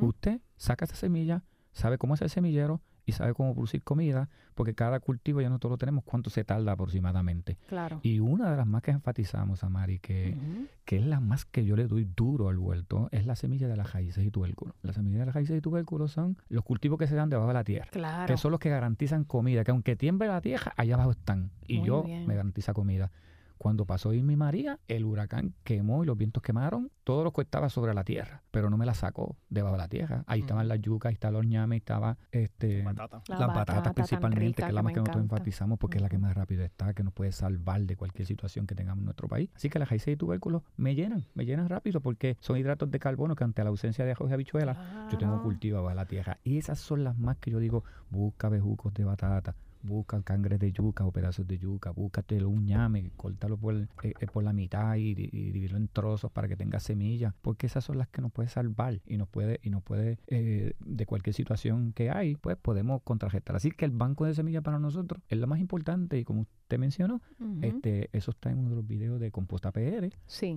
usted 0.00 0.40
saca 0.56 0.86
esa 0.86 0.96
semilla, 0.96 1.44
sabe 1.72 1.98
cómo 1.98 2.14
es 2.14 2.22
el 2.22 2.30
semillero 2.30 2.80
y 3.06 3.12
sabe 3.12 3.34
cómo 3.34 3.54
producir 3.54 3.82
comida, 3.82 4.28
porque 4.54 4.74
cada 4.74 5.00
cultivo 5.00 5.40
ya 5.40 5.48
nosotros 5.48 5.72
lo 5.72 5.78
tenemos 5.78 6.04
cuánto 6.04 6.30
se 6.30 6.44
tarda 6.44 6.72
aproximadamente. 6.72 7.58
Claro. 7.68 8.00
Y 8.02 8.20
una 8.20 8.50
de 8.50 8.56
las 8.56 8.66
más 8.66 8.82
que 8.82 8.90
enfatizamos, 8.90 9.64
Amari, 9.64 9.98
que, 9.98 10.36
que 10.84 10.96
es 10.96 11.04
la 11.04 11.20
más 11.20 11.44
que 11.44 11.64
yo 11.64 11.76
le 11.76 11.86
doy 11.86 12.04
duro 12.04 12.48
al 12.48 12.58
vuelto, 12.58 13.08
es 13.12 13.26
la 13.26 13.36
semilla 13.36 13.68
de 13.68 13.76
las 13.76 13.92
raíces 13.92 14.24
y 14.24 14.30
tubérculos. 14.30 14.74
Las 14.82 14.96
semillas 14.96 15.20
de 15.20 15.26
las 15.26 15.34
raíces 15.34 15.58
y 15.58 15.60
tubérculos 15.60 16.12
son 16.12 16.38
los 16.48 16.64
cultivos 16.64 16.98
que 16.98 17.06
se 17.06 17.14
dan 17.14 17.30
debajo 17.30 17.48
de 17.48 17.54
la 17.54 17.64
tierra. 17.64 17.88
Claro. 17.90 18.26
Que 18.32 18.38
son 18.38 18.50
los 18.50 18.60
que 18.60 18.70
garantizan 18.70 19.24
comida, 19.24 19.64
que 19.64 19.70
aunque 19.70 19.96
tiemble 19.96 20.28
la 20.28 20.40
tierra, 20.40 20.72
allá 20.76 20.94
abajo 20.94 21.10
están. 21.10 21.50
Y 21.66 21.82
yo 21.82 22.04
me 22.04 22.34
garantiza 22.34 22.72
comida. 22.72 23.10
Cuando 23.58 23.86
pasó 23.86 24.12
Irma 24.12 24.36
María, 24.36 24.78
el 24.88 25.04
huracán 25.04 25.54
quemó 25.64 26.02
y 26.02 26.06
los 26.06 26.16
vientos 26.16 26.42
quemaron 26.42 26.90
todo 27.04 27.24
lo 27.24 27.32
que 27.32 27.42
estaba 27.42 27.68
sobre 27.68 27.94
la 27.94 28.04
tierra, 28.04 28.42
pero 28.50 28.70
no 28.70 28.76
me 28.76 28.86
la 28.86 28.94
sacó 28.94 29.36
debajo 29.48 29.74
de 29.74 29.82
la 29.82 29.88
tierra. 29.88 30.24
Ahí 30.26 30.40
estaban 30.40 30.68
las 30.68 30.80
yucas, 30.80 31.10
ahí 31.10 31.14
estaban 31.14 31.34
los 31.34 31.46
ñames, 31.46 31.78
estaba 31.78 32.16
este, 32.32 32.82
batata. 32.82 33.22
las 33.28 33.46
batatas 33.54 33.92
principalmente, 33.92 34.62
que 34.62 34.68
es 34.68 34.74
la 34.74 34.82
más 34.82 34.92
que 34.92 35.00
nosotros 35.00 35.22
enfatizamos 35.22 35.78
porque 35.78 35.98
es 35.98 36.02
la 36.02 36.08
que 36.08 36.18
más 36.18 36.34
rápido 36.34 36.64
está, 36.64 36.94
que 36.94 37.02
nos 37.02 37.12
puede 37.12 37.32
salvar 37.32 37.82
de 37.82 37.96
cualquier 37.96 38.26
situación 38.26 38.66
que 38.66 38.74
tengamos 38.74 39.00
en 39.00 39.06
nuestro 39.06 39.28
país. 39.28 39.50
Así 39.54 39.68
que 39.68 39.78
las 39.78 39.88
raíces 39.88 40.14
y 40.14 40.16
tubérculos 40.16 40.62
me 40.76 40.94
llenan, 40.94 41.24
me 41.34 41.44
llenan 41.44 41.68
rápido 41.68 42.00
porque 42.00 42.36
son 42.40 42.56
hidratos 42.56 42.90
de 42.90 42.98
carbono 42.98 43.34
que 43.36 43.44
ante 43.44 43.62
la 43.62 43.70
ausencia 43.70 44.04
de 44.04 44.12
arroz 44.12 44.30
y 44.30 44.34
habichuelas, 44.34 44.78
yo 45.10 45.18
tengo 45.18 45.42
cultivo 45.42 45.82
bajo 45.82 45.94
la 45.94 46.06
tierra. 46.06 46.38
Y 46.42 46.58
esas 46.58 46.78
son 46.78 47.04
las 47.04 47.18
más 47.18 47.36
que 47.36 47.50
yo 47.50 47.58
digo, 47.58 47.84
busca 48.10 48.48
bejucos 48.48 48.94
de 48.94 49.04
batata, 49.04 49.54
busca 49.84 50.20
cangres 50.22 50.58
de 50.58 50.72
yuca 50.72 51.04
o 51.04 51.12
pedazos 51.12 51.46
de 51.46 51.58
yuca, 51.58 51.90
búscate 51.90 52.44
un 52.44 52.64
ñame, 52.64 53.10
córtalo 53.16 53.56
por, 53.56 53.74
eh, 53.74 53.88
eh, 54.02 54.26
por 54.32 54.42
la 54.42 54.52
mitad 54.52 54.96
y, 54.96 55.14
dividirlo 55.14 55.76
en 55.76 55.88
trozos 55.88 56.30
para 56.32 56.48
que 56.48 56.56
tenga 56.56 56.80
semillas, 56.80 57.34
porque 57.42 57.66
esas 57.66 57.84
son 57.84 57.98
las 57.98 58.08
que 58.08 58.22
nos 58.22 58.32
puede 58.32 58.48
salvar 58.48 59.00
y 59.06 59.16
nos 59.16 59.28
puede, 59.28 59.60
y 59.62 59.70
nos 59.70 59.82
puede 59.82 60.18
eh, 60.26 60.74
de 60.84 61.06
cualquier 61.06 61.34
situación 61.34 61.92
que 61.92 62.10
hay, 62.10 62.36
pues 62.36 62.56
podemos 62.56 63.02
contrarrestar. 63.02 63.56
Así 63.56 63.70
que 63.70 63.84
el 63.84 63.90
banco 63.90 64.24
de 64.24 64.34
semillas 64.34 64.62
para 64.62 64.78
nosotros 64.78 65.22
es 65.28 65.38
lo 65.38 65.46
más 65.46 65.60
importante 65.60 66.18
y 66.18 66.24
como 66.24 66.42
usted 66.42 66.78
mencionó, 66.78 67.20
este, 67.60 68.08
eso 68.12 68.30
está 68.30 68.50
en 68.50 68.58
uno 68.58 68.70
de 68.70 68.76
los 68.76 68.86
videos 68.86 69.20
de 69.20 69.30
Composta 69.30 69.70
PR, 69.70 70.10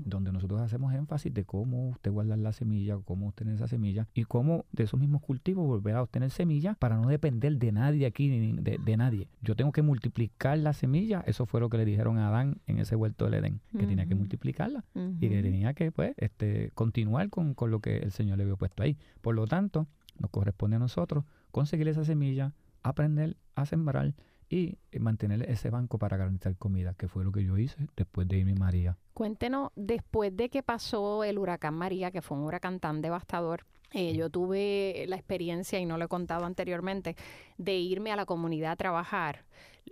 donde 0.05 0.31
nosotros 0.31 0.61
hacemos 0.61 0.93
énfasis 0.93 1.33
de 1.33 1.43
cómo 1.43 1.89
usted 1.89 2.11
guardar 2.11 2.39
la 2.39 2.53
semilla, 2.53 2.97
cómo 3.03 3.27
obtener 3.27 3.55
esa 3.55 3.67
semilla 3.67 4.07
y 4.13 4.23
cómo 4.23 4.65
de 4.71 4.83
esos 4.83 4.99
mismos 4.99 5.21
cultivos 5.21 5.67
volver 5.67 5.95
a 5.95 6.03
obtener 6.03 6.31
semillas 6.31 6.77
para 6.77 6.95
no 6.95 7.09
depender 7.09 7.57
de 7.57 7.71
nadie 7.71 8.05
aquí, 8.05 8.29
de, 8.29 8.77
de 8.83 8.97
nadie. 8.97 9.16
Yo 9.41 9.55
tengo 9.55 9.71
que 9.71 9.81
multiplicar 9.81 10.57
la 10.57 10.73
semilla, 10.73 11.23
eso 11.25 11.45
fue 11.45 11.59
lo 11.59 11.69
que 11.69 11.77
le 11.77 11.85
dijeron 11.85 12.17
a 12.17 12.27
Adán 12.27 12.61
en 12.67 12.79
ese 12.79 12.95
huerto 12.95 13.25
del 13.25 13.35
Edén, 13.35 13.61
que 13.71 13.85
tenía 13.85 14.05
que 14.05 14.15
multiplicarla. 14.15 14.83
Y 15.19 15.29
que 15.29 15.41
tenía 15.41 15.73
que 15.73 15.91
pues 15.91 16.13
este, 16.17 16.71
continuar 16.73 17.29
con, 17.29 17.53
con 17.53 17.71
lo 17.71 17.79
que 17.79 17.97
el 17.97 18.11
Señor 18.11 18.37
le 18.37 18.43
había 18.43 18.55
puesto 18.55 18.83
ahí. 18.83 18.97
Por 19.21 19.35
lo 19.35 19.47
tanto, 19.47 19.87
nos 20.19 20.29
corresponde 20.31 20.75
a 20.75 20.79
nosotros 20.79 21.23
conseguir 21.51 21.87
esa 21.87 22.03
semilla, 22.03 22.53
aprender 22.83 23.37
a 23.55 23.65
sembrar 23.65 24.13
y 24.49 24.77
mantener 24.99 25.49
ese 25.49 25.69
banco 25.69 25.97
para 25.97 26.17
garantizar 26.17 26.55
comida, 26.55 26.93
que 26.93 27.07
fue 27.07 27.23
lo 27.23 27.31
que 27.31 27.43
yo 27.43 27.57
hice 27.57 27.87
después 27.95 28.27
de 28.27 28.37
irme 28.37 28.55
María. 28.55 28.97
Cuéntenos, 29.13 29.71
después 29.75 30.35
de 30.35 30.49
que 30.49 30.63
pasó 30.63 31.23
el 31.23 31.37
huracán 31.37 31.73
María, 31.73 32.11
que 32.11 32.21
fue 32.21 32.37
un 32.37 32.43
huracán 32.43 32.79
tan 32.79 33.01
devastador, 33.01 33.65
eh, 33.93 34.13
yo 34.15 34.29
tuve 34.29 35.05
la 35.07 35.15
experiencia, 35.15 35.79
y 35.79 35.85
no 35.85 35.97
lo 35.97 36.05
he 36.05 36.07
contado 36.07 36.45
anteriormente, 36.45 37.15
de 37.57 37.75
irme 37.77 38.11
a 38.11 38.15
la 38.15 38.25
comunidad 38.25 38.71
a 38.71 38.75
trabajar 38.75 39.45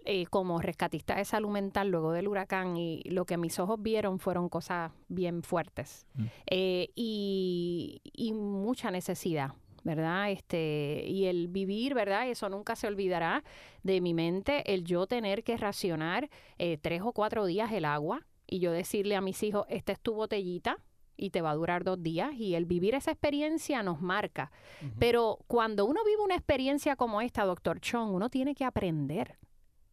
eh, 0.03 0.25
como 0.27 0.60
rescatista 0.60 1.15
de 1.15 1.25
salud 1.25 1.49
mental 1.49 1.89
luego 1.89 2.12
del 2.12 2.27
huracán 2.27 2.75
y 2.77 3.01
lo 3.05 3.25
que 3.25 3.38
mis 3.38 3.58
ojos 3.60 3.81
vieron 3.81 4.19
fueron 4.19 4.49
cosas 4.49 4.91
bien 5.08 5.41
fuertes 5.41 6.05
mm. 6.15 6.25
eh, 6.47 6.89
y, 6.95 8.01
y 8.03 8.34
mucha 8.34 8.91
necesidad 8.91 9.53
¿verdad? 9.86 10.31
Este, 10.31 11.05
y 11.08 11.25
el 11.25 11.47
vivir, 11.47 11.93
¿verdad? 11.93 12.27
Eso 12.27 12.49
nunca 12.49 12.75
se 12.75 12.88
olvidará 12.88 13.43
de 13.84 14.01
mi 14.01 14.15
mente, 14.15 14.73
el 14.73 14.84
yo 14.84 15.05
tener 15.05 15.43
que 15.43 15.58
racionar 15.58 16.27
eh, 16.58 16.79
tres 16.81 17.03
o 17.03 17.13
cuatro 17.13 17.45
días 17.45 17.71
el 17.71 17.86
agua 17.86 18.25
y 18.47 18.60
yo 18.60 18.71
decirle 18.71 19.15
a 19.15 19.21
mis 19.21 19.43
hijos, 19.43 19.65
esta 19.69 19.91
es 19.91 19.99
tu 19.99 20.15
botellita, 20.15 20.79
y 21.17 21.30
te 21.30 21.41
va 21.41 21.51
a 21.51 21.56
durar 21.56 21.84
dos 21.84 22.01
días 22.01 22.34
y 22.34 22.56
el 22.56 22.65
vivir 22.65 22.95
esa 22.95 23.12
experiencia 23.12 23.84
nos 23.84 24.01
marca. 24.01 24.51
Pero 24.99 25.39
cuando 25.47 25.86
uno 25.86 26.04
vive 26.06 26.21
una 26.23 26.36
experiencia 26.36 26.95
como 26.95 27.21
esta, 27.21 27.45
doctor 27.45 27.80
Chong, 27.80 28.12
uno 28.13 28.30
tiene 28.30 28.56
que 28.56 28.65
aprender. 28.65 29.38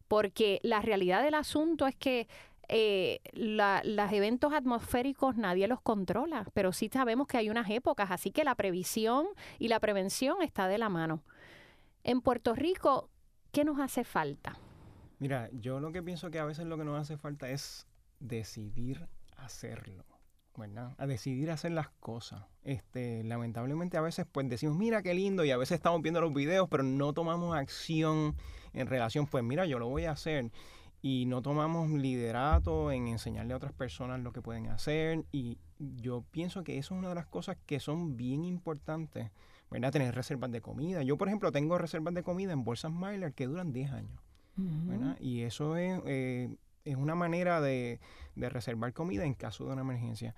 Porque 0.07 0.59
la 0.63 0.81
realidad 0.81 1.23
del 1.23 1.33
asunto 1.33 1.87
es 1.87 1.95
que 1.95 2.27
eh, 2.69 3.19
los 3.33 4.11
eventos 4.11 4.53
atmosféricos 4.53 5.35
nadie 5.35 5.67
los 5.67 5.81
controla, 5.81 6.45
pero 6.53 6.71
sí 6.71 6.89
sabemos 6.91 7.27
que 7.27 7.37
hay 7.37 7.49
unas 7.49 7.69
épocas, 7.69 8.11
así 8.11 8.31
que 8.31 8.43
la 8.43 8.55
previsión 8.55 9.27
y 9.59 9.67
la 9.67 9.79
prevención 9.79 10.41
está 10.41 10.67
de 10.67 10.77
la 10.77 10.89
mano. 10.89 11.23
En 12.03 12.21
Puerto 12.21 12.53
Rico, 12.53 13.09
¿qué 13.51 13.63
nos 13.63 13.79
hace 13.79 14.03
falta? 14.03 14.57
Mira, 15.19 15.49
yo 15.53 15.79
lo 15.79 15.91
que 15.91 16.03
pienso 16.03 16.31
que 16.31 16.39
a 16.39 16.45
veces 16.45 16.65
lo 16.65 16.77
que 16.77 16.83
nos 16.83 16.99
hace 16.99 17.17
falta 17.17 17.49
es 17.49 17.87
decidir 18.19 19.07
hacerlo. 19.37 20.12
¿Verdad? 20.57 20.93
A 20.97 21.07
decidir 21.07 21.51
hacer 21.51 21.71
las 21.71 21.89
cosas. 21.89 22.43
Este, 22.63 23.23
lamentablemente 23.23 23.97
a 23.97 24.01
veces 24.01 24.25
pues 24.31 24.47
decimos, 24.49 24.77
mira 24.77 25.01
qué 25.01 25.13
lindo, 25.13 25.43
y 25.43 25.51
a 25.51 25.57
veces 25.57 25.75
estamos 25.75 26.01
viendo 26.01 26.21
los 26.21 26.33
videos, 26.33 26.67
pero 26.69 26.83
no 26.83 27.13
tomamos 27.13 27.55
acción 27.55 28.35
en 28.73 28.87
relación, 28.87 29.27
pues 29.27 29.43
mira, 29.43 29.65
yo 29.65 29.79
lo 29.79 29.87
voy 29.87 30.05
a 30.05 30.11
hacer 30.11 30.51
y 31.01 31.25
no 31.25 31.41
tomamos 31.41 31.89
liderato 31.89 32.91
en 32.91 33.07
enseñarle 33.07 33.53
a 33.53 33.57
otras 33.57 33.73
personas 33.73 34.21
lo 34.21 34.31
que 34.31 34.41
pueden 34.41 34.67
hacer 34.67 35.25
y 35.33 35.57
yo 35.79 36.23
pienso 36.31 36.63
que 36.63 36.77
eso 36.77 36.95
es 36.95 36.99
una 36.99 37.09
de 37.09 37.15
las 37.15 37.25
cosas 37.25 37.57
que 37.65 37.81
son 37.81 38.15
bien 38.15 38.45
importantes, 38.45 39.31
¿verdad? 39.69 39.91
Tener 39.91 40.15
reservas 40.15 40.49
de 40.51 40.61
comida. 40.61 41.03
Yo, 41.03 41.17
por 41.17 41.27
ejemplo, 41.27 41.51
tengo 41.51 41.77
reservas 41.77 42.13
de 42.13 42.23
comida 42.23 42.53
en 42.53 42.63
bolsas 42.63 42.91
Myler 42.91 43.33
que 43.33 43.47
duran 43.47 43.73
10 43.73 43.91
años, 43.91 44.21
¿verdad? 44.55 45.17
Y 45.19 45.41
eso 45.41 45.75
es, 45.75 45.99
eh, 46.05 46.55
es 46.85 46.95
una 46.95 47.15
manera 47.15 47.61
de, 47.61 47.99
reservar 48.35 48.93
comida 48.93 49.25
en 49.25 49.33
caso 49.33 49.65
de 49.65 49.73
una 49.73 49.81
emergencia. 49.81 50.35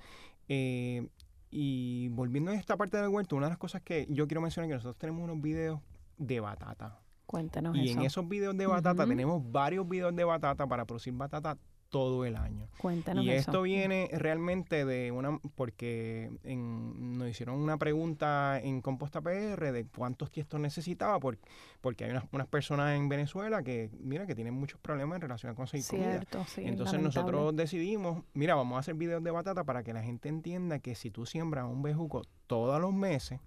Eh, 0.47 1.07
y 1.49 2.09
volviendo 2.09 2.51
a 2.51 2.55
esta 2.55 2.77
parte 2.77 2.97
del 2.97 3.07
huerto, 3.07 3.35
una 3.35 3.47
de 3.47 3.51
las 3.51 3.57
cosas 3.57 3.81
que 3.81 4.07
yo 4.09 4.27
quiero 4.27 4.41
mencionar 4.41 4.65
es 4.65 4.71
que 4.71 4.75
nosotros 4.75 4.97
tenemos 4.97 5.23
unos 5.23 5.41
videos 5.41 5.79
de 6.17 6.39
batata. 6.39 6.99
Cuéntanos 7.25 7.75
y 7.75 7.89
en 7.89 8.01
esos 8.01 8.27
videos 8.27 8.55
de 8.55 8.67
batata 8.67 9.05
tenemos 9.07 9.51
varios 9.51 9.87
videos 9.87 10.15
de 10.15 10.23
batata 10.23 10.67
para 10.67 10.85
producir 10.85 11.13
batata 11.13 11.57
todo 11.89 12.25
el 12.25 12.35
año. 12.35 12.67
Cuéntanos 12.77 13.23
y 13.23 13.31
esto 13.31 13.61
viene 13.61 14.09
realmente 14.11 14.85
de 14.85 15.11
una, 15.11 15.39
porque 15.55 16.29
nos 16.43 17.29
hicieron 17.29 17.55
una 17.55 17.77
pregunta 17.77 18.59
en 18.61 18.81
Composta 18.81 19.21
PR 19.21 19.71
de 19.71 19.87
cuántos 19.95 20.31
tiestos 20.31 20.59
necesitaba, 20.59 21.19
porque 21.19 22.05
hay 22.05 22.11
unas, 22.31 22.47
personas 22.47 22.95
en 22.95 23.09
Venezuela 23.09 23.63
que, 23.63 23.89
mira, 23.99 24.27
que 24.27 24.35
tienen 24.35 24.53
muchos 24.53 24.79
problemas 24.79 25.15
en 25.17 25.21
relación 25.21 25.51
a 25.51 25.55
conseguir 25.55 25.85
Cierto, 25.85 26.45
comida. 26.55 26.69
Entonces 26.69 27.01
nosotros 27.01 27.55
decidimos, 27.55 28.23
mira, 28.33 28.55
vamos 28.55 28.77
a 28.77 28.79
hacer 28.79 28.95
videos 28.95 29.23
de 29.23 29.31
batata 29.31 29.63
para 29.63 29.83
que 29.83 29.93
la 29.93 30.03
gente 30.03 30.29
entienda 30.29 30.79
que 30.79 30.95
si 30.95 31.11
tú 31.11 31.25
siembras 31.25 31.65
un 31.65 31.81
bejuco 31.81 32.23
todos 32.47 32.79
los 32.79 32.93
meses, 32.93 33.39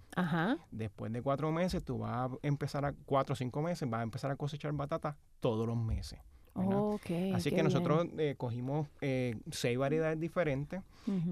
después 0.70 1.12
de 1.12 1.22
cuatro 1.22 1.52
meses 1.52 1.84
tú 1.84 1.98
vas 1.98 2.30
a 2.30 2.36
empezar 2.42 2.84
a, 2.84 2.92
cuatro 3.06 3.34
o 3.34 3.36
cinco 3.36 3.62
meses, 3.62 3.88
vas 3.88 4.00
a 4.00 4.02
empezar 4.02 4.30
a 4.30 4.36
cosechar 4.36 4.72
batata 4.72 5.16
todos 5.40 5.66
los 5.66 5.76
meses. 5.76 6.18
Así 7.34 7.50
que 7.50 7.62
nosotros 7.62 8.06
eh, 8.18 8.34
cogimos 8.36 8.88
eh, 9.00 9.36
seis 9.50 9.78
variedades 9.78 10.18
diferentes 10.18 10.82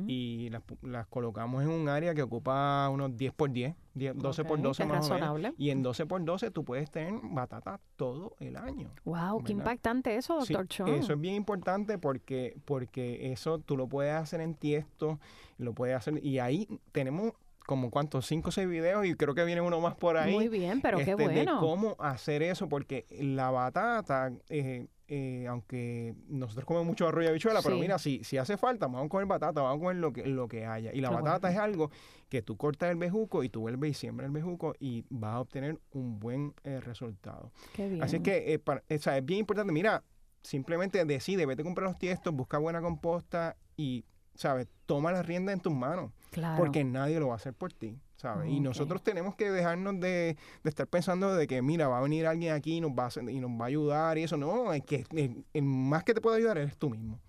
y 0.06 0.48
las, 0.80 1.06
colocamos 1.08 1.62
en 1.62 1.68
un 1.68 1.88
área 1.88 2.14
que 2.14 2.22
ocupa 2.22 2.88
unos 2.88 3.14
10 3.14 3.32
por 3.34 3.50
10, 3.50 3.74
12 3.94 4.44
por 4.44 4.60
12 4.60 4.86
más 4.86 5.10
o 5.10 5.14
menos. 5.14 5.54
Y 5.58 5.70
en 5.70 5.82
12 5.82 6.06
por 6.06 6.24
12 6.24 6.50
tú 6.50 6.64
puedes 6.64 6.90
tener 6.90 7.20
batata 7.22 7.78
todo 7.96 8.36
el 8.40 8.56
año. 8.56 8.90
¡Wow! 9.04 9.42
¡Qué 9.44 9.52
impactante 9.52 10.16
eso, 10.16 10.38
doctor 10.38 10.66
sí, 10.70 10.82
Eso 10.86 11.12
es 11.12 11.20
bien 11.20 11.34
importante 11.34 11.98
porque, 11.98 12.56
porque 12.64 13.32
eso 13.32 13.58
tú 13.58 13.76
lo 13.76 13.86
puedes 13.86 14.14
hacer 14.14 14.40
en 14.40 14.54
tiesto, 14.54 15.20
lo 15.58 15.74
puedes 15.74 15.96
hacer. 15.96 16.24
Y 16.24 16.38
ahí 16.38 16.66
tenemos 16.92 17.34
como 17.66 17.90
cuántos, 17.90 18.26
cinco 18.26 18.48
o 18.48 18.52
seis 18.52 18.68
videos 18.68 19.04
y 19.04 19.14
creo 19.14 19.34
que 19.34 19.44
viene 19.44 19.60
uno 19.60 19.80
más 19.80 19.96
por 19.96 20.16
ahí. 20.16 20.32
Muy 20.32 20.48
bien, 20.48 20.80
pero 20.80 20.98
qué 20.98 21.14
bueno. 21.14 21.32
De 21.32 21.60
cómo 21.60 21.96
hacer 21.98 22.42
eso, 22.42 22.68
porque 22.68 23.06
la 23.20 23.50
batata, 23.50 24.32
eh, 24.48 24.86
eh, 25.08 25.46
aunque 25.48 26.14
nosotros 26.28 26.64
comemos 26.64 26.86
mucho 26.86 27.06
arroz 27.06 27.24
y 27.24 27.28
habichuela, 27.28 27.60
pero 27.62 27.76
mira, 27.76 27.98
si, 27.98 28.24
si 28.24 28.38
hace 28.38 28.56
falta, 28.56 28.86
vamos 28.86 29.06
a 29.06 29.08
comer 29.08 29.26
batata, 29.26 29.62
vamos 29.62 29.76
a 29.76 29.80
comer 29.80 29.96
lo 29.96 30.12
que, 30.12 30.26
lo 30.26 30.48
que 30.48 30.66
haya. 30.66 30.92
Y 30.92 31.00
la 31.00 31.10
batata 31.10 31.50
es 31.50 31.58
algo 31.58 31.90
que 32.28 32.42
tú 32.42 32.56
cortas 32.56 32.90
el 32.90 32.96
bejuco 32.96 33.44
y 33.44 33.48
tú 33.48 33.60
vuelves 33.60 33.90
y 33.90 33.94
siembras 33.94 34.26
el 34.26 34.32
bejuco 34.32 34.74
y 34.80 35.04
vas 35.10 35.34
a 35.34 35.40
obtener 35.40 35.78
un 35.92 36.18
buen 36.18 36.54
eh, 36.64 36.80
resultado. 36.80 37.52
Qué 37.74 37.88
bien. 37.88 38.02
Así 38.02 38.20
que 38.20 38.60
es 38.88 39.24
bien 39.24 39.40
importante, 39.40 39.72
mira, 39.72 40.02
simplemente 40.42 41.04
decide, 41.04 41.46
vete 41.46 41.62
a 41.62 41.64
comprar 41.64 41.88
los 41.88 41.98
tiestos, 41.98 42.34
busca 42.34 42.58
buena 42.58 42.80
composta 42.80 43.56
y 43.76 44.04
¿sabes? 44.34 44.68
Toma 44.86 45.12
la 45.12 45.22
rienda 45.22 45.52
en 45.52 45.60
tus 45.60 45.74
manos. 45.74 46.12
Claro. 46.30 46.58
Porque 46.58 46.84
nadie 46.84 47.18
lo 47.18 47.28
va 47.28 47.34
a 47.34 47.36
hacer 47.36 47.54
por 47.54 47.72
ti, 47.72 47.98
¿sabes? 48.16 48.50
Y 48.50 48.60
nosotros 48.60 49.02
tenemos 49.02 49.34
que 49.34 49.50
dejarnos 49.50 50.00
de, 50.00 50.36
estar 50.64 50.86
pensando 50.86 51.34
de 51.34 51.46
que, 51.46 51.62
mira, 51.62 51.88
va 51.88 51.98
a 51.98 52.02
venir 52.02 52.26
alguien 52.26 52.52
aquí 52.52 52.76
y 52.76 52.80
nos 52.80 52.92
va 52.92 53.06
a, 53.06 53.30
y 53.30 53.40
nos 53.40 53.50
va 53.50 53.64
a 53.64 53.68
ayudar 53.68 54.18
y 54.18 54.24
eso. 54.24 54.36
No, 54.36 54.72
es 54.72 54.82
que 54.84 55.04
el, 55.52 55.62
más 55.62 56.04
que 56.04 56.14
te 56.14 56.20
puede 56.20 56.38
ayudar 56.38 56.58
eres 56.58 56.76
tú 56.76 56.90
mismo, 56.90 57.20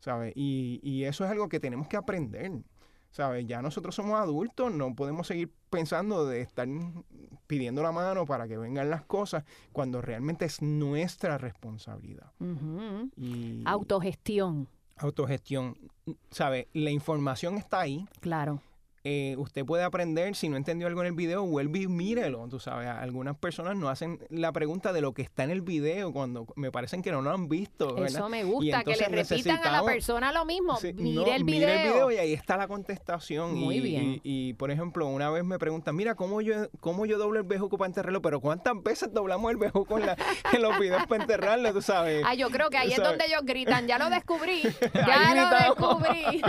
¿sabes? 0.00 0.32
Y, 0.36 0.80
y 0.82 1.04
eso 1.04 1.24
es 1.24 1.30
algo 1.30 1.48
que 1.48 1.60
tenemos 1.60 1.88
que 1.88 1.96
aprender. 1.96 2.52
¿sabes? 3.14 3.46
Ya 3.46 3.62
nosotros 3.62 3.94
somos 3.94 4.18
adultos, 4.18 4.74
no 4.74 4.92
podemos 4.96 5.28
seguir 5.28 5.48
pensando 5.70 6.26
de 6.26 6.40
estar 6.40 6.66
pidiendo 7.46 7.80
la 7.80 7.92
mano 7.92 8.26
para 8.26 8.48
que 8.48 8.58
vengan 8.58 8.90
las 8.90 9.04
cosas 9.04 9.44
cuando 9.70 10.02
realmente 10.02 10.44
es 10.46 10.60
nuestra 10.62 11.38
responsabilidad. 11.38 12.32
y, 13.16 13.62
Autogestión. 13.66 14.68
Autogestión. 14.96 15.78
¿Sabe? 16.30 16.66
La 16.72 16.90
información 16.90 17.56
está 17.56 17.80
ahí. 17.80 18.04
Claro. 18.20 18.60
Eh, 19.06 19.34
usted 19.36 19.66
puede 19.66 19.84
aprender, 19.84 20.34
si 20.34 20.48
no 20.48 20.56
entendió 20.56 20.86
algo 20.86 21.02
en 21.02 21.08
el 21.08 21.12
video, 21.12 21.44
vuelve 21.44 21.80
y 21.80 21.88
mírelo. 21.88 22.48
Tú 22.48 22.58
sabes, 22.58 22.88
algunas 22.88 23.36
personas 23.36 23.76
no 23.76 23.90
hacen 23.90 24.18
la 24.30 24.50
pregunta 24.50 24.94
de 24.94 25.02
lo 25.02 25.12
que 25.12 25.20
está 25.20 25.44
en 25.44 25.50
el 25.50 25.60
video 25.60 26.10
cuando 26.10 26.46
me 26.56 26.72
parecen 26.72 27.02
que 27.02 27.12
no 27.12 27.20
lo 27.20 27.30
han 27.30 27.50
visto. 27.50 28.02
Eso 28.02 28.30
me 28.30 28.44
gusta, 28.44 28.82
que 28.82 28.96
le 28.96 29.08
repitan 29.08 29.60
a 29.62 29.72
la 29.72 29.84
persona 29.84 30.32
lo 30.32 30.46
mismo. 30.46 30.78
mire 30.94 31.36
el 31.36 31.44
video. 31.44 31.68
Mire 31.68 31.82
el 31.82 31.92
video 31.92 32.10
y 32.12 32.16
ahí 32.16 32.32
está 32.32 32.56
la 32.56 32.66
contestación. 32.66 33.54
Muy 33.54 33.76
y, 33.76 33.80
bien. 33.80 34.20
Y, 34.22 34.54
por 34.54 34.70
ejemplo, 34.70 35.06
una 35.06 35.28
vez 35.28 35.44
me 35.44 35.58
preguntan, 35.58 35.94
mira, 35.94 36.14
¿cómo 36.14 36.40
yo, 36.40 36.70
cómo 36.80 37.04
yo 37.04 37.18
doblo 37.18 37.38
el 37.38 37.46
bejuco 37.46 37.76
para 37.76 37.88
enterrarlo? 37.88 38.22
Pero 38.22 38.40
¿cuántas 38.40 38.82
veces 38.82 39.12
doblamos 39.12 39.50
el 39.50 39.58
bejuco 39.58 39.98
en, 39.98 40.06
los 40.62 40.78
videos 40.78 41.06
para 41.06 41.22
enterrarlo? 41.22 41.74
Tú 41.74 41.82
sabes. 41.82 42.24
Ah, 42.26 42.34
yo 42.34 42.48
creo 42.48 42.70
que 42.70 42.78
ahí 42.78 42.90
es 42.92 43.02
donde 43.02 43.26
ellos 43.26 43.42
gritan, 43.44 43.86
ya 43.86 43.98
lo 43.98 44.08
descubrí. 44.08 44.62
Ya 44.94 45.34
lo 45.34 45.58
descubrí. 45.58 46.40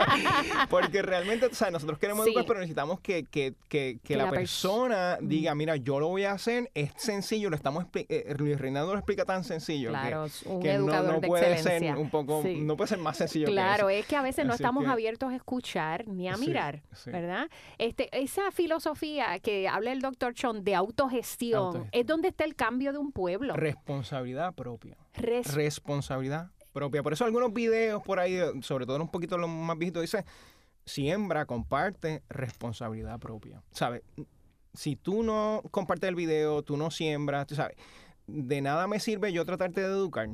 Porque 0.70 1.02
realmente, 1.02 1.46
o 1.46 1.54
sea, 1.54 1.70
nosotros 1.74 1.98
queremos 1.98 2.26
educar, 2.26 2.44
pero 2.46 2.60
necesitamos 2.60 3.00
que, 3.00 3.24
que, 3.24 3.54
que, 3.68 3.98
que 4.02 4.16
la, 4.16 4.30
persona 4.30 5.18
diga, 5.20 5.54
mira, 5.54 5.76
yo 5.76 6.00
lo 6.00 6.08
voy 6.08 6.24
a 6.24 6.32
hacer, 6.32 6.70
es 6.74 6.92
sencillo, 6.96 7.50
lo 7.50 7.56
estamos 7.56 7.84
eh, 7.94 8.34
Luis 8.38 8.58
Reinaldo 8.58 8.92
lo 8.92 8.98
explica 8.98 9.24
tan 9.24 9.44
sencillo 9.44 9.90
claro, 9.90 10.26
que, 10.42 10.48
un 10.48 10.66
educador 10.66 11.14
no, 11.14 11.20
de 11.20 11.28
puede 11.28 11.52
excelencia. 11.52 11.94
ser 11.94 12.00
un 12.00 12.10
poco, 12.10 12.42
no 12.44 12.76
puede 12.76 12.88
ser 12.88 12.98
más 12.98 13.16
sencillo 13.16 13.46
claro, 13.46 13.88
que 13.88 13.98
es 13.98 14.06
que 14.06 14.16
a 14.16 14.22
veces 14.22 14.46
no 14.46 14.54
estamos 14.54 14.86
abiertos 14.86 15.32
a 15.32 15.36
escuchar 15.36 16.06
ni 16.08 16.28
a 16.28 16.36
mirar, 16.36 16.82
¿verdad? 17.06 17.48
Este, 17.78 18.08
esa 18.12 18.50
filosofía 18.50 19.38
que 19.40 19.68
habla 19.68 19.92
el 19.92 20.00
doctor 20.00 20.34
Chon 20.34 20.64
de 20.64 20.74
autogestión, 20.74 21.88
es 21.92 22.06
donde 22.06 22.28
está 22.28 22.44
el 22.44 22.54
cambio 22.54 22.92
de 22.92 22.98
un 22.98 23.12
pueblo. 23.12 23.54
Responsabilidad 23.54 24.54
propia. 24.54 24.96
Responsabilidad 25.14 26.50
propia. 26.72 27.02
Por 27.02 27.12
eso 27.12 27.24
algunos 27.24 27.52
videos 27.52 28.02
por 28.02 28.18
ahí, 28.18 28.38
sobre 28.60 28.84
todo 28.84 29.00
un 29.00 29.08
poquito 29.08 29.38
los 29.38 29.48
más 29.48 29.78
viejitos, 29.78 30.02
dice 30.02 30.24
siembra, 30.86 31.46
comparte, 31.46 32.22
responsabilidad 32.28 33.18
propia. 33.18 33.62
¿Sabes? 33.72 34.02
Si 34.72 34.96
tú 34.96 35.22
no 35.22 35.62
compartes 35.70 36.08
el 36.08 36.14
video, 36.14 36.62
tú 36.62 36.76
no 36.76 36.90
siembras, 36.90 37.46
tú 37.46 37.54
sabes, 37.54 37.76
de 38.26 38.60
nada 38.60 38.86
me 38.86 39.00
sirve 39.00 39.32
yo 39.32 39.44
tratarte 39.44 39.80
de 39.80 39.86
educar 39.86 40.28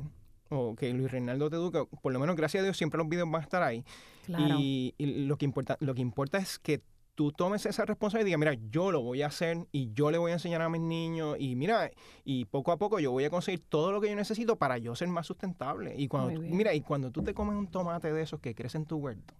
o 0.49 0.75
que 0.75 0.93
Luis 0.93 1.11
Reinaldo 1.11 1.49
te 1.49 1.55
eduque, 1.55 1.83
por 2.01 2.11
lo 2.11 2.19
menos 2.19 2.35
gracias 2.35 2.61
a 2.61 2.63
Dios 2.65 2.77
siempre 2.77 2.97
los 2.97 3.07
videos 3.07 3.29
van 3.29 3.41
a 3.41 3.43
estar 3.43 3.63
ahí. 3.63 3.85
Y, 4.27 4.93
y, 4.97 5.25
lo 5.25 5.37
que 5.37 5.45
importa, 5.45 5.77
lo 5.79 5.93
que 5.95 6.01
importa 6.01 6.37
es 6.37 6.59
que 6.59 6.81
tú 7.15 7.31
tomes 7.31 7.65
esa 7.65 7.85
responsabilidad 7.85 8.25
y 8.25 8.29
digas, 8.29 8.39
mira, 8.39 8.69
yo 8.69 8.91
lo 8.91 9.01
voy 9.01 9.21
a 9.21 9.27
hacer 9.27 9.67
y 9.71 9.91
yo 9.93 10.11
le 10.11 10.17
voy 10.17 10.31
a 10.31 10.35
enseñar 10.35 10.61
a 10.61 10.69
mis 10.69 10.81
niños 10.81 11.35
y 11.39 11.55
mira, 11.55 11.91
y 12.23 12.45
poco 12.45 12.71
a 12.71 12.77
poco 12.77 12.99
yo 12.99 13.11
voy 13.11 13.25
a 13.25 13.29
conseguir 13.29 13.61
todo 13.67 13.91
lo 13.91 14.01
que 14.01 14.09
yo 14.09 14.15
necesito 14.15 14.57
para 14.57 14.77
yo 14.77 14.95
ser 14.95 15.07
más 15.07 15.27
sustentable. 15.27 15.93
Y 15.97 16.07
cuando, 16.07 16.39
mira, 16.41 16.73
y 16.73 16.81
cuando 16.81 17.11
tú 17.11 17.23
te 17.23 17.33
comes 17.33 17.55
un 17.55 17.67
tomate 17.67 18.11
de 18.11 18.21
esos 18.21 18.39
que 18.39 18.55
crece 18.55 18.77
en 18.77 18.85
tu 18.85 18.97
huerto, 18.97 19.33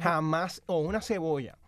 jamás, 0.00 0.62
o 0.66 0.78
una 0.78 1.00
cebolla, 1.00 1.58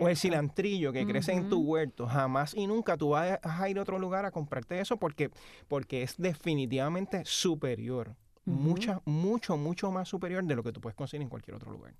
o 0.00 0.08
el 0.08 0.16
cilantrillo 0.16 0.92
que 0.92 1.06
crece 1.06 1.32
en 1.32 1.48
tu 1.48 1.60
huerto, 1.62 2.06
jamás 2.06 2.54
y 2.54 2.66
nunca 2.66 2.96
tú 2.96 3.10
vas 3.10 3.38
a 3.42 3.68
ir 3.68 3.78
a 3.78 3.82
otro 3.82 3.98
lugar 3.98 4.24
a 4.24 4.30
comprarte 4.30 4.80
eso 4.80 4.96
porque, 4.96 5.30
porque 5.68 6.02
es 6.02 6.16
definitivamente 6.16 7.22
superior. 7.24 8.14
mucha, 8.44 9.00
mucho, 9.04 9.56
mucho 9.56 9.90
más 9.90 10.08
superior 10.08 10.44
de 10.44 10.54
lo 10.56 10.62
que 10.62 10.72
tú 10.72 10.80
puedes 10.80 10.96
conseguir 10.96 11.22
en 11.22 11.28
cualquier 11.28 11.56
otro 11.56 11.70
lugar. 11.72 11.94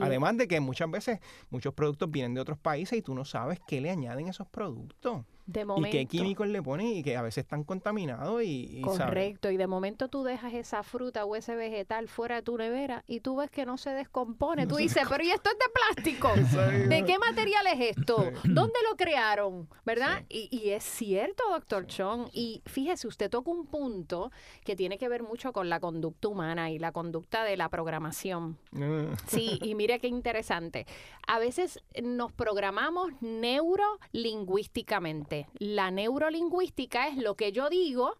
Además 0.00 0.38
de 0.38 0.48
que 0.48 0.58
muchas 0.60 0.90
veces 0.90 1.20
muchos 1.50 1.74
productos 1.74 2.10
vienen 2.10 2.32
de 2.34 2.40
otros 2.40 2.58
países 2.58 2.98
y 2.98 3.02
tú 3.02 3.14
no 3.14 3.24
sabes 3.24 3.60
qué 3.66 3.80
le 3.80 3.90
añaden 3.90 4.28
esos 4.28 4.48
productos. 4.48 5.24
De 5.52 5.64
momento, 5.64 5.88
y 5.88 5.90
qué 5.90 6.06
químicos 6.06 6.48
le 6.48 6.62
ponen 6.62 6.86
y 6.86 7.02
que 7.02 7.16
a 7.16 7.22
veces 7.22 7.44
están 7.44 7.64
contaminados 7.64 8.42
y, 8.44 8.80
correcto 8.82 9.50
y 9.50 9.56
de 9.56 9.66
momento 9.66 10.08
tú 10.08 10.22
dejas 10.22 10.54
esa 10.54 10.82
fruta 10.82 11.24
o 11.24 11.36
ese 11.36 11.56
vegetal 11.56 12.08
fuera 12.08 12.36
de 12.36 12.42
tu 12.42 12.56
nevera 12.56 13.04
y 13.06 13.20
tú 13.20 13.36
ves 13.36 13.50
que 13.50 13.66
no 13.66 13.76
se 13.76 13.90
descompone. 13.90 14.66
Tú 14.66 14.76
dices 14.76 15.04
pero 15.08 15.24
y 15.24 15.30
esto 15.30 15.50
es 15.50 15.58
de 15.58 15.64
plástico 15.72 16.30
de 16.88 17.04
qué 17.04 17.18
material 17.18 17.66
es 17.66 17.96
esto 17.96 18.16
dónde 18.44 18.78
lo 18.88 18.96
crearon 18.96 19.68
verdad 19.84 20.24
y, 20.28 20.70
es 20.70 20.84
cierto 20.84 21.42
doctor 21.50 21.86
Chong 21.86 22.28
y 22.32 22.62
fíjese 22.66 23.06
usted 23.06 23.28
toca 23.28 23.50
un 23.50 23.66
punto 23.66 24.30
que 24.64 24.76
tiene 24.76 24.96
que 24.98 25.08
ver 25.08 25.22
mucho 25.22 25.52
con 25.52 25.68
la 25.68 25.80
conducta 25.80 26.28
humana 26.28 26.70
y 26.70 26.78
la 26.78 26.92
conducta 26.92 27.44
de 27.44 27.56
la 27.56 27.68
programación. 27.68 28.56
Ah. 28.74 29.14
sí 29.26 29.58
y 29.62 29.74
mire 29.74 29.98
qué 30.00 30.08
interesante. 30.08 30.86
A 31.26 31.38
veces 31.38 31.80
nos 32.02 32.32
programamos 32.32 33.12
neurolingüísticamente 33.20 35.41
la 35.58 35.90
neurolingüística 35.90 37.08
es 37.08 37.16
lo 37.16 37.36
que 37.36 37.52
yo 37.52 37.68
digo, 37.70 38.16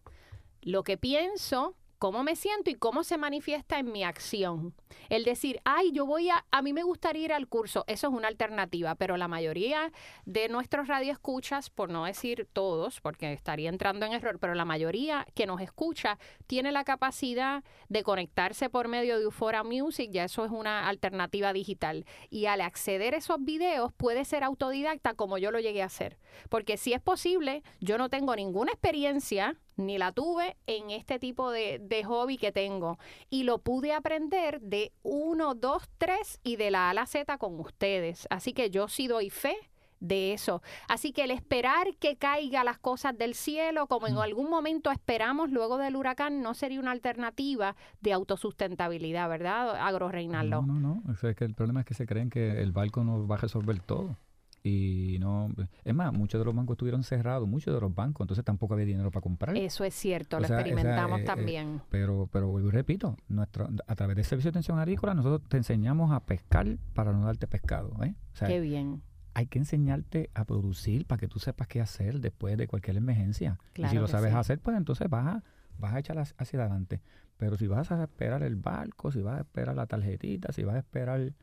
lo 0.61 0.83
que 0.83 0.97
pienso, 0.97 1.75
cómo 2.03 2.21
me 2.21 2.35
siento 2.35 2.69
y 2.69 2.75
cómo 2.75 3.05
se 3.05 3.17
manifiesta 3.17 3.79
en 3.79 3.93
mi 3.93 4.03
acción. 4.03 4.73
El 5.07 5.23
decir, 5.23 5.61
ay, 5.63 5.93
yo 5.93 6.05
voy 6.05 6.29
a, 6.29 6.43
a 6.51 6.61
mí 6.61 6.73
me 6.73 6.83
gustaría 6.83 7.23
ir 7.23 7.31
al 7.31 7.47
curso, 7.47 7.85
eso 7.87 8.07
es 8.07 8.13
una 8.13 8.27
alternativa, 8.27 8.95
pero 8.95 9.15
la 9.15 9.29
mayoría 9.29 9.89
de 10.25 10.49
nuestros 10.49 10.89
radioescuchas, 10.89 11.69
por 11.69 11.89
no 11.89 12.03
decir 12.03 12.45
todos, 12.51 12.99
porque 12.99 13.31
estaría 13.31 13.69
entrando 13.69 14.05
en 14.05 14.11
error, 14.11 14.37
pero 14.37 14.53
la 14.53 14.65
mayoría 14.65 15.25
que 15.33 15.45
nos 15.45 15.61
escucha 15.61 16.19
tiene 16.45 16.73
la 16.73 16.83
capacidad 16.83 17.63
de 17.87 18.03
conectarse 18.03 18.69
por 18.69 18.89
medio 18.89 19.17
de 19.17 19.23
Eufora 19.23 19.63
Music, 19.63 20.11
ya 20.11 20.25
eso 20.25 20.43
es 20.43 20.51
una 20.51 20.89
alternativa 20.89 21.53
digital. 21.53 22.05
Y 22.29 22.47
al 22.47 22.59
acceder 22.59 23.13
a 23.13 23.19
esos 23.19 23.41
videos 23.45 23.93
puede 23.93 24.25
ser 24.25 24.43
autodidacta 24.43 25.13
como 25.13 25.37
yo 25.37 25.51
lo 25.51 25.61
llegué 25.61 25.81
a 25.81 25.85
hacer. 25.85 26.17
Porque 26.49 26.75
si 26.75 26.91
es 26.91 26.99
posible, 26.99 27.63
yo 27.79 27.97
no 27.97 28.09
tengo 28.09 28.35
ninguna 28.35 28.73
experiencia 28.73 29.55
ni 29.75 29.97
la 29.97 30.11
tuve 30.11 30.57
en 30.67 30.89
este 30.91 31.19
tipo 31.19 31.51
de, 31.51 31.79
de, 31.79 32.03
hobby 32.03 32.37
que 32.37 32.51
tengo. 32.51 32.97
Y 33.29 33.43
lo 33.43 33.59
pude 33.59 33.93
aprender 33.93 34.61
de 34.61 34.91
uno, 35.03 35.55
dos, 35.55 35.89
tres 35.97 36.39
y 36.43 36.55
de 36.55 36.71
la 36.71 36.87
A 36.87 36.89
a 36.91 36.93
la 36.93 37.05
Z 37.05 37.37
con 37.37 37.59
ustedes. 37.59 38.27
Así 38.29 38.53
que 38.53 38.69
yo 38.69 38.87
sí 38.87 39.07
doy 39.07 39.29
fe 39.29 39.55
de 40.03 40.33
eso. 40.33 40.61
Así 40.87 41.13
que 41.13 41.23
el 41.23 41.31
esperar 41.31 41.87
que 41.99 42.17
caiga 42.17 42.63
las 42.63 42.77
cosas 42.77 43.17
del 43.17 43.33
cielo, 43.33 43.87
como 43.87 44.07
en 44.07 44.15
mm. 44.15 44.19
algún 44.19 44.49
momento 44.49 44.91
esperamos 44.91 45.49
luego 45.49 45.77
del 45.77 45.95
huracán, 45.95 46.41
no 46.41 46.53
sería 46.53 46.79
una 46.79 46.91
alternativa 46.91 47.75
de 48.01 48.13
autosustentabilidad, 48.13 49.29
¿verdad, 49.29 49.77
Agro 49.77 50.09
Reinaldo? 50.09 50.61
No, 50.61 50.73
no, 50.73 51.01
no. 51.05 51.13
es 51.13 51.35
que 51.35 51.45
el 51.45 51.55
problema 51.55 51.79
es 51.79 51.85
que 51.85 51.93
se 51.93 52.05
creen 52.05 52.29
que 52.29 52.61
el 52.61 52.73
barco 52.73 53.03
nos 53.03 53.29
va 53.29 53.35
a 53.35 53.39
resolver 53.39 53.79
todo 53.79 54.17
y 54.63 55.17
no 55.19 55.49
es 55.83 55.93
más 55.93 56.13
muchos 56.13 56.39
de 56.39 56.45
los 56.45 56.55
bancos 56.55 56.75
estuvieron 56.75 57.03
cerrados 57.03 57.47
muchos 57.47 57.73
de 57.73 57.81
los 57.81 57.93
bancos 57.93 58.23
entonces 58.23 58.45
tampoco 58.45 58.73
había 58.73 58.85
dinero 58.85 59.11
para 59.11 59.21
comprar. 59.21 59.55
Eso 59.57 59.83
es 59.83 59.93
cierto 59.93 60.39
lo 60.39 60.45
experimentamos 60.45 61.19
eh, 61.19 61.23
eh, 61.23 61.25
también. 61.25 61.81
pero 61.89 62.29
pero 62.31 62.47
vuelvo 62.47 62.69
y 62.69 62.71
repito 62.71 63.17
nuestro 63.27 63.69
a 63.85 63.95
través 63.95 64.15
del 64.15 64.23
servicio 64.23 64.49
de 64.49 64.53
atención 64.53 64.79
agrícola 64.79 65.13
nosotros 65.13 65.41
te 65.49 65.57
enseñamos 65.57 66.13
a 66.13 66.21
pescar 66.21 66.77
para 66.93 67.11
no 67.11 67.25
darte 67.25 67.45
pescado 67.45 67.91
¿eh? 68.03 68.15
qué 68.39 68.61
bien. 68.61 69.01
hay 69.33 69.47
que 69.47 69.59
enseñarte 69.59 70.29
a 70.33 70.45
producir 70.45 71.05
para 71.05 71.19
que 71.19 71.27
tú 71.27 71.39
sepas 71.39 71.67
qué 71.67 71.81
hacer 71.81 72.21
después 72.21 72.57
de 72.57 72.67
cualquier 72.67 72.95
emergencia. 72.95 73.59
Y 73.75 73.85
si 73.87 73.97
lo 73.97 74.07
sabes 74.07 74.33
hacer 74.33 74.59
pues 74.59 74.77
entonces 74.77 75.09
vas 75.09 75.27
a 75.27 75.43
vas 75.77 75.93
a 75.93 75.99
echar 75.99 76.17
hacia 76.17 76.59
adelante. 76.61 77.01
Pero 77.35 77.57
si 77.57 77.67
vas 77.67 77.91
a 77.91 78.03
esperar 78.03 78.43
el 78.43 78.55
barco 78.55 79.11
si 79.11 79.21
vas 79.21 79.39
a 79.39 79.41
esperar 79.41 79.75
la 79.75 79.87
tarjetita 79.87 80.53
si 80.53 80.63
vas 80.63 80.75
a 80.75 80.79
esperar 80.79 81.33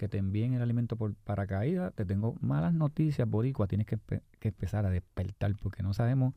que 0.00 0.08
te 0.08 0.16
envíen 0.16 0.54
el 0.54 0.62
alimento 0.62 0.96
por 0.96 1.14
paracaídas, 1.14 1.92
te 1.92 2.06
tengo 2.06 2.34
malas 2.40 2.72
noticias, 2.72 3.28
Boricua, 3.28 3.66
tienes 3.66 3.86
que, 3.86 3.98
empezar 4.40 4.86
a 4.86 4.90
despertar 4.90 5.54
porque 5.60 5.82
no 5.82 5.92
sabemos 5.92 6.32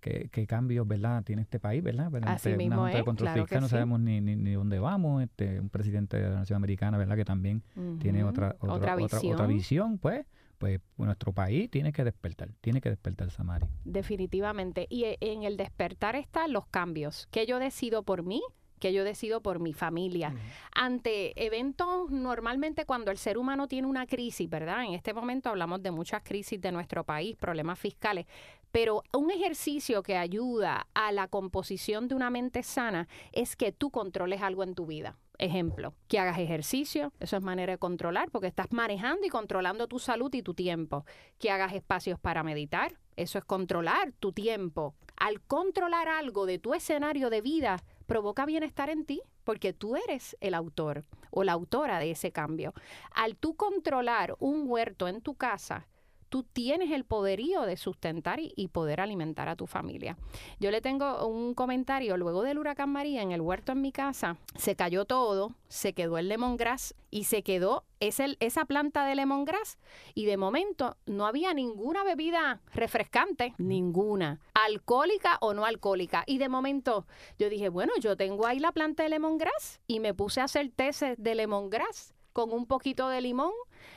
qué, 0.00 0.28
cambios, 0.46 0.86
¿verdad?, 0.86 1.24
tiene 1.24 1.40
este 1.40 1.58
país, 1.58 1.82
¿verdad? 1.82 2.14
Así 2.26 2.50
mismo 2.50 2.82
una 2.82 3.02
junta 3.02 3.34
de 3.34 3.58
no 3.58 3.68
sabemos 3.68 4.00
ni, 4.00 4.20
ni, 4.20 4.52
dónde 4.52 4.78
vamos, 4.80 5.22
este, 5.22 5.60
un 5.60 5.70
presidente 5.70 6.18
de 6.18 6.28
la 6.28 6.34
nación 6.40 6.58
americana, 6.58 6.98
¿verdad?, 6.98 7.16
que 7.16 7.24
también 7.24 7.62
tiene 8.00 8.22
otra, 8.22 8.56
otra, 8.60 8.96
visión. 8.96 9.32
Otra, 9.32 9.46
visión, 9.46 9.96
pues, 9.96 10.26
pues 10.58 10.78
nuestro 10.98 11.32
país 11.32 11.70
tiene 11.70 11.94
que 11.94 12.04
despertar, 12.04 12.50
tiene 12.60 12.82
que 12.82 12.90
despertar 12.90 13.30
Samari. 13.30 13.66
Definitivamente. 13.86 14.86
Y 14.90 15.04
e, 15.04 15.16
en 15.22 15.44
el 15.44 15.56
despertar 15.56 16.16
están 16.16 16.52
los 16.52 16.66
cambios 16.66 17.28
que 17.30 17.46
yo 17.46 17.60
decido 17.60 18.02
por 18.02 18.24
mí, 18.24 18.42
que 18.80 18.92
yo 18.92 19.04
decido 19.04 19.40
por 19.40 19.60
mi 19.60 19.72
familia. 19.72 20.34
Ante 20.74 21.32
eventos, 21.44 22.10
normalmente 22.10 22.84
cuando 22.84 23.12
el 23.12 23.18
ser 23.18 23.38
humano 23.38 23.68
tiene 23.68 23.86
una 23.86 24.06
crisis, 24.06 24.48
¿verdad? 24.50 24.84
En 24.84 24.94
este 24.94 25.14
momento 25.14 25.50
hablamos 25.50 25.82
de 25.82 25.92
muchas 25.92 26.22
crisis 26.22 26.60
de 26.60 26.72
nuestro 26.72 27.04
país, 27.04 27.36
problemas 27.36 27.78
fiscales, 27.78 28.26
pero 28.72 29.02
un 29.12 29.30
ejercicio 29.30 30.02
que 30.02 30.16
ayuda 30.16 30.86
a 30.94 31.12
la 31.12 31.28
composición 31.28 32.08
de 32.08 32.14
una 32.14 32.30
mente 32.30 32.62
sana 32.62 33.08
es 33.32 33.56
que 33.56 33.72
tú 33.72 33.90
controles 33.90 34.42
algo 34.42 34.62
en 34.62 34.74
tu 34.74 34.86
vida. 34.86 35.16
Ejemplo, 35.38 35.94
que 36.06 36.18
hagas 36.18 36.38
ejercicio, 36.38 37.12
eso 37.18 37.36
es 37.36 37.42
manera 37.42 37.72
de 37.72 37.78
controlar, 37.78 38.30
porque 38.30 38.46
estás 38.46 38.72
manejando 38.72 39.26
y 39.26 39.30
controlando 39.30 39.88
tu 39.88 39.98
salud 39.98 40.32
y 40.34 40.42
tu 40.42 40.52
tiempo. 40.52 41.06
Que 41.38 41.50
hagas 41.50 41.72
espacios 41.72 42.20
para 42.20 42.42
meditar, 42.42 42.98
eso 43.16 43.38
es 43.38 43.44
controlar 43.44 44.12
tu 44.12 44.32
tiempo. 44.32 44.94
Al 45.16 45.40
controlar 45.40 46.08
algo 46.08 46.44
de 46.44 46.58
tu 46.58 46.74
escenario 46.74 47.30
de 47.30 47.40
vida, 47.40 47.82
provoca 48.10 48.44
bienestar 48.44 48.90
en 48.90 49.04
ti 49.04 49.22
porque 49.44 49.72
tú 49.72 49.94
eres 49.94 50.36
el 50.40 50.54
autor 50.54 51.04
o 51.30 51.44
la 51.44 51.52
autora 51.52 52.00
de 52.00 52.10
ese 52.10 52.32
cambio. 52.32 52.74
Al 53.12 53.36
tú 53.36 53.54
controlar 53.54 54.34
un 54.40 54.64
huerto 54.66 55.06
en 55.06 55.20
tu 55.20 55.36
casa, 55.36 55.86
tú 56.30 56.44
tienes 56.44 56.92
el 56.92 57.04
poderío 57.04 57.62
de 57.62 57.76
sustentar 57.76 58.38
y, 58.40 58.68
poder 58.68 59.00
alimentar 59.00 59.48
a 59.48 59.56
tu 59.56 59.66
familia. 59.66 60.16
Yo 60.60 60.70
le 60.70 60.80
tengo 60.80 61.26
un 61.26 61.54
comentario, 61.54 62.16
luego 62.16 62.42
del 62.42 62.58
huracán 62.58 62.90
María 62.90 63.20
en 63.20 63.32
el 63.32 63.40
huerto 63.40 63.72
en 63.72 63.82
mi 63.82 63.90
casa, 63.90 64.36
se 64.54 64.76
cayó 64.76 65.04
todo, 65.04 65.56
se 65.68 65.92
quedó 65.92 66.18
el 66.18 66.28
lemongrass 66.28 66.94
y 67.10 67.24
se 67.24 67.42
quedó 67.42 67.84
esa 67.98 68.64
planta 68.64 69.04
de 69.04 69.16
lemongrass 69.16 69.78
y 70.14 70.24
de 70.26 70.36
momento 70.36 70.96
no 71.04 71.26
había 71.26 71.52
ninguna 71.52 72.04
bebida 72.04 72.60
refrescante, 72.72 73.54
ninguna, 73.58 74.40
alcohólica 74.54 75.36
o 75.40 75.52
no 75.52 75.64
alcohólica. 75.64 76.22
Y 76.26 76.38
de 76.38 76.48
momento 76.48 77.06
yo 77.40 77.50
dije, 77.50 77.68
bueno, 77.68 77.92
yo 78.00 78.16
tengo 78.16 78.46
ahí 78.46 78.60
la 78.60 78.70
planta 78.70 79.02
de 79.02 79.08
lemongrass 79.08 79.80
y 79.88 79.98
me 79.98 80.14
puse 80.14 80.40
a 80.40 80.44
hacer 80.44 80.70
té 80.70 80.90
de 81.18 81.34
lemongrass 81.34 82.14
con 82.32 82.52
un 82.52 82.66
poquito 82.66 83.08
de 83.08 83.20
limón 83.20 83.52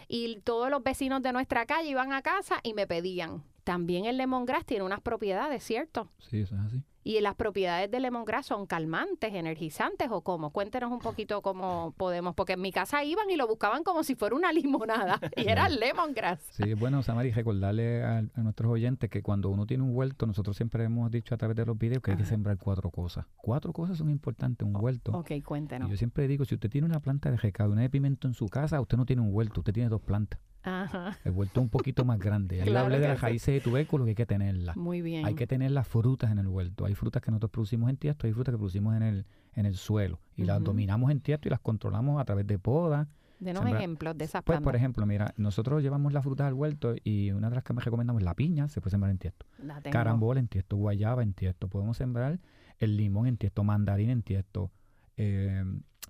y 0.08 0.40
todos 0.42 0.70
los 0.70 0.84
vecinos 0.84 1.22
de 1.22 1.34
nuestra 1.34 1.66
calle 1.66 1.90
iban 1.90 2.14
a 2.14 2.22
casa 2.22 2.60
y 2.64 2.74
me 2.74 2.88
pedían. 2.88 3.44
también 3.64 4.06
el 4.06 4.18
lemongrass 4.18 4.66
tiene 4.66 4.84
unas 4.84 5.00
propiedades, 5.02 5.64
¿cierto? 5.64 6.10
Sí, 6.20 6.42
eso 6.42 6.56
es 6.56 6.62
así. 6.62 6.84
¿Y 7.04 7.20
las 7.20 7.36
propiedades 7.36 7.92
del 7.92 8.04
lemongrass 8.04 8.46
son 8.46 8.66
calmantes, 8.66 9.34
energizantes 9.34 10.08
o 10.10 10.22
cómo? 10.22 10.52
Cuéntenos 10.52 10.92
un 10.92 11.00
poquito 11.00 11.42
cómo 11.42 11.94
podemos, 11.98 12.34
porque 12.34 12.54
en 12.54 12.62
mi 12.62 12.72
casa 12.72 13.04
iban 13.04 13.30
y 13.30 13.36
lo 13.36 13.48
buscaban 13.48 13.84
como 13.84 14.04
si 14.04 14.16
fuera 14.16 14.36
una 14.36 14.54
limonada 14.54 15.20
y 15.36 15.50
era 15.50 15.68
lemongrass. 15.68 16.40
Sí, 16.52 16.74
bueno, 16.76 17.04
Samari, 17.04 17.32
recordarle 17.32 18.04
a, 18.04 18.24
nuestros 18.38 18.72
oyentes 18.72 19.10
que 19.10 19.22
cuando 19.22 19.50
uno 19.50 19.66
tiene 19.66 19.84
un 19.84 19.96
huerto, 19.96 20.26
nosotros 20.26 20.56
siempre 20.56 20.84
hemos 20.86 21.12
dicho 21.12 21.36
a 21.36 21.38
través 21.38 21.58
de 21.58 21.66
los 21.66 21.78
videos 21.78 22.02
que 22.02 22.12
hay 22.12 22.18
que 22.18 22.26
sembrar 22.26 22.58
cuatro 22.58 22.90
cosas. 22.90 23.26
Cuatro 23.36 23.74
cosas 23.74 23.98
son 23.98 24.10
importantes 24.10 24.66
un 24.66 24.76
huerto. 24.76 25.12
Ok, 25.12 25.32
cuéntenos. 25.44 25.90
yo 25.90 25.98
siempre 25.98 26.28
digo, 26.28 26.46
si 26.46 26.56
usted 26.56 26.70
tiene 26.70 26.88
una 26.88 27.00
planta 27.00 27.30
de 27.32 27.38
recado, 27.38 27.72
una 27.72 27.82
de 27.82 27.90
pimiento 27.90 28.28
en 28.28 28.34
su 28.34 28.48
casa, 28.48 28.80
usted 28.80 28.98
no 28.98 29.06
tiene 29.06 29.22
un 29.22 29.34
huerto, 29.34 29.60
usted 29.60 29.74
tiene 29.74 29.90
dos 29.90 30.02
plantas. 30.02 30.40
Ajá. 30.64 31.18
El 31.24 31.32
huerto 31.32 31.62
un 31.62 31.70
poquito 31.70 32.06
más 32.06 32.20
grande. 32.20 32.62
Ahí 32.62 32.76
hablé 32.76 33.00
de 33.00 33.08
las 33.08 33.22
raíces 33.22 33.54
de 33.54 33.62
tubérculos 33.62 34.06
que 34.06 34.12
hay 34.12 34.16
que 34.16 34.26
tenerlas. 34.26 34.78
Muy 34.78 35.02
bien. 35.02 35.26
Hay 35.26 35.36
que 35.36 35.46
tener 35.46 35.72
las 35.72 35.88
frutas 35.88 36.32
en 36.32 36.40
el 36.40 36.48
huerto. 36.48 36.86
Hay 36.86 36.96
frutas 36.96 37.22
que 37.22 37.32
nosotros 37.32 37.52
producimos 37.52 37.90
en 37.90 37.98
tiesto, 37.98 38.28
hay 38.28 38.34
frutas 38.34 38.54
que 38.54 38.58
producimos 38.58 38.96
en 38.96 39.04
el, 39.04 39.26
en 39.56 39.66
el 39.66 39.76
suelo. 39.76 40.20
Y 40.36 40.46
las 40.46 40.64
dominamos 40.64 41.12
en 41.12 41.20
tiesto 41.20 41.48
y 41.48 41.52
las 41.52 41.60
controlamos 41.60 42.22
a 42.22 42.26
través 42.26 42.48
de 42.48 42.58
poda. 42.60 43.08
Denos 43.40 43.66
ejemplos 43.66 44.18
de 44.18 44.24
esas 44.24 44.42
plantas. 44.42 44.62
Pues, 44.62 44.64
por 44.64 44.76
ejemplo, 44.78 45.06
mira, 45.06 45.34
nosotros 45.36 45.84
llevamos 45.84 46.14
las 46.14 46.24
frutas 46.24 46.48
al 46.48 46.54
huerto 46.54 46.96
y 47.04 47.32
una 47.32 47.50
de 47.50 47.56
las 47.56 47.64
que 47.66 47.74
me 47.74 47.82
recomendamos 47.82 48.22
es 48.22 48.26
la 48.26 48.36
piña, 48.36 48.70
se 48.70 48.80
puede 48.80 48.92
sembrar 48.92 49.12
en 49.12 49.18
tiesto. 49.18 49.46
Carambola 49.92 50.40
en 50.40 50.48
tiesto, 50.48 50.78
guayaba 50.78 51.24
en 51.24 51.34
tiesto. 51.34 51.68
Podemos 51.68 51.98
sembrar 51.98 52.40
el 52.80 52.96
limón 52.96 53.28
en 53.28 53.38
tiesto, 53.38 53.64
mandarín 53.64 54.10
en 54.12 54.22
tiesto. 54.22 54.72
Eh, 55.18 55.64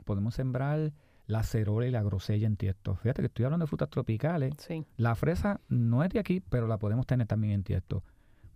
podemos 0.06 0.36
sembrar 0.36 0.93
la 1.26 1.43
cerola 1.43 1.88
y 1.88 1.91
la 1.91 2.03
grosella 2.03 2.47
en 2.47 2.57
tiesto. 2.57 2.95
Fíjate 2.95 3.21
que 3.21 3.28
estoy 3.28 3.45
hablando 3.45 3.65
de 3.65 3.67
frutas 3.67 3.89
tropicales. 3.89 4.53
La 4.97 5.15
fresa 5.15 5.61
no 5.69 6.03
es 6.03 6.09
de 6.09 6.19
aquí, 6.19 6.41
pero 6.41 6.67
la 6.67 6.78
podemos 6.78 7.05
tener 7.05 7.28
también 7.28 7.53
en 7.53 7.63
tiesto. 7.63 8.03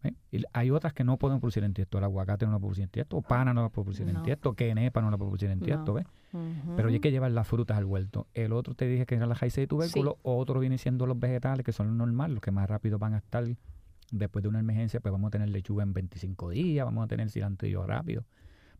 ¿eh? 0.03 0.13
Y 0.31 0.43
hay 0.53 0.71
otras 0.71 0.93
que 0.93 1.03
no 1.03 1.17
podemos 1.17 1.39
producir 1.39 1.63
en 1.63 1.73
tiesto. 1.73 1.97
El 1.97 2.03
aguacate 2.03 2.45
no 2.45 2.51
la 2.51 2.59
puede 2.59 2.69
producir 2.69 2.83
en 2.83 2.89
tiesto, 2.89 3.21
pana 3.21 3.53
no 3.53 3.61
la 3.61 3.69
puede 3.69 3.85
producir 3.85 4.09
en 4.09 4.21
tiesto, 4.23 4.53
quenepa 4.53 5.01
no 5.01 5.09
la 5.09 5.17
puede 5.17 5.29
producir 5.29 5.49
en 5.49 5.59
tiesto. 5.61 5.93
¿ves? 5.93 6.05
Pero 6.75 6.89
hay 6.89 6.99
que 6.99 7.11
llevar 7.11 7.31
las 7.31 7.47
frutas 7.47 7.77
al 7.77 7.85
huerto. 7.85 8.27
El 8.33 8.51
otro 8.51 8.75
te 8.75 8.87
dije 8.87 9.05
que 9.05 9.15
era 9.15 9.25
la 9.25 9.35
raíz 9.35 9.55
de 9.55 9.67
tubérculo, 9.67 10.17
otro 10.23 10.59
viene 10.59 10.77
siendo 10.77 11.05
los 11.05 11.17
vegetales, 11.17 11.65
que 11.65 11.71
son 11.71 11.87
los 11.87 11.95
normales, 11.95 12.35
los 12.35 12.41
que 12.41 12.51
más 12.51 12.69
rápido 12.69 12.99
van 12.99 13.13
a 13.13 13.17
estar 13.17 13.45
después 14.11 14.43
de 14.43 14.49
una 14.49 14.59
emergencia, 14.59 14.99
pues 14.99 15.11
vamos 15.11 15.29
a 15.29 15.31
tener 15.31 15.49
lechuga 15.49 15.83
en 15.83 15.93
25 15.93 16.49
días, 16.49 16.85
vamos 16.85 17.03
a 17.03 17.07
tener 17.07 17.29
cilantro 17.29 17.85
rápido. 17.85 18.25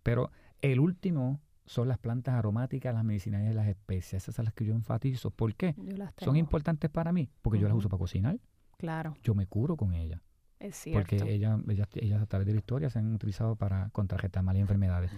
Pero 0.04 0.32
el 0.62 0.80
último 0.80 1.42
son 1.68 1.90
las 1.90 1.98
plantas 1.98 2.34
aromáticas, 2.34 2.94
las 2.94 3.04
medicinales 3.04 3.52
y 3.52 3.54
las 3.54 3.68
especias. 3.68 4.24
Esas 4.24 4.36
son 4.36 4.46
las 4.46 4.54
que 4.54 4.66
yo 4.66 4.74
enfatizo. 4.74 5.32
¿Por 5.32 5.54
qué? 5.54 5.76
Son 6.18 6.36
importantes 6.36 6.90
para 6.90 7.12
mí, 7.12 7.30
porque 7.42 7.60
yo 7.60 7.68
las 7.68 7.78
uso 7.78 7.90
para 7.90 8.00
cocinar. 8.00 8.40
Claro. 8.78 9.16
Yo 9.22 9.36
me 9.36 9.46
curo 9.48 9.76
con 9.76 9.94
ellas. 9.94 10.22
Es 10.60 10.78
cierto. 10.78 11.02
Porque 11.02 11.34
ellas, 11.34 11.60
ellas, 11.68 12.22
a 12.22 12.26
través 12.26 12.48
de 12.48 12.54
la 12.54 12.60
historia 12.60 12.90
se 12.90 13.00
han 13.00 13.14
utilizado 13.14 13.56
para 13.58 13.90
contrarrestar 13.90 14.44
malas 14.44 14.62
enfermedades. 14.62 15.12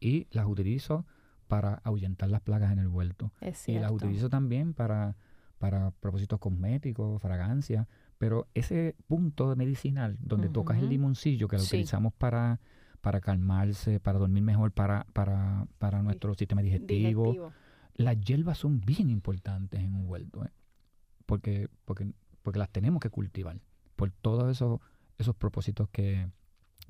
Y 0.00 0.28
las 0.30 0.46
utilizo 0.46 1.04
para 1.48 1.74
ahuyentar 1.84 2.30
las 2.30 2.40
plagas 2.40 2.72
en 2.72 2.78
el 2.78 2.88
huerto. 2.88 3.32
Es 3.40 3.68
y 3.68 3.78
las 3.78 3.90
utilizo 3.90 4.30
también 4.30 4.74
para, 4.74 5.16
para 5.58 5.90
propósitos 5.90 6.38
cosméticos, 6.38 7.20
fragancias. 7.20 7.88
Pero 8.18 8.48
ese 8.54 8.94
punto 9.08 9.54
medicinal 9.56 10.16
donde 10.20 10.48
tocas 10.48 10.78
el 10.78 10.88
limoncillo, 10.88 11.48
que 11.48 11.56
lo 11.56 11.62
utilizamos 11.62 12.12
para 12.14 12.60
para 13.00 13.20
calmarse, 13.20 14.00
para 14.00 14.18
dormir 14.18 14.42
mejor, 14.42 14.72
para, 14.72 15.06
para, 15.12 15.66
para 15.78 16.02
nuestro 16.02 16.34
sistema 16.34 16.62
digestivo. 16.62 17.52
Las 17.94 18.20
hierbas 18.20 18.58
son 18.58 18.80
bien 18.80 19.08
importantes 19.08 19.80
en 19.80 19.94
un 19.94 20.08
huerto, 20.08 20.44
¿eh? 20.44 20.50
porque, 21.24 21.68
porque, 21.84 22.12
porque 22.42 22.58
las 22.58 22.70
tenemos 22.70 23.00
que 23.00 23.10
cultivar 23.10 23.58
por 23.96 24.10
todos 24.10 24.50
esos, 24.50 24.80
esos 25.18 25.34
propósitos 25.34 25.88
que, 25.88 26.28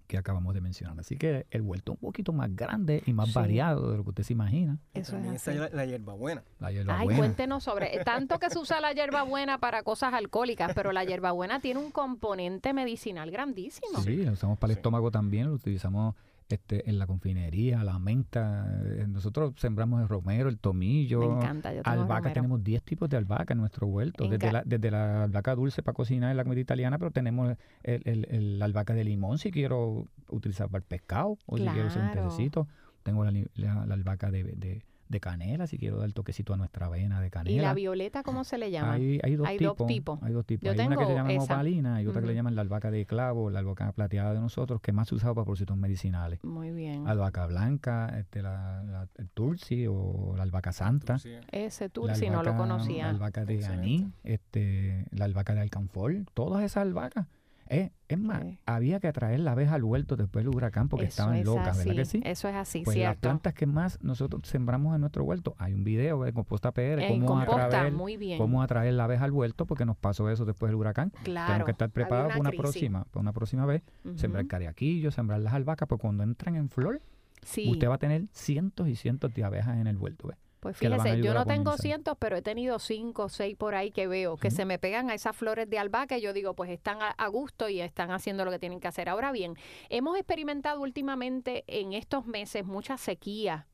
que 0.07 0.19
acabamos 0.19 0.55
de 0.55 0.61
mencionar. 0.61 0.99
Así 0.99 1.17
que 1.17 1.47
el 1.51 1.63
huerto 1.63 1.93
un 1.93 1.99
poquito 1.99 2.33
más 2.33 2.55
grande 2.55 3.03
y 3.07 3.13
más 3.13 3.33
variado 3.33 3.91
de 3.91 3.97
lo 3.99 4.05
que 4.05 4.11
usted 4.11 4.23
se 4.23 4.33
imagina. 4.33 4.79
Eso 4.95 5.17
es 5.19 5.47
la, 5.47 5.69
la, 5.71 5.85
hierbabuena. 5.85 6.45
La 6.59 6.71
hierbabuena. 6.71 7.13
Ay, 7.13 7.19
cuéntenos 7.19 7.65
sobre, 7.65 8.03
tanto 8.05 8.39
que 8.39 8.51
se 8.51 8.59
usa 8.59 8.81
la 8.81 8.93
hierbabuena 8.93 9.59
para 9.59 9.83
cosas 9.83 10.15
alcohólicas, 10.15 10.73
pero 10.75 10.93
la 10.93 11.05
hierbabuena 11.05 11.61
tiene 11.61 11.81
un 11.81 11.91
componente 11.91 12.73
medicinal 12.73 13.31
grandísimo. 13.31 14.01
Sí, 14.01 14.25
lo 14.25 14.33
usamos 14.33 14.59
para 14.59 14.73
el 14.73 14.79
estómago 14.79 15.11
también, 15.11 15.49
lo 15.49 15.55
utilizamos 15.55 16.15
este, 16.49 16.89
en 16.89 16.99
la 16.99 17.07
confinería, 17.07 17.83
la 17.83 17.99
menta. 17.99 18.67
Eh, 18.85 19.07
nosotros 19.09 19.55
sembramos 19.57 20.01
el 20.03 20.09
romero, 20.09 20.49
el 20.49 20.59
tomillo. 20.59 21.21
Me 21.21 21.37
encanta, 21.37 21.73
yo 21.75 21.83
Albahaca, 21.85 22.33
tenemos 22.33 22.63
10 22.63 22.83
tipos 22.83 23.09
de 23.09 23.17
albahaca 23.17 23.55
en 23.55 23.61
nuestro 23.61 23.87
huerto. 23.87 24.29
Desde 24.29 24.53
la, 24.53 24.63
desde 24.65 24.91
la 24.91 25.25
albahaca 25.25 25.55
dulce 25.55 25.83
para 25.83 25.95
cocinar 25.95 26.31
en 26.31 26.37
la 26.37 26.45
comida 26.45 26.61
italiana, 26.61 26.99
pero 26.99 27.11
tenemos 27.11 27.57
el, 27.83 28.03
el, 28.05 28.27
el 28.31 28.63
albahaca 28.63 28.95
de 28.95 29.05
limón 29.05 29.39
si 29.39 29.51
quiero 29.51 30.07
utilizar 30.29 30.69
para 30.69 30.79
el 30.79 30.85
pescado 30.85 31.39
o 31.47 31.57
si 31.59 31.65
quiero 31.65 31.89
hacer 31.89 32.03
un 32.03 32.13
pececito. 32.13 32.69
Tengo 33.03 33.25
la, 33.25 33.33
la, 33.55 33.83
albahaca 33.83 34.31
de, 34.31 34.43
de 34.43 34.83
de 35.09 35.21
canela, 35.21 35.67
si 35.67 35.79
quiero 35.79 35.99
dar 35.99 36.13
toquecito 36.13 36.55
a 36.55 36.57
nuestra 36.57 36.87
avena 36.87 37.21
de 37.21 37.31
canela. 37.31 37.57
¿Y 37.57 37.61
la 37.61 37.75
violeta 37.75 38.23
cómo 38.23 38.45
se 38.45 38.59
le 38.59 38.71
llama? 38.71 38.95
Hay, 38.95 39.21
hay, 39.23 39.37
dos, 39.37 39.49
tipos, 39.87 40.23
Hay 40.23 40.33
dos 40.33 40.45
tipos. 40.45 40.69
hay 40.69 40.87
una 40.87 40.97
que 40.97 41.07
se 41.07 41.15
llama 41.15 41.33
opalina 41.39 42.03
y 42.03 42.07
otra 42.07 42.21
que 42.21 42.29
le 42.29 42.35
llaman 42.35 42.55
la 42.55 42.63
albahaca 42.63 42.91
de 42.91 43.07
clavo, 43.07 43.51
la 43.51 43.61
albahaca 43.61 43.93
plateada 43.93 44.35
de 44.35 44.41
nosotros, 44.41 44.81
que 44.81 44.93
más 44.93 45.09
se 45.09 45.15
usa 45.15 45.27
para 45.29 45.45
propósitos 45.45 45.77
medicinales. 45.77 46.43
Muy 46.45 46.71
bien. 46.71 47.07
Albahaca 47.07 47.47
blanca, 47.47 48.19
este, 48.19 48.43
la, 48.43 49.09
el 49.17 49.29
tulsi 49.31 49.87
o 49.87 50.35
la 50.37 50.43
albahaca 50.43 50.73
santa. 50.73 51.17
Ese 51.51 51.89
tulsi 51.89 52.31
no 52.31 52.43
lo 52.43 52.57
conocía. 52.57 53.05
La 53.05 53.11
albahaca 53.11 53.45
de 53.45 53.65
aní, 53.65 54.13
este, 54.25 55.07
la 55.11 55.27
albahaca 55.27 55.55
de 55.55 55.61
alcanfor, 55.61 56.15
todas 56.35 56.65
esas 56.65 56.83
albahacas 56.83 57.27
eh, 57.69 57.91
es 58.09 58.19
más, 58.19 58.45
había 58.67 59.01
que 59.01 59.09
atraer 59.09 59.41
la 59.41 59.53
abeja 59.53 59.75
al 59.75 59.83
huerto 59.83 60.17
después 60.17 60.45
del 60.45 60.55
huracán 60.55 60.89
porque 60.89 61.07
estaban 61.07 61.43
locas, 61.45 61.79
¿verdad 61.79 61.95
que 61.95 62.05
sí? 62.05 62.21
Eso 62.25 62.49
es 62.49 62.55
así, 62.55 62.83
pues 62.83 62.95
cierto. 62.95 63.11
las 63.11 63.17
plantas 63.17 63.55
que 63.55 63.67
más 63.67 63.99
nosotros 64.03 64.43
sembramos 64.47 64.95
en 64.95 65.01
nuestro 65.01 65.25
huerto, 65.25 65.55
hay 65.59 65.73
un 65.73 65.83
video 65.83 66.23
de 66.23 66.33
Composta 66.33 66.73
PR, 66.73 67.03
cómo, 67.09 67.39
atraer, 67.41 67.93
cómo 68.39 68.63
atraer 68.63 68.95
la 68.95 69.05
abeja 69.05 69.25
al 69.25 69.33
huerto 69.33 69.67
porque 69.67 69.85
nos 69.85 69.97
pasó 69.97 70.31
eso 70.31 70.45
después 70.45 70.71
del 70.71 70.77
huracán. 70.77 71.13
Claro. 71.25 71.47
Tenemos 71.47 71.65
que 71.67 71.73
estar 71.73 71.91
preparados 71.91 72.29
para 72.29 72.41
una 72.41 72.53
próxima, 72.53 73.05
para 73.05 73.21
una 73.21 73.33
próxima 73.33 73.67
vez, 73.67 73.83
sembrar 74.15 74.47
cariaquillos, 74.47 75.15
sembrar 75.15 75.41
las 75.41 75.55
albahacas, 75.55 75.89
porque 75.89 76.03
cuando 76.03 76.23
entran 76.23 76.55
en 76.55 76.69
flor, 76.69 77.01
usted 77.43 77.89
va 77.89 77.95
a 77.95 77.99
tener 77.99 78.27
cientos 78.33 78.89
y 78.89 78.95
cientos 78.95 79.35
de 79.35 79.45
abejas 79.45 79.79
en 79.79 79.87
el 79.89 79.97
huerto. 79.97 80.29
¿ves? 80.29 80.37
Pues 80.61 80.77
fíjese, 80.77 81.21
yo 81.21 81.35
no 81.35 81.45
tengo 81.45 81.77
cientos, 81.77 82.17
pero 82.19 82.37
he 82.37 82.43
tenido 82.43 82.79
cinco 82.79 83.25
o 83.25 83.29
seis 83.29 83.57
por 83.57 83.75
ahí 83.75 83.91
que 83.91 84.07
veo 84.07 84.37
que 84.37 84.51
se 84.51 84.65
me 84.65 84.79
pegan 84.79 85.11
a 85.11 85.15
esas 85.15 85.37
flores 85.37 85.69
de 85.69 85.79
albahaca 85.79 86.19
y 86.19 86.23
yo 86.23 86.33
digo, 86.33 86.55
pues 86.55 86.71
están 86.71 86.99
a, 87.01 87.27
gusto 87.29 87.69
y 87.69 87.81
están 87.81 88.11
haciendo 88.11 88.45
lo 88.45 88.51
que 88.51 88.59
tienen 88.59 88.81
que 88.81 88.89
hacer. 88.89 89.09
Ahora 89.09 89.33
bien, 89.33 89.55
hemos 89.91 90.17
experimentado 90.17 90.81
últimamente 90.81 91.65
en 91.67 91.93
estos 91.93 92.27
meses 92.27 92.65
mucha 92.65 92.97
sequía 92.97 93.67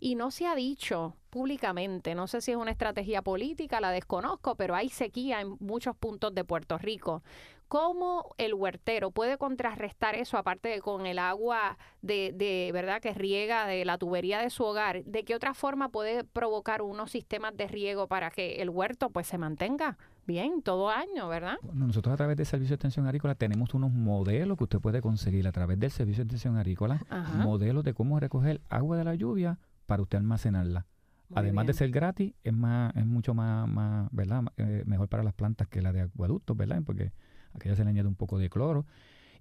y 0.00 0.14
no 0.14 0.30
se 0.30 0.46
ha 0.46 0.54
dicho 0.54 1.16
públicamente, 1.30 2.14
no 2.14 2.26
sé 2.26 2.40
si 2.40 2.52
es 2.52 2.56
una 2.56 2.70
estrategia 2.70 3.22
política, 3.22 3.80
la 3.80 3.90
desconozco, 3.90 4.54
pero 4.54 4.74
hay 4.74 4.88
sequía 4.88 5.40
en 5.40 5.56
muchos 5.60 5.94
puntos 5.96 6.34
de 6.34 6.44
Puerto 6.44 6.78
Rico. 6.78 7.22
¿Cómo 7.68 8.34
el 8.38 8.54
huertero 8.54 9.10
puede 9.10 9.36
contrarrestar 9.36 10.14
eso, 10.14 10.38
aparte 10.38 10.70
de 10.70 10.80
con 10.80 11.04
el 11.04 11.18
agua 11.18 11.76
de, 12.00 12.32
de, 12.34 12.70
verdad 12.72 13.02
que 13.02 13.12
riega 13.12 13.66
de 13.66 13.84
la 13.84 13.98
tubería 13.98 14.40
de 14.40 14.48
su 14.48 14.64
hogar? 14.64 15.04
¿De 15.04 15.22
qué 15.24 15.34
otra 15.34 15.52
forma 15.52 15.90
puede 15.90 16.24
provocar 16.24 16.80
unos 16.80 17.10
sistemas 17.10 17.54
de 17.56 17.68
riego 17.68 18.08
para 18.08 18.30
que 18.30 18.62
el 18.62 18.70
huerto 18.70 19.10
pues 19.10 19.26
se 19.26 19.36
mantenga 19.36 19.98
bien 20.26 20.62
todo 20.62 20.88
año, 20.88 21.28
verdad? 21.28 21.56
nosotros 21.74 22.12
a 22.14 22.16
través 22.16 22.36
del 22.36 22.46
Servicio 22.46 22.70
de 22.70 22.74
Extensión 22.76 23.06
Agrícola 23.06 23.34
tenemos 23.34 23.74
unos 23.74 23.92
modelos 23.92 24.56
que 24.56 24.64
usted 24.64 24.78
puede 24.78 25.02
conseguir 25.02 25.46
a 25.46 25.52
través 25.52 25.78
del 25.78 25.90
Servicio 25.90 26.24
de 26.24 26.28
Extensión 26.28 26.56
Agrícola, 26.56 27.00
modelos 27.44 27.84
de 27.84 27.92
cómo 27.92 28.18
recoger 28.18 28.62
agua 28.70 28.96
de 28.96 29.04
la 29.04 29.14
lluvia 29.14 29.58
para 29.86 30.02
usted 30.02 30.18
almacenarla. 30.18 30.86
Además 31.34 31.66
de 31.66 31.74
ser 31.74 31.90
gratis, 31.90 32.32
es 32.42 32.54
más, 32.54 32.96
es 32.96 33.04
mucho 33.04 33.34
más, 33.34 33.68
más 33.68 34.08
¿verdad? 34.12 34.44
Eh, 34.56 34.84
mejor 34.86 35.08
para 35.08 35.22
las 35.22 35.34
plantas 35.34 35.68
que 35.68 35.82
la 35.82 35.92
de 35.92 36.00
acueductos, 36.00 36.56
¿verdad? 36.56 36.82
Porque 36.84 37.12
aquella 37.54 37.76
se 37.76 37.84
le 37.84 37.90
añade 37.90 38.08
un 38.08 38.14
poco 38.14 38.38
de 38.38 38.50
cloro. 38.50 38.86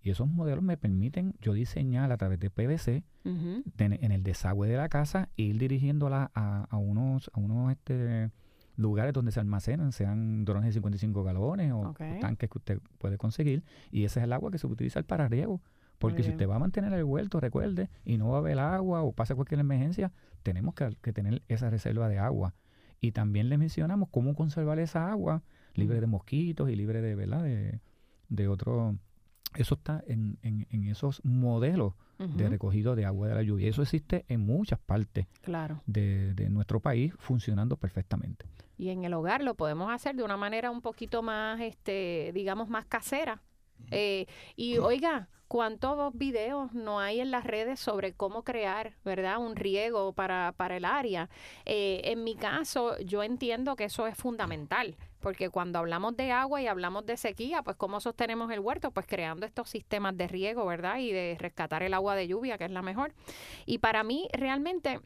Y 0.03 0.11
esos 0.11 0.27
modelos 0.27 0.63
me 0.63 0.77
permiten 0.77 1.33
yo 1.41 1.53
diseñar 1.53 2.11
a 2.11 2.17
través 2.17 2.39
de 2.39 2.49
PVC 2.49 3.03
en 3.25 4.11
el 4.11 4.23
desagüe 4.23 4.67
de 4.67 4.77
la 4.77 4.89
casa 4.89 5.29
e 5.35 5.43
ir 5.43 5.57
dirigiéndola 5.57 6.31
a, 6.33 6.65
a 6.69 6.77
unos, 6.77 7.29
a 7.33 7.39
unos 7.39 7.71
este, 7.71 8.31
lugares 8.77 9.11
donde 9.11 9.31
se 9.31 9.39
almacenan, 9.39 9.91
sean 9.91 10.45
drones 10.45 10.67
de 10.67 10.73
55 10.73 11.23
galones 11.23 11.73
o, 11.73 11.93
tanques 12.21 12.49
que 12.49 12.57
usted 12.57 12.79
puede 12.99 13.17
conseguir. 13.17 13.63
Y 13.91 14.05
ese 14.05 14.19
es 14.19 14.23
el 14.25 14.33
agua 14.33 14.51
que 14.51 14.59
se 14.59 14.67
utiliza 14.67 15.01
para 15.03 15.27
riego. 15.27 15.61
Porque 15.97 16.21
si 16.21 16.29
usted 16.29 16.47
va 16.47 16.57
a 16.57 16.59
mantener 16.59 16.93
el 16.93 17.03
huerto, 17.03 17.39
recuerde, 17.39 17.89
y 18.05 18.19
no 18.19 18.29
va 18.29 18.35
a 18.35 18.39
haber 18.39 18.59
agua 18.59 19.01
o 19.01 19.13
pasa 19.13 19.33
cualquier 19.33 19.59
emergencia, 19.59 20.11
tenemos 20.43 20.75
que, 20.75 20.95
que 21.01 21.11
tener 21.11 21.41
esa 21.47 21.71
reserva 21.71 22.07
de 22.07 22.19
agua. 22.19 22.53
Y 23.01 23.13
también 23.13 23.49
le 23.49 23.57
mencionamos 23.57 24.09
cómo 24.09 24.35
conservar 24.35 24.77
esa 24.77 25.11
agua 25.11 25.41
libre 25.73 25.99
de 25.99 26.07
mosquitos 26.07 26.69
y 26.69 26.75
libre 26.75 27.01
de, 27.01 27.15
¿verdad? 27.15 27.43
de, 27.43 27.79
de 28.29 28.47
otro, 28.47 28.95
eso 29.55 29.75
está 29.75 30.03
en, 30.07 30.37
en, 30.41 30.83
esos 30.85 31.23
modelos 31.23 31.93
de 32.17 32.49
recogido 32.49 32.95
de 32.95 33.05
agua 33.05 33.27
de 33.27 33.35
la 33.35 33.43
lluvia. 33.43 33.69
Eso 33.69 33.83
existe 33.83 34.25
en 34.27 34.41
muchas 34.41 34.79
partes 34.79 35.27
claro. 35.41 35.81
de, 35.85 36.33
de, 36.33 36.49
nuestro 36.49 36.79
país 36.79 37.13
funcionando 37.19 37.77
perfectamente. 37.77 38.45
Y 38.77 38.89
en 38.89 39.03
el 39.03 39.13
hogar 39.13 39.43
lo 39.43 39.55
podemos 39.55 39.91
hacer 39.91 40.15
de 40.15 40.23
una 40.23 40.37
manera 40.37 40.71
un 40.71 40.81
poquito 40.81 41.21
más, 41.21 41.61
este, 41.61 42.31
digamos, 42.33 42.69
más 42.69 42.85
casera. 42.85 43.41
Eh, 43.91 44.25
y 44.55 44.77
oiga, 44.77 45.29
¿cuántos 45.47 46.13
videos 46.15 46.73
no 46.73 46.99
hay 46.99 47.19
en 47.19 47.31
las 47.31 47.45
redes 47.45 47.79
sobre 47.79 48.13
cómo 48.13 48.43
crear, 48.43 48.93
verdad, 49.05 49.39
un 49.39 49.55
riego 49.55 50.13
para, 50.13 50.53
para 50.57 50.77
el 50.77 50.85
área? 50.85 51.29
Eh, 51.65 52.01
en 52.05 52.23
mi 52.23 52.35
caso, 52.35 52.97
yo 52.99 53.23
entiendo 53.23 53.75
que 53.75 53.85
eso 53.85 54.07
es 54.07 54.15
fundamental, 54.17 54.97
porque 55.19 55.49
cuando 55.49 55.79
hablamos 55.79 56.15
de 56.15 56.31
agua 56.31 56.61
y 56.61 56.67
hablamos 56.67 57.05
de 57.05 57.17
sequía, 57.17 57.63
pues 57.63 57.77
¿cómo 57.77 57.99
sostenemos 57.99 58.51
el 58.51 58.59
huerto? 58.59 58.91
Pues 58.91 59.05
creando 59.07 59.45
estos 59.45 59.69
sistemas 59.69 60.15
de 60.17 60.27
riego, 60.27 60.65
¿verdad? 60.65 60.99
Y 60.99 61.11
de 61.11 61.37
rescatar 61.39 61.83
el 61.83 61.93
agua 61.93 62.15
de 62.15 62.27
lluvia, 62.27 62.57
que 62.57 62.65
es 62.65 62.71
la 62.71 62.81
mejor. 62.81 63.13
Y 63.65 63.79
para 63.79 64.03
mí, 64.03 64.27
realmente 64.33 64.99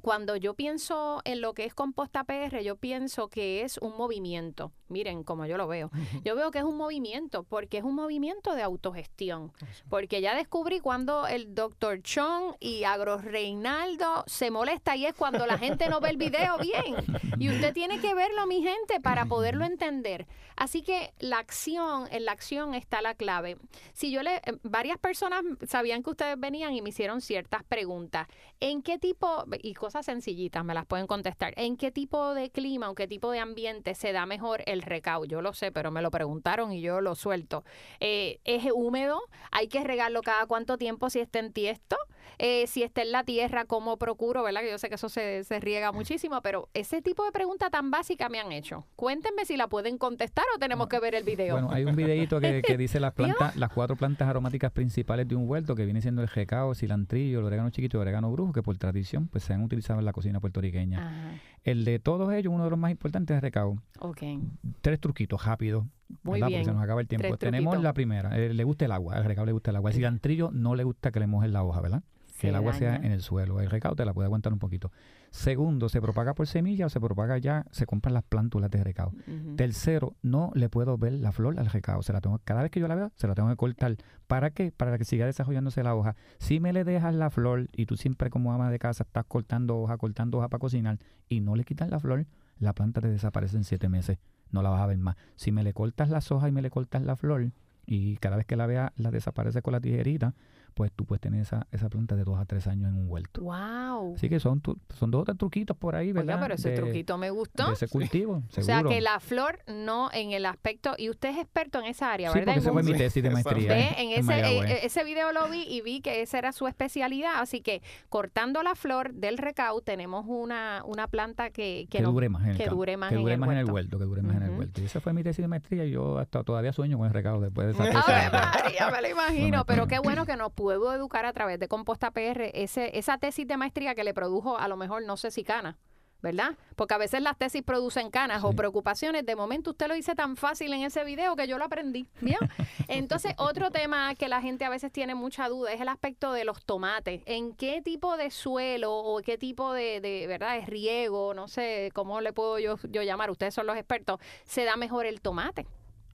cuando 0.00 0.36
yo 0.36 0.54
pienso 0.54 1.20
en 1.24 1.40
lo 1.40 1.54
que 1.54 1.64
es 1.64 1.74
composta 1.74 2.24
PR, 2.24 2.62
yo 2.62 2.76
pienso 2.76 3.28
que 3.28 3.62
es 3.62 3.78
un 3.78 3.96
movimiento. 3.96 4.72
Miren 4.92 5.24
como 5.24 5.46
yo 5.46 5.56
lo 5.56 5.66
veo. 5.66 5.90
Yo 6.24 6.36
veo 6.36 6.50
que 6.50 6.58
es 6.58 6.64
un 6.64 6.76
movimiento 6.76 7.42
porque 7.42 7.78
es 7.78 7.84
un 7.84 7.94
movimiento 7.94 8.54
de 8.54 8.62
autogestión. 8.62 9.52
Porque 9.88 10.20
ya 10.20 10.34
descubrí 10.34 10.80
cuando 10.80 11.26
el 11.26 11.54
doctor 11.54 12.02
Chong 12.02 12.54
y 12.60 12.84
Agro 12.84 13.18
Reinaldo 13.18 14.24
se 14.26 14.50
molesta 14.50 14.96
y 14.96 15.06
es 15.06 15.14
cuando 15.14 15.46
la 15.46 15.58
gente 15.58 15.88
no 15.88 16.00
ve 16.00 16.10
el 16.10 16.16
video 16.16 16.58
bien. 16.58 16.96
Y 17.38 17.48
usted 17.48 17.72
tiene 17.74 18.00
que 18.00 18.14
verlo, 18.14 18.46
mi 18.46 18.62
gente, 18.62 19.00
para 19.00 19.26
poderlo 19.26 19.64
entender. 19.64 20.26
Así 20.56 20.82
que 20.82 21.12
la 21.18 21.38
acción, 21.38 22.06
en 22.10 22.24
la 22.24 22.32
acción 22.32 22.74
está 22.74 23.02
la 23.02 23.14
clave. 23.14 23.56
Si 23.92 24.10
yo 24.10 24.22
le, 24.22 24.36
eh, 24.36 24.58
varias 24.62 24.98
personas 24.98 25.42
sabían 25.66 26.02
que 26.02 26.10
ustedes 26.10 26.38
venían 26.38 26.74
y 26.74 26.82
me 26.82 26.90
hicieron 26.90 27.20
ciertas 27.20 27.64
preguntas. 27.64 28.28
¿En 28.60 28.82
qué 28.82 28.98
tipo, 28.98 29.44
y 29.62 29.74
cosas 29.74 30.06
sencillitas 30.06 30.64
me 30.64 30.74
las 30.74 30.86
pueden 30.86 31.06
contestar, 31.06 31.54
en 31.56 31.76
qué 31.76 31.90
tipo 31.90 32.34
de 32.34 32.50
clima 32.50 32.90
o 32.90 32.94
qué 32.94 33.08
tipo 33.08 33.30
de 33.30 33.40
ambiente 33.40 33.94
se 33.94 34.12
da 34.12 34.26
mejor 34.26 34.62
el 34.66 34.81
recao. 34.82 35.24
Yo 35.24 35.42
lo 35.42 35.52
sé, 35.52 35.72
pero 35.72 35.90
me 35.90 36.02
lo 36.02 36.10
preguntaron 36.10 36.72
y 36.72 36.80
yo 36.80 37.00
lo 37.00 37.14
suelto. 37.14 37.64
Eh, 38.00 38.40
es 38.44 38.64
húmedo, 38.72 39.20
hay 39.50 39.68
que 39.68 39.82
regarlo 39.82 40.22
cada 40.22 40.46
cuánto 40.46 40.78
tiempo 40.78 41.10
si 41.10 41.20
está 41.20 41.38
en 41.38 41.52
tiesto, 41.52 41.96
eh, 42.38 42.66
si 42.66 42.82
está 42.82 43.02
en 43.02 43.12
la 43.12 43.24
tierra, 43.24 43.64
cómo 43.64 43.96
procuro, 43.96 44.42
¿verdad? 44.42 44.62
Que 44.62 44.70
yo 44.70 44.78
sé 44.78 44.88
que 44.88 44.96
eso 44.96 45.08
se, 45.08 45.44
se 45.44 45.60
riega 45.60 45.92
muchísimo, 45.92 46.40
pero 46.42 46.68
ese 46.74 47.02
tipo 47.02 47.24
de 47.24 47.32
pregunta 47.32 47.70
tan 47.70 47.90
básica 47.90 48.28
me 48.28 48.40
han 48.40 48.52
hecho. 48.52 48.86
Cuéntenme 48.96 49.44
si 49.44 49.56
la 49.56 49.68
pueden 49.68 49.98
contestar 49.98 50.44
o 50.54 50.58
tenemos 50.58 50.88
que 50.88 50.98
ver 51.00 51.14
el 51.14 51.24
video. 51.24 51.54
Bueno, 51.54 51.70
hay 51.70 51.84
un 51.84 51.96
videito 51.96 52.40
que, 52.40 52.62
que 52.62 52.76
dice 52.76 53.00
las 53.00 53.12
plantas, 53.14 53.56
las 53.56 53.70
cuatro 53.72 53.96
plantas 53.96 54.28
aromáticas 54.28 54.72
principales 54.72 55.28
de 55.28 55.36
un 55.36 55.48
huerto, 55.48 55.74
que 55.74 55.84
viene 55.84 56.02
siendo 56.02 56.22
el 56.22 56.28
recao, 56.28 56.74
cilantrillo, 56.74 57.40
el 57.40 57.44
orégano 57.46 57.70
chiquito 57.70 57.96
y 57.96 57.98
el 57.98 58.02
orégano 58.02 58.30
brujo, 58.30 58.52
que 58.52 58.62
por 58.62 58.76
tradición 58.76 59.28
pues 59.28 59.44
se 59.44 59.52
han 59.52 59.62
utilizado 59.62 59.98
en 59.98 60.04
la 60.04 60.12
cocina 60.12 60.40
puertorriqueña. 60.40 61.08
Ajá. 61.08 61.40
El 61.64 61.84
de 61.84 61.98
todos 61.98 62.32
ellos, 62.32 62.52
uno 62.52 62.64
de 62.64 62.70
los 62.70 62.78
más 62.78 62.90
importantes 62.90 63.34
es 63.34 63.38
el 63.38 63.42
recao. 63.42 63.76
Okay. 64.00 64.40
Tres 64.80 64.98
truquitos 65.00 65.44
rápidos. 65.44 65.84
Muy 66.22 66.38
bien. 66.38 66.50
Porque 66.50 66.64
se 66.64 66.72
nos 66.72 66.82
acaba 66.82 67.00
el 67.00 67.08
tiempo. 67.08 67.36
Tenemos 67.36 67.82
la 67.82 67.92
primera, 67.92 68.36
eh, 68.38 68.52
le 68.52 68.64
gusta 68.64 68.84
el 68.84 68.92
agua, 68.92 69.16
el 69.18 69.24
recao 69.24 69.44
le 69.44 69.52
gusta 69.52 69.70
el 69.70 69.76
agua. 69.76 69.90
El 69.90 69.96
cilantrillo 69.96 70.50
no 70.52 70.74
le 70.74 70.84
gusta 70.84 71.10
que 71.10 71.20
le 71.20 71.26
mojen 71.26 71.52
la 71.52 71.62
hoja, 71.64 71.80
¿verdad? 71.80 72.02
que 72.42 72.48
el 72.48 72.56
agua 72.56 72.72
sea 72.72 72.96
en 72.96 73.12
el 73.12 73.22
suelo. 73.22 73.60
El 73.60 73.70
recao 73.70 73.94
te 73.94 74.04
la 74.04 74.12
puede 74.12 74.26
aguantar 74.26 74.52
un 74.52 74.58
poquito. 74.58 74.90
Segundo, 75.30 75.88
se 75.88 76.00
propaga 76.00 76.34
por 76.34 76.46
semilla 76.46 76.86
o 76.86 76.88
se 76.88 77.00
propaga 77.00 77.38
ya, 77.38 77.64
se 77.70 77.86
compran 77.86 78.14
las 78.14 78.24
plántulas 78.24 78.70
de 78.70 78.82
recao. 78.82 79.12
Tercero, 79.56 80.16
no 80.22 80.50
le 80.54 80.68
puedo 80.68 80.98
ver 80.98 81.12
la 81.12 81.32
flor 81.32 81.58
al 81.58 81.66
recao. 81.66 82.02
Se 82.02 82.12
la 82.12 82.20
tengo, 82.20 82.40
cada 82.44 82.62
vez 82.62 82.70
que 82.70 82.80
yo 82.80 82.88
la 82.88 82.96
veo, 82.96 83.12
se 83.16 83.28
la 83.28 83.34
tengo 83.34 83.48
que 83.48 83.56
cortar. 83.56 83.96
¿Para 84.26 84.50
qué? 84.50 84.72
Para 84.72 84.98
que 84.98 85.04
siga 85.04 85.26
desarrollándose 85.26 85.82
la 85.82 85.94
hoja. 85.94 86.16
Si 86.38 86.60
me 86.60 86.72
le 86.72 86.84
dejas 86.84 87.14
la 87.14 87.30
flor 87.30 87.68
y 87.72 87.86
tú 87.86 87.96
siempre 87.96 88.28
como 88.28 88.52
ama 88.52 88.70
de 88.70 88.78
casa 88.78 89.04
estás 89.04 89.24
cortando 89.26 89.78
hoja, 89.78 89.96
cortando 89.96 90.38
hoja 90.38 90.48
para 90.48 90.60
cocinar 90.60 90.98
y 91.28 91.40
no 91.40 91.54
le 91.54 91.64
quitas 91.64 91.88
la 91.90 92.00
flor, 92.00 92.26
la 92.58 92.72
planta 92.72 93.00
te 93.00 93.08
desaparece 93.08 93.56
en 93.56 93.64
siete 93.64 93.88
meses. 93.88 94.18
No 94.52 94.62
la 94.62 94.70
vas 94.70 94.82
a 94.82 94.86
ver 94.86 94.98
más. 94.98 95.16
Si 95.34 95.50
me 95.50 95.64
le 95.64 95.72
cortas 95.72 96.08
las 96.10 96.30
hojas 96.30 96.50
y 96.50 96.52
me 96.52 96.62
le 96.62 96.70
cortas 96.70 97.02
la 97.02 97.16
flor 97.16 97.50
y 97.86 98.16
cada 98.18 98.36
vez 98.36 98.46
que 98.46 98.56
la 98.56 98.66
vea 98.66 98.92
la 98.96 99.10
desaparece 99.10 99.62
con 99.62 99.72
la 99.72 99.80
tijerita, 99.80 100.34
pues 100.74 100.92
tú 100.92 101.04
puedes 101.04 101.20
tener 101.20 101.40
esa, 101.40 101.66
esa 101.70 101.88
planta 101.88 102.16
de 102.16 102.24
dos 102.24 102.38
a 102.38 102.44
tres 102.44 102.66
años 102.66 102.88
en 102.88 102.96
un 102.96 103.10
huerto. 103.10 103.42
¡Wow! 103.42 104.14
Así 104.14 104.28
que 104.28 104.40
son, 104.40 104.62
son 104.94 105.10
dos 105.10 105.22
o 105.22 105.24
tres 105.24 105.38
truquitos 105.38 105.76
por 105.76 105.96
ahí, 105.96 106.12
¿verdad? 106.12 106.36
Oiga, 106.36 106.42
pero 106.42 106.54
ese 106.54 106.70
truquito 106.72 107.18
me 107.18 107.30
gustó. 107.30 107.68
De 107.68 107.74
ese 107.74 107.88
cultivo, 107.88 108.42
seguro. 108.48 108.62
O 108.62 108.64
sea, 108.64 108.82
que 108.84 109.00
la 109.00 109.20
flor 109.20 109.58
no 109.66 110.08
en 110.12 110.32
el 110.32 110.46
aspecto... 110.46 110.94
Y 110.96 111.10
usted 111.10 111.30
es 111.30 111.38
experto 111.38 111.80
en 111.80 111.86
esa 111.86 112.12
área, 112.12 112.30
sí, 112.30 112.38
¿verdad? 112.38 112.54
Porque 112.54 112.60
esa 112.60 112.72
fue 112.72 112.82
mi 112.82 112.94
tesis 112.94 113.22
de 113.22 113.30
maestría. 113.30 113.74
¿Ve? 113.74 113.88
En, 113.98 114.10
ese, 114.10 114.40
eh, 114.40 114.86
ese 114.86 115.04
video 115.04 115.32
lo 115.32 115.48
vi 115.48 115.62
y 115.62 115.80
vi 115.80 116.00
que 116.00 116.22
esa 116.22 116.38
era 116.38 116.52
su 116.52 116.66
especialidad. 116.66 117.40
Así 117.40 117.60
que 117.60 117.82
cortando 118.08 118.62
la 118.62 118.74
flor 118.74 119.12
del 119.14 119.38
recau 119.38 119.80
tenemos 119.80 120.24
una, 120.28 120.82
una 120.86 121.08
planta 121.08 121.50
que, 121.50 121.86
que, 121.90 122.02
dure 122.02 122.28
más 122.28 122.44
en 122.44 122.50
el 122.50 122.56
que 122.56 122.66
dure 122.66 122.96
más, 122.96 123.10
que 123.10 123.16
dure 123.16 123.34
en, 123.34 123.40
más 123.40 123.48
el 123.50 123.56
en 123.56 123.58
el 123.60 123.70
huerto. 123.70 123.98
Que 123.98 124.04
dure 124.04 124.22
más 124.22 124.36
en 124.36 124.42
el 124.44 124.50
huerto. 124.50 124.80
Y 124.80 124.84
esa 124.84 125.00
fue 125.00 125.12
mi 125.12 125.22
tesis 125.22 125.42
de 125.42 125.48
maestría 125.48 125.84
y 125.84 125.90
yo 125.90 126.18
hasta 126.18 126.42
todavía 126.44 126.72
sueño 126.72 126.98
con 126.98 127.06
el 127.06 127.12
recau 127.12 127.40
después 127.40 127.66
de 127.66 127.72
esa 127.72 127.84
tesis. 128.62 128.78
ya 128.78 128.90
me 128.90 129.02
lo 129.02 129.08
imagino. 129.08 129.64
pero 129.64 129.86
qué 129.86 129.98
bueno 129.98 130.26
que 130.26 130.36
nos 130.36 130.52
puedo 130.62 130.94
educar 130.94 131.26
a 131.26 131.32
través 131.32 131.58
de 131.58 131.68
Composta 131.68 132.10
PR 132.10 132.50
ese, 132.54 132.96
esa 132.98 133.18
tesis 133.18 133.46
de 133.46 133.56
maestría 133.56 133.94
que 133.94 134.04
le 134.04 134.14
produjo 134.14 134.58
a 134.58 134.68
lo 134.68 134.76
mejor 134.76 135.02
no 135.04 135.16
sé 135.16 135.30
si 135.30 135.44
cana. 135.44 135.78
¿verdad? 136.22 136.56
Porque 136.76 136.94
a 136.94 136.98
veces 136.98 137.20
las 137.20 137.36
tesis 137.36 137.62
producen 137.62 138.08
canas 138.08 138.44
o 138.44 138.52
preocupaciones. 138.52 139.26
De 139.26 139.34
momento 139.34 139.70
usted 139.70 139.88
lo 139.88 139.94
dice 139.94 140.14
tan 140.14 140.36
fácil 140.36 140.72
en 140.72 140.82
ese 140.82 141.02
video 141.02 141.34
que 141.34 141.48
yo 141.48 141.58
lo 141.58 141.64
aprendí. 141.64 142.06
¿Bien? 142.20 142.38
Entonces, 142.88 143.34
otro 143.38 143.72
tema 143.72 144.14
que 144.14 144.28
la 144.28 144.40
gente 144.40 144.64
a 144.64 144.70
veces 144.70 144.92
tiene 144.92 145.16
mucha 145.16 145.48
duda 145.48 145.72
es 145.72 145.80
el 145.80 145.88
aspecto 145.88 146.32
de 146.32 146.44
los 146.44 146.64
tomates. 146.64 147.22
¿En 147.26 147.54
qué 147.54 147.82
tipo 147.82 148.16
de 148.16 148.30
suelo 148.30 148.96
o 148.96 149.20
qué 149.20 149.36
tipo 149.36 149.72
de, 149.72 150.00
de 150.00 150.28
verdad, 150.28 150.54
de 150.54 150.64
riego, 150.64 151.34
no 151.34 151.48
sé 151.48 151.90
cómo 151.92 152.20
le 152.20 152.32
puedo 152.32 152.60
yo, 152.60 152.76
yo 152.88 153.02
llamar, 153.02 153.28
ustedes 153.28 153.54
son 153.54 153.66
los 153.66 153.76
expertos, 153.76 154.20
se 154.44 154.64
da 154.64 154.76
mejor 154.76 155.06
el 155.06 155.20
tomate? 155.20 155.66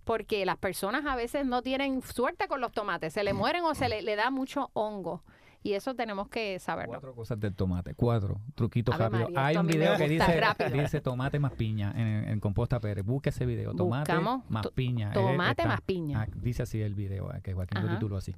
Porque 0.08 0.46
las 0.46 0.56
personas 0.56 1.04
a 1.04 1.16
veces 1.16 1.44
no 1.44 1.60
tienen 1.60 2.00
suerte 2.00 2.48
con 2.48 2.62
los 2.62 2.72
tomates, 2.72 3.12
se 3.12 3.22
le 3.22 3.34
mueren 3.34 3.62
o 3.64 3.74
se 3.74 3.90
le, 3.90 4.00
le 4.00 4.16
da 4.16 4.30
mucho 4.30 4.70
hongo. 4.72 5.22
Y 5.62 5.74
eso 5.74 5.94
tenemos 5.94 6.28
que 6.28 6.58
saberlo. 6.60 6.92
Cuatro 6.92 7.14
cosas 7.14 7.38
del 7.38 7.54
tomate, 7.54 7.94
cuatro 7.94 8.40
truquitos 8.54 8.96
rápidos. 8.96 9.30
Hay 9.36 9.58
un 9.58 9.66
video 9.66 9.98
que 9.98 10.08
dice, 10.08 10.40
dice, 10.72 11.02
tomate 11.02 11.38
más 11.38 11.52
piña 11.52 11.92
en, 11.94 12.26
en 12.26 12.40
Composta 12.40 12.80
Pérez. 12.80 13.04
Busque 13.04 13.28
ese 13.28 13.44
video, 13.44 13.74
tomate 13.74 14.14
más 14.48 14.68
piña. 14.68 15.12
Tomate 15.12 15.66
más 15.66 15.82
piña. 15.82 16.22
Ah, 16.22 16.26
dice 16.36 16.62
así 16.62 16.80
el 16.80 16.94
video, 16.94 17.30
eh, 17.34 17.42
que 17.42 17.52
Joaquín 17.52 17.82
lo 17.82 17.90
tituló 17.90 18.16
así. 18.16 18.34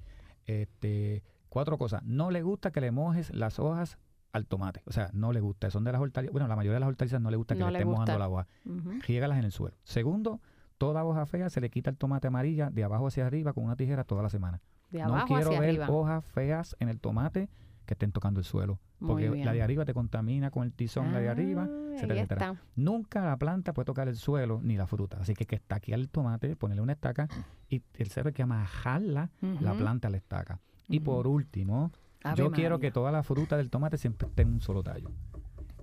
Este, 0.47 1.23
cuatro 1.49 1.79
cosas. 1.79 2.03
No 2.03 2.33
le 2.33 2.43
gusta 2.43 2.73
que 2.73 2.81
le 2.81 2.91
mojes 2.91 3.33
las 3.33 3.61
hojas 3.61 3.97
al 4.33 4.47
tomate. 4.47 4.83
O 4.87 4.93
sea, 4.93 5.11
no 5.13 5.33
le 5.33 5.39
gusta. 5.39 5.71
Son 5.71 5.85
de 5.85 5.93
las 5.93 6.01
hortalizas. 6.01 6.33
Bueno, 6.33 6.49
la 6.49 6.57
mayoría 6.57 6.75
de 6.75 6.81
las 6.81 6.89
hortalizas 6.89 7.21
no 7.21 7.31
le 7.31 7.37
gusta 7.37 7.55
que 7.55 7.63
le 7.63 7.71
estén 7.71 7.87
mojando 7.87 8.19
la 8.19 8.29
hoja. 8.29 8.49
Uh 8.65 8.99
en 9.07 9.45
el 9.45 9.53
suelo. 9.53 9.77
Segundo, 9.85 10.41
toda 10.81 11.05
hoja 11.05 11.27
fea 11.27 11.51
se 11.51 11.61
le 11.61 11.69
quita 11.69 11.91
el 11.91 11.99
tomate 11.99 12.29
amarilla 12.29 12.71
de 12.71 12.83
abajo 12.83 13.09
hacia 13.09 13.27
arriba 13.27 13.53
con 13.53 13.65
una 13.65 13.77
tijera 13.77 14.03
toda 14.03 14.23
la 14.23 14.31
semana. 14.31 14.63
De 14.89 15.01
no 15.05 15.27
quiero 15.27 15.51
ver 15.51 15.63
arriba. 15.63 15.91
hojas 15.91 16.25
feas 16.25 16.75
en 16.81 16.89
el 16.89 17.01
tomate 17.01 17.51
que 17.85 17.93
estén 17.93 18.13
tocando 18.13 18.41
el 18.41 18.47
suelo. 18.47 18.81
Porque 18.99 19.29
la 19.45 19.53
de 19.53 19.61
arriba 19.61 19.85
te 19.85 19.93
contamina 19.93 20.51
con 20.51 20.65
el 20.65 20.73
tizón, 20.73 21.09
ah, 21.09 21.13
la 21.13 21.21
de 21.21 21.29
arriba 21.29 21.69
te 22.01 22.23
está. 22.23 22.55
Nunca 22.77 23.23
la 23.23 23.37
planta 23.37 23.75
puede 23.75 23.85
tocar 23.85 24.09
el 24.09 24.17
suelo 24.17 24.61
ni 24.63 24.79
la 24.79 24.87
fruta. 24.87 25.19
Así 25.21 25.35
que 25.35 25.43
hay 25.43 25.49
que 25.49 25.57
estaquear 25.57 26.01
el 26.01 26.09
tomate, 26.09 26.57
ponerle 26.57 26.81
una 26.81 26.93
estaca 26.95 27.29
y 27.69 27.83
el 27.99 28.11
hay 28.25 28.33
que 28.33 28.43
amajarla 28.43 29.31
la 29.61 29.75
planta 29.75 30.09
la 30.09 30.17
estaca. 30.17 30.61
Y 30.89 31.01
por 31.01 31.27
último, 31.27 31.93
yo 32.37 32.51
quiero 32.53 32.79
que 32.79 32.91
toda 32.91 33.13
la 33.13 33.23
fruta 33.23 33.59
del 33.59 33.69
tomate 33.69 33.99
siempre 33.99 34.29
esté 34.29 34.43
en 34.43 34.55
un 34.55 34.61
solo 34.63 34.83
tallo 34.83 35.11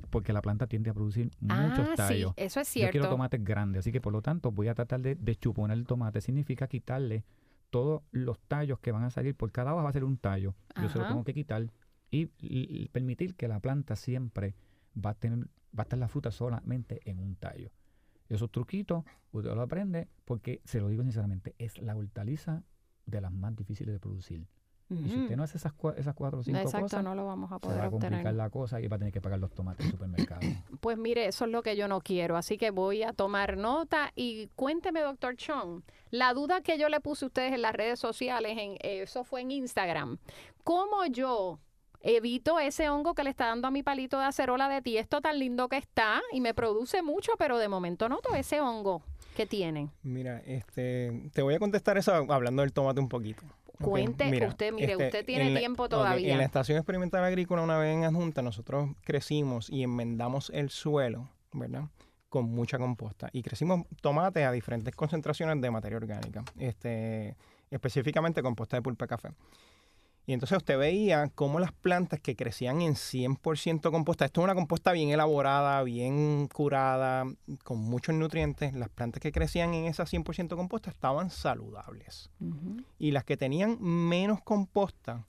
porque 0.09 0.33
la 0.33 0.41
planta 0.41 0.67
tiende 0.67 0.89
a 0.89 0.93
producir 0.93 1.31
muchos 1.39 1.87
ah, 1.89 1.93
tallos. 1.95 2.33
Sí, 2.37 2.43
eso 2.43 2.59
es 2.59 2.67
cierto. 2.67 2.87
Yo 2.87 2.91
quiero 2.91 3.09
tomates 3.09 3.43
grandes, 3.43 3.81
así 3.81 3.91
que 3.91 4.01
por 4.01 4.13
lo 4.13 4.21
tanto 4.21 4.51
voy 4.51 4.67
a 4.67 4.75
tratar 4.75 5.01
de, 5.01 5.15
de 5.15 5.35
chuponar 5.35 5.77
el 5.77 5.85
tomate. 5.85 6.21
Significa 6.21 6.67
quitarle 6.67 7.23
todos 7.69 8.03
los 8.11 8.39
tallos 8.39 8.79
que 8.79 8.91
van 8.91 9.03
a 9.03 9.09
salir, 9.09 9.35
por 9.35 9.51
cada 9.51 9.73
hoja 9.73 9.83
va 9.83 9.89
a 9.89 9.93
ser 9.93 10.03
un 10.03 10.17
tallo. 10.17 10.55
Yo 10.81 10.89
se 10.89 10.99
lo 10.99 11.07
tengo 11.07 11.23
que 11.23 11.33
quitar 11.33 11.67
y, 12.09 12.87
permitir 12.89 13.35
que 13.35 13.47
la 13.47 13.59
planta 13.59 13.95
siempre 13.95 14.55
va 14.93 15.11
a 15.11 15.13
tener, 15.13 15.47
va 15.77 15.79
a 15.79 15.83
estar 15.83 15.99
la 15.99 16.07
fruta 16.07 16.31
solamente 16.31 17.01
en 17.09 17.19
un 17.19 17.35
tallo. 17.35 17.71
Esos 18.29 18.51
truquitos 18.51 19.03
usted 19.31 19.53
lo 19.53 19.61
aprende 19.61 20.07
porque, 20.25 20.61
se 20.65 20.79
lo 20.79 20.89
digo 20.89 21.03
sinceramente, 21.03 21.55
es 21.57 21.77
la 21.79 21.95
hortaliza 21.95 22.63
de 23.05 23.21
las 23.21 23.31
más 23.31 23.55
difíciles 23.55 23.93
de 23.93 23.99
producir. 23.99 24.47
Y 24.89 25.09
si 25.09 25.17
usted 25.17 25.35
no 25.35 25.43
hace 25.43 25.57
esas, 25.57 25.73
esas 25.97 26.15
cuatro 26.15 26.39
o 26.39 26.43
cinco 26.43 26.59
Exacto, 26.59 26.85
cosas, 26.85 27.03
no 27.03 27.13
lo 27.13 27.25
vamos 27.25 27.51
a 27.51 27.59
poder 27.59 27.75
se 27.75 27.81
va 27.81 27.87
a 27.87 27.91
complicar 27.91 28.13
obtener. 28.19 28.35
la 28.35 28.49
cosa 28.49 28.79
y 28.79 28.87
va 28.87 28.95
a 28.95 28.99
tener 28.99 29.13
que 29.13 29.19
pagar 29.19 29.39
los 29.39 29.51
tomates 29.51 29.81
en 29.81 29.85
el 29.87 29.91
supermercado. 29.91 30.39
Pues 30.79 30.97
mire, 30.97 31.25
eso 31.25 31.45
es 31.45 31.51
lo 31.51 31.61
que 31.61 31.75
yo 31.75 31.87
no 31.87 31.99
quiero, 31.99 32.37
así 32.37 32.57
que 32.57 32.71
voy 32.71 33.03
a 33.03 33.11
tomar 33.11 33.57
nota 33.57 34.11
y 34.15 34.47
cuénteme, 34.55 35.01
doctor 35.01 35.35
Chong, 35.35 35.81
la 36.11 36.33
duda 36.33 36.61
que 36.61 36.77
yo 36.77 36.87
le 36.87 37.01
puse 37.01 37.25
a 37.25 37.27
ustedes 37.27 37.51
en 37.53 37.61
las 37.61 37.73
redes 37.73 37.99
sociales, 37.99 38.57
en 38.57 38.77
eso 38.79 39.23
fue 39.25 39.41
en 39.41 39.51
Instagram, 39.51 40.17
¿cómo 40.63 41.05
yo 41.05 41.59
evito 42.01 42.59
ese 42.59 42.89
hongo 42.89 43.13
que 43.15 43.23
le 43.23 43.29
está 43.31 43.47
dando 43.47 43.67
a 43.67 43.71
mi 43.71 43.83
palito 43.83 44.19
de 44.19 44.25
acerola 44.25 44.69
de 44.69 44.81
tiesto 44.81 45.19
tan 45.19 45.39
lindo 45.39 45.67
que 45.67 45.77
está 45.77 46.21
y 46.31 46.39
me 46.39 46.53
produce 46.53 47.01
mucho, 47.01 47.33
pero 47.37 47.57
de 47.57 47.67
momento 47.67 48.07
noto 48.07 48.33
ese 48.35 48.61
hongo 48.61 49.01
que 49.35 49.45
tienen? 49.45 49.91
Mira, 50.03 50.39
este, 50.45 51.29
te 51.33 51.41
voy 51.41 51.55
a 51.55 51.59
contestar 51.59 51.97
eso 51.97 52.13
hablando 52.13 52.61
del 52.61 52.71
tomate 52.71 52.99
un 53.01 53.09
poquito. 53.09 53.43
Cuente, 53.81 54.45
usted, 54.45 54.73
mire, 54.73 54.93
este, 54.93 55.05
usted 55.05 55.25
tiene 55.25 55.57
tiempo 55.57 55.87
todavía. 55.87 56.31
En 56.31 56.39
la 56.39 56.45
Estación 56.45 56.77
Experimental 56.77 57.23
Agrícola, 57.23 57.61
una 57.61 57.77
vez 57.77 57.95
en 57.95 58.05
Adjunta, 58.05 58.41
nosotros 58.41 58.89
crecimos 59.03 59.69
y 59.69 59.83
enmendamos 59.83 60.51
el 60.53 60.69
suelo, 60.69 61.29
¿verdad? 61.53 61.83
Con 62.29 62.45
mucha 62.45 62.77
composta. 62.77 63.29
Y 63.31 63.43
crecimos 63.43 63.85
tomates 64.01 64.45
a 64.45 64.51
diferentes 64.51 64.95
concentraciones 64.95 65.61
de 65.61 65.71
materia 65.71 65.97
orgánica. 65.97 66.43
Este, 66.57 67.35
específicamente 67.69 68.41
composta 68.41 68.77
de 68.77 68.81
pulpa 68.81 69.05
de 69.05 69.09
café. 69.09 69.29
Y 70.29 70.33
entonces 70.33 70.57
usted 70.57 70.77
veía 70.77 71.31
cómo 71.33 71.57
las 71.57 71.71
plantas 71.71 72.19
que 72.19 72.35
crecían 72.35 72.81
en 72.81 72.95
100% 72.95 73.91
composta, 73.91 74.25
esto 74.25 74.41
es 74.41 74.43
una 74.43 74.55
composta 74.55 74.91
bien 74.91 75.09
elaborada, 75.09 75.81
bien 75.83 76.49
curada, 76.53 77.23
con 77.63 77.79
muchos 77.79 78.13
nutrientes, 78.13 78.73
las 78.73 78.89
plantas 78.89 79.21
que 79.21 79.31
crecían 79.31 79.73
en 79.73 79.85
esa 79.85 80.03
100% 80.03 80.57
composta 80.57 80.89
estaban 80.89 81.29
saludables. 81.29 82.29
Y 82.99 83.11
las 83.11 83.23
que 83.23 83.37
tenían 83.37 83.81
menos 83.81 84.41
composta 84.41 85.25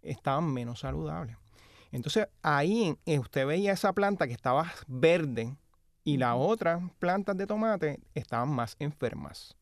estaban 0.00 0.52
menos 0.52 0.78
saludables. 0.78 1.36
Entonces 1.90 2.28
ahí 2.40 2.96
eh, 3.04 3.18
usted 3.18 3.48
veía 3.48 3.72
esa 3.72 3.92
planta 3.94 4.28
que 4.28 4.32
estaba 4.32 4.72
verde 4.86 5.56
y 6.04 6.18
las 6.18 6.36
otras 6.38 6.80
plantas 7.00 7.36
de 7.36 7.48
tomate 7.48 7.98
estaban 8.14 8.50
más 8.50 8.76
enfermas. 8.78 9.56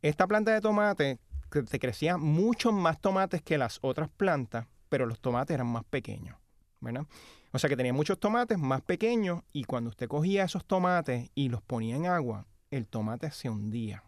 Esta 0.00 0.28
planta 0.28 0.52
de 0.52 0.60
tomate 0.60 1.18
te 1.62 1.78
crecía 1.78 2.16
muchos 2.16 2.72
más 2.72 3.00
tomates 3.00 3.42
que 3.42 3.58
las 3.58 3.78
otras 3.82 4.08
plantas, 4.08 4.66
pero 4.88 5.06
los 5.06 5.20
tomates 5.20 5.54
eran 5.54 5.66
más 5.66 5.84
pequeños, 5.84 6.36
¿verdad? 6.80 7.06
O 7.52 7.58
sea 7.58 7.70
que 7.70 7.76
tenía 7.76 7.92
muchos 7.92 8.18
tomates 8.18 8.58
más 8.58 8.80
pequeños 8.80 9.42
y 9.52 9.64
cuando 9.64 9.90
usted 9.90 10.08
cogía 10.08 10.44
esos 10.44 10.64
tomates 10.64 11.30
y 11.34 11.48
los 11.48 11.62
ponía 11.62 11.96
en 11.96 12.06
agua, 12.06 12.46
el 12.70 12.88
tomate 12.88 13.30
se 13.30 13.48
hundía. 13.48 14.02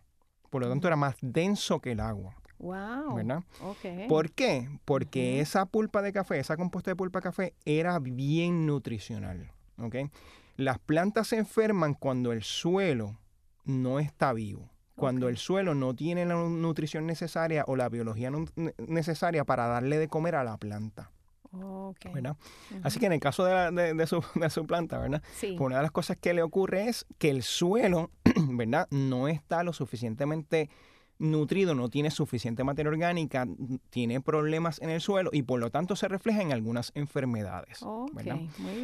Por 0.51 0.63
lo 0.63 0.69
tanto, 0.69 0.89
era 0.89 0.97
más 0.97 1.17
denso 1.21 1.81
que 1.81 1.93
el 1.93 2.01
agua. 2.01 2.37
Wow. 2.59 3.15
¿Verdad? 3.15 3.45
¿Por 4.09 4.33
qué? 4.33 4.69
Porque 4.85 5.41
esa 5.41 5.67
pulpa 5.67 6.03
de 6.03 6.13
café, 6.13 6.39
esa 6.39 6.57
composta 6.57 6.91
de 6.91 6.97
pulpa 6.97 7.21
de 7.21 7.25
café, 7.25 7.55
era 7.65 7.99
bien 7.99 8.67
nutricional. 8.67 9.53
¿Ok? 9.79 9.97
Las 10.57 10.79
plantas 10.79 11.29
se 11.29 11.37
enferman 11.37 11.95
cuando 11.95 12.33
el 12.33 12.43
suelo 12.43 13.19
no 13.65 14.01
está 14.01 14.33
vivo 14.33 14.71
cuando 14.97 15.29
el 15.29 15.37
suelo 15.37 15.75
no 15.75 15.95
tiene 15.95 16.27
la 16.27 16.35
nutrición 16.35 17.07
necesaria 17.07 17.65
o 17.67 17.77
la 17.77 17.89
biología 17.89 18.33
necesaria 18.79 19.45
para 19.45 19.67
darle 19.67 19.99
de 19.99 20.09
comer 20.09 20.35
a 20.35 20.45
la 20.45 20.57
planta. 20.57 21.11
¿verdad? 22.13 22.37
Así 22.83 22.99
que 22.99 23.07
en 23.07 23.13
el 23.13 23.21
caso 23.21 23.45
de, 23.45 24.07
su, 24.07 24.23
de 24.35 24.51
su, 24.51 24.67
planta, 24.67 24.99
¿verdad? 24.99 25.23
Pues 25.41 25.61
una 25.61 25.77
de 25.77 25.83
las 25.83 25.93
cosas 25.93 26.17
que 26.19 26.35
le 26.35 26.43
ocurre 26.43 26.89
es 26.89 27.07
que 27.19 27.31
el 27.31 27.43
suelo, 27.43 28.11
¿verdad? 28.49 28.89
No 28.91 29.29
está 29.29 29.63
lo 29.63 29.73
suficientemente 29.73 30.71
nutrido, 31.19 31.75
no 31.75 31.89
tiene 31.89 32.11
suficiente 32.11 32.65
materia 32.65 32.91
orgánica, 32.91 33.47
tiene 33.91 34.21
problemas 34.21 34.81
en 34.83 34.91
el 34.91 35.01
suelo 35.01 35.31
y 35.33 35.43
por 35.43 35.61
lo 35.61 35.71
tanto 35.71 35.97
se 35.97 36.09
refleja 36.09 36.43
en 36.43 36.53
algunas 36.53 36.93
enfermedades. 36.95 37.81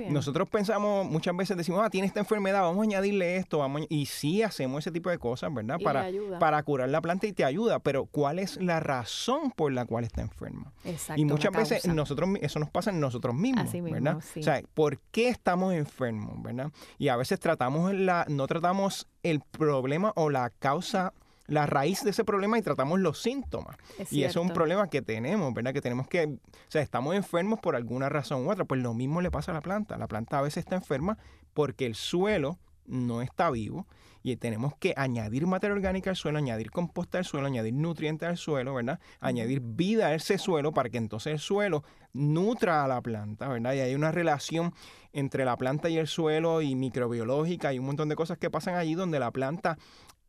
Nosotros 0.08 0.48
pensamos, 0.48 1.08
muchas 1.08 1.36
veces 1.36 1.56
decimos, 1.56 1.82
ah, 1.84 1.90
tiene 1.90 2.06
esta 2.06 2.20
enfermedad, 2.20 2.62
vamos 2.62 2.80
a 2.80 2.82
añadirle 2.82 3.36
esto, 3.36 3.58
vamos 3.58 3.82
y 3.88 4.06
sí 4.06 4.42
hacemos 4.42 4.80
ese 4.80 4.90
tipo 4.90 5.10
de 5.10 5.18
cosas, 5.18 5.52
¿verdad? 5.52 5.78
para, 5.82 6.06
para 6.38 6.62
curar 6.62 6.88
la 6.88 7.00
planta 7.00 7.26
y 7.26 7.32
te 7.32 7.44
ayuda, 7.44 7.78
pero 7.80 8.06
¿cuál 8.06 8.38
es 8.38 8.56
la 8.60 8.80
razón 8.80 9.50
por 9.50 9.72
la 9.72 9.84
cual 9.84 10.04
está 10.04 10.22
enferma? 10.22 10.72
Exacto, 10.84 11.20
y 11.20 11.24
muchas 11.24 11.52
veces 11.52 11.86
nosotros 11.86 12.30
eso 12.40 12.58
nos 12.58 12.70
pasa 12.70 12.90
en 12.90 13.00
nosotros 13.00 13.34
mismos, 13.34 13.70
¿verdad? 13.72 14.16
O 14.16 14.42
sea, 14.42 14.62
¿por 14.74 14.98
qué 15.10 15.28
estamos 15.28 15.74
enfermos, 15.74 16.42
verdad? 16.42 16.70
Y 16.98 17.08
a 17.08 17.16
veces 17.16 17.40
tratamos 17.40 17.94
la 17.94 18.26
no 18.28 18.46
tratamos 18.46 19.08
el 19.22 19.40
problema 19.40 20.12
o 20.16 20.30
la 20.30 20.50
causa 20.50 21.12
la 21.47 21.66
raíz 21.66 22.03
de 22.05 22.11
ese 22.11 22.24
problema 22.24 22.59
y 22.59 22.62
tratamos 22.62 23.01
los 23.01 23.20
síntomas. 23.20 23.76
y 24.11 24.24
eso 24.24 24.40
es 24.40 24.47
un 24.47 24.53
problema 24.53 24.88
que 24.88 25.03
tenemos, 25.03 25.53
¿verdad? 25.53 25.72
Que 25.72 25.80
tenemos 25.80 26.07
que, 26.09 26.26
o 26.26 26.38
sea, 26.68 26.82
estamos 26.82 27.14
enfermos 27.14 27.61
por 27.61 27.76
alguna 27.76 28.09
razón 28.09 28.47
u 28.47 28.51
otra. 28.51 28.64
Pues 28.64 28.80
lo 28.82 28.95
mismo 28.95 29.20
le 29.20 29.30
pasa 29.30 29.53
a 29.53 29.55
la 29.55 29.61
planta. 29.61 29.97
La 29.99 30.09
planta 30.09 30.38
a 30.38 30.43
veces 30.43 30.59
está 30.59 30.76
enferma 30.76 31.18
porque 31.55 31.86
el 31.86 31.95
suelo 31.95 32.59
no 32.86 33.22
está 33.22 33.51
vivo 33.51 33.86
y 34.22 34.36
tenemos 34.36 34.74
que 34.76 34.95
añadir 34.97 35.47
materia 35.47 35.74
orgánica 35.74 36.11
al 36.11 36.16
suelo, 36.16 36.38
añadir 36.38 36.70
composta 36.70 37.18
al 37.18 37.24
suelo, 37.24 37.47
añadir 37.47 37.74
nutrientes 37.74 38.28
al 38.28 38.36
suelo, 38.36 38.74
¿verdad? 38.74 39.01
Añadir 39.20 39.61
vida 39.61 40.09
a 40.09 40.14
ese 40.14 40.38
suelo 40.38 40.72
para 40.72 40.90
que 40.90 40.99
entonces 40.99 41.32
el 41.32 41.38
suelo 41.38 41.82
nutra 42.12 42.84
a 42.84 42.88
la 42.88 43.01
planta, 43.01 43.49
¿verdad? 43.49 43.74
Y 43.74 43.80
hay 43.80 43.95
una 43.95 44.12
relación 44.12 44.74
entre 45.12 45.45
la 45.45 45.57
planta 45.57 45.88
y 45.88 45.99
el 45.99 46.07
suelo 46.07 46.62
y 46.62 46.74
microbiológica 46.74 47.72
y 47.72 47.78
un 47.78 47.86
montón 47.86 48.09
de 48.09 48.16
cosas 48.16 48.38
que 48.38 48.51
pasan 48.51 48.76
allí 48.76 48.95
donde 48.95 49.18
la 49.18 49.30
planta 49.30 49.76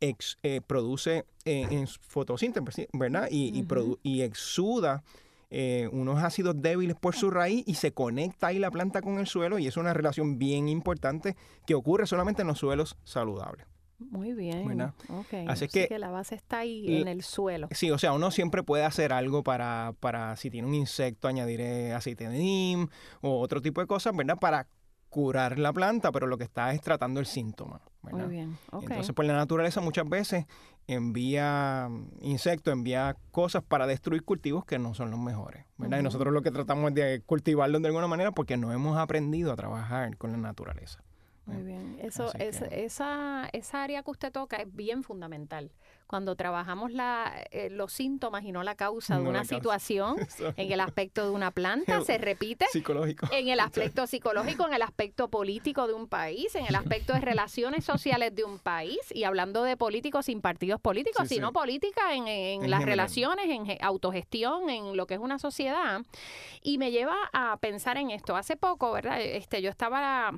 eh, 0.00 0.60
produce 0.66 1.24
eh, 1.44 1.66
en 1.70 1.86
fotosíntesis, 1.86 2.88
¿verdad? 2.92 3.28
Y, 3.30 3.64
y, 4.02 4.22
exuda 4.22 5.02
eh, 5.50 5.88
unos 5.92 6.22
ácidos 6.22 6.60
débiles 6.60 6.96
por 6.96 7.14
su 7.14 7.30
raíz 7.30 7.64
y 7.66 7.74
se 7.76 7.92
conecta 7.92 8.48
ahí 8.48 8.58
la 8.58 8.70
planta 8.70 9.00
con 9.00 9.18
el 9.18 9.26
suelo 9.26 9.58
y 9.58 9.66
es 9.66 9.76
una 9.76 9.94
relación 9.94 10.38
bien 10.38 10.68
importante 10.68 11.36
que 11.66 11.74
ocurre 11.74 12.06
solamente 12.06 12.42
en 12.42 12.48
los 12.48 12.58
suelos 12.58 12.98
saludables. 13.04 13.66
Muy 13.98 14.34
bien. 14.34 14.92
Así, 15.48 15.68
que, 15.68 15.88
la 15.98 16.10
base 16.10 16.34
está 16.34 16.58
ahí 16.58 17.00
en 17.00 17.08
el 17.08 17.22
suelo. 17.22 17.68
Sí, 17.70 17.90
o 17.90 17.96
sea, 17.96 18.12
uno 18.12 18.30
siempre 18.30 18.62
puede 18.62 18.84
hacer 18.84 19.12
algo 19.12 19.42
para, 19.42 19.94
para 20.00 20.36
si 20.36 20.50
tiene 20.50 20.68
un 20.68 20.74
insecto, 20.74 21.28
añadir 21.28 21.62
aceite 21.92 22.28
de 22.28 22.38
neem 22.38 22.88
o 23.22 23.40
otro 23.40 23.62
tipo 23.62 23.80
de 23.80 23.86
cosas, 23.86 24.14
¿verdad? 24.14 24.36
Para 24.38 24.66
curar 25.14 25.60
la 25.60 25.72
planta, 25.72 26.10
pero 26.10 26.26
lo 26.26 26.36
que 26.36 26.42
está 26.42 26.72
es 26.72 26.80
tratando 26.80 27.20
el 27.20 27.26
síntoma. 27.26 27.80
Muy 28.02 28.22
bien. 28.24 28.58
Entonces, 28.72 29.12
pues 29.14 29.28
la 29.28 29.34
naturaleza 29.34 29.80
muchas 29.80 30.08
veces 30.08 30.46
envía 30.88 31.88
insectos, 32.20 32.72
envía 32.72 33.16
cosas 33.30 33.62
para 33.62 33.86
destruir 33.86 34.24
cultivos 34.24 34.64
que 34.64 34.76
no 34.80 34.92
son 34.92 35.12
los 35.12 35.20
mejores. 35.20 35.66
¿verdad? 35.78 36.00
Y 36.00 36.02
nosotros 36.02 36.34
lo 36.34 36.42
que 36.42 36.50
tratamos 36.50 36.88
es 36.88 36.94
de 36.96 37.22
cultivarlos 37.24 37.80
de 37.80 37.86
alguna 37.86 38.08
manera 38.08 38.32
porque 38.32 38.56
no 38.56 38.72
hemos 38.72 38.98
aprendido 38.98 39.52
a 39.52 39.56
trabajar 39.56 40.16
con 40.16 40.32
la 40.32 40.38
naturaleza. 40.38 41.04
Muy 41.46 41.62
bien. 41.62 41.98
Eso, 42.00 42.32
es, 42.38 42.62
esa, 42.70 43.48
esa 43.52 43.82
área 43.82 44.02
que 44.02 44.10
usted 44.10 44.32
toca 44.32 44.56
es 44.56 44.74
bien 44.74 45.02
fundamental. 45.02 45.70
Cuando 46.06 46.36
trabajamos 46.36 46.92
la, 46.92 47.44
eh, 47.50 47.70
los 47.70 47.92
síntomas 47.92 48.44
y 48.44 48.52
no 48.52 48.62
la 48.62 48.74
causa 48.74 49.18
de 49.18 49.26
una 49.26 49.44
situación, 49.44 50.16
en 50.56 50.72
el 50.72 50.80
aspecto 50.80 51.24
de 51.24 51.30
una 51.30 51.50
planta, 51.50 52.00
se 52.04 52.18
repite. 52.18 52.66
Psicológico. 52.70 53.26
En 53.32 53.48
el 53.48 53.60
aspecto 53.60 54.06
psicológico, 54.06 54.66
en 54.66 54.74
el 54.74 54.82
aspecto 54.82 55.28
político 55.28 55.86
de 55.86 55.94
un 55.94 56.06
país, 56.06 56.54
en 56.54 56.66
el 56.66 56.74
aspecto 56.74 57.12
de 57.12 57.20
relaciones 57.20 57.84
sociales 57.84 58.34
de 58.34 58.44
un 58.44 58.58
país, 58.58 58.98
y 59.10 59.24
hablando 59.24 59.62
de 59.62 59.76
políticos 59.76 60.26
sin 60.26 60.40
partidos 60.40 60.80
políticos, 60.80 61.28
sino 61.28 61.52
política 61.52 62.14
en, 62.14 62.28
en, 62.28 62.70
las 62.70 62.84
relaciones, 62.84 63.46
en 63.48 63.66
autogestión, 63.82 64.70
en 64.70 64.96
lo 64.96 65.06
que 65.06 65.14
es 65.14 65.20
una 65.20 65.38
sociedad. 65.38 66.02
Y 66.62 66.78
me 66.78 66.90
lleva 66.90 67.16
a 67.32 67.56
pensar 67.58 67.96
en 67.96 68.10
esto. 68.10 68.36
Hace 68.36 68.56
poco, 68.56 68.92
¿verdad? 68.92 69.20
Este, 69.20 69.62
yo 69.62 69.70
estaba 69.70 70.32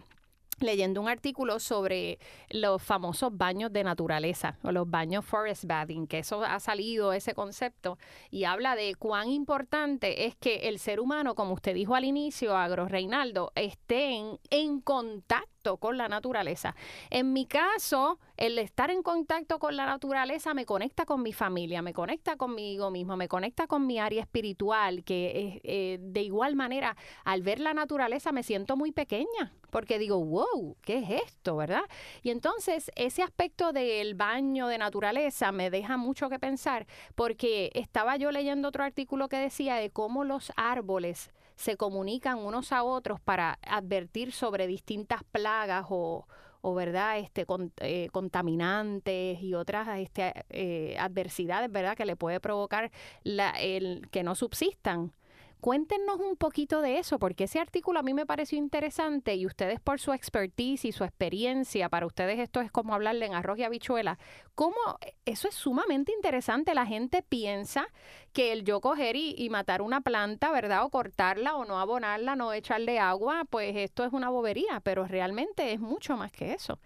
leyendo 0.58 1.00
un 1.00 1.08
artículo 1.08 1.58
sobre 1.58 2.18
los 2.50 2.82
famosos 2.82 3.36
baños 3.36 3.72
de 3.72 3.84
naturaleza 3.84 4.58
o 4.62 4.72
los 4.72 4.88
baños 4.88 5.24
forest 5.24 5.64
bathing, 5.64 6.06
que 6.06 6.18
eso 6.18 6.44
ha 6.44 6.60
salido 6.60 7.12
ese 7.12 7.34
concepto 7.34 7.98
y 8.30 8.44
habla 8.44 8.76
de 8.76 8.94
cuán 8.94 9.28
importante 9.28 10.26
es 10.26 10.36
que 10.36 10.68
el 10.68 10.78
ser 10.78 11.00
humano, 11.00 11.34
como 11.34 11.54
usted 11.54 11.74
dijo 11.74 11.94
al 11.94 12.04
inicio, 12.04 12.56
Agro 12.56 12.86
Reinaldo, 12.88 13.52
esté 13.54 14.20
en 14.50 14.80
contacto 14.80 15.76
con 15.78 15.96
la 15.96 16.08
naturaleza. 16.08 16.74
En 17.10 17.32
mi 17.32 17.46
caso, 17.46 18.18
el 18.36 18.58
estar 18.58 18.90
en 18.90 19.02
contacto 19.02 19.58
con 19.58 19.76
la 19.76 19.86
naturaleza 19.86 20.52
me 20.54 20.66
conecta 20.66 21.06
con 21.06 21.22
mi 21.22 21.32
familia, 21.32 21.82
me 21.82 21.94
conecta 21.94 22.36
conmigo 22.36 22.90
mismo, 22.90 23.16
me 23.16 23.28
conecta 23.28 23.66
con 23.66 23.86
mi 23.86 23.98
área 23.98 24.20
espiritual, 24.20 25.04
que 25.04 25.60
eh, 25.64 25.98
de 26.00 26.22
igual 26.22 26.56
manera, 26.56 26.96
al 27.24 27.42
ver 27.42 27.60
la 27.60 27.72
naturaleza 27.72 28.32
me 28.32 28.42
siento 28.42 28.76
muy 28.76 28.92
pequeña, 28.92 29.52
porque 29.70 29.98
digo, 29.98 30.22
wow, 30.24 30.76
¿qué 30.82 30.98
es 30.98 31.22
esto, 31.26 31.56
verdad? 31.56 31.84
Y 32.22 32.30
entonces 32.30 32.90
ese 32.94 33.22
aspecto 33.22 33.72
del 33.72 34.14
baño 34.14 34.68
de 34.68 34.78
naturaleza 34.78 35.52
me 35.52 35.70
deja 35.70 35.96
mucho 35.96 36.28
que 36.28 36.38
pensar, 36.38 36.86
porque 37.14 37.70
estaba 37.74 38.16
yo 38.16 38.30
leyendo 38.30 38.68
otro 38.68 38.84
artículo 38.84 39.28
que 39.28 39.36
decía 39.38 39.76
de 39.76 39.90
cómo 39.90 40.24
los 40.24 40.52
árboles 40.56 41.30
se 41.56 41.78
comunican 41.78 42.38
unos 42.38 42.70
a 42.72 42.82
otros 42.82 43.18
para 43.18 43.58
advertir 43.62 44.32
sobre 44.32 44.66
distintas 44.66 45.24
plagas 45.24 45.86
o, 45.88 46.26
o 46.68 46.74
verdad 46.74 47.20
este 47.20 47.46
eh, 47.78 48.08
contaminantes 48.10 49.40
y 49.40 49.54
otras 49.54 49.86
este, 50.00 50.32
eh, 50.50 50.96
adversidades 50.98 51.70
verdad 51.70 51.96
que 51.96 52.04
le 52.04 52.16
puede 52.16 52.40
provocar 52.40 52.90
la, 53.22 53.50
el 53.50 54.08
que 54.10 54.24
no 54.24 54.34
subsistan 54.34 55.12
Cuéntenos 55.60 56.20
un 56.20 56.36
poquito 56.36 56.80
de 56.80 56.98
eso, 56.98 57.18
porque 57.18 57.44
ese 57.44 57.58
artículo 57.58 57.98
a 57.98 58.02
mí 58.02 58.14
me 58.14 58.26
pareció 58.26 58.58
interesante 58.58 59.34
y 59.34 59.46
ustedes 59.46 59.80
por 59.80 59.98
su 59.98 60.12
expertise 60.12 60.84
y 60.84 60.92
su 60.92 61.02
experiencia, 61.02 61.88
para 61.88 62.06
ustedes 62.06 62.38
esto 62.38 62.60
es 62.60 62.70
como 62.70 62.94
hablarle 62.94 63.26
en 63.26 63.34
arroz 63.34 63.58
y 63.58 63.64
habichuela, 63.64 64.18
cómo 64.54 64.76
eso 65.24 65.48
es 65.48 65.54
sumamente 65.54 66.12
interesante. 66.12 66.74
La 66.74 66.86
gente 66.86 67.22
piensa 67.22 67.88
que 68.32 68.52
el 68.52 68.64
yo 68.64 68.80
coger 68.80 69.16
y, 69.16 69.48
matar 69.50 69.80
una 69.80 70.02
planta, 70.02 70.52
¿verdad? 70.52 70.84
O 70.84 70.90
cortarla 70.90 71.56
o 71.56 71.64
no 71.64 71.80
abonarla, 71.80 72.36
no 72.36 72.52
echarle 72.52 72.98
agua, 72.98 73.44
pues 73.48 73.74
esto 73.76 74.04
es 74.04 74.12
una 74.12 74.28
bobería, 74.28 74.80
pero 74.80 75.06
realmente 75.06 75.72
es 75.72 75.80
mucho 75.80 76.16
más 76.16 76.30
que 76.32 76.52
eso. 76.52 76.78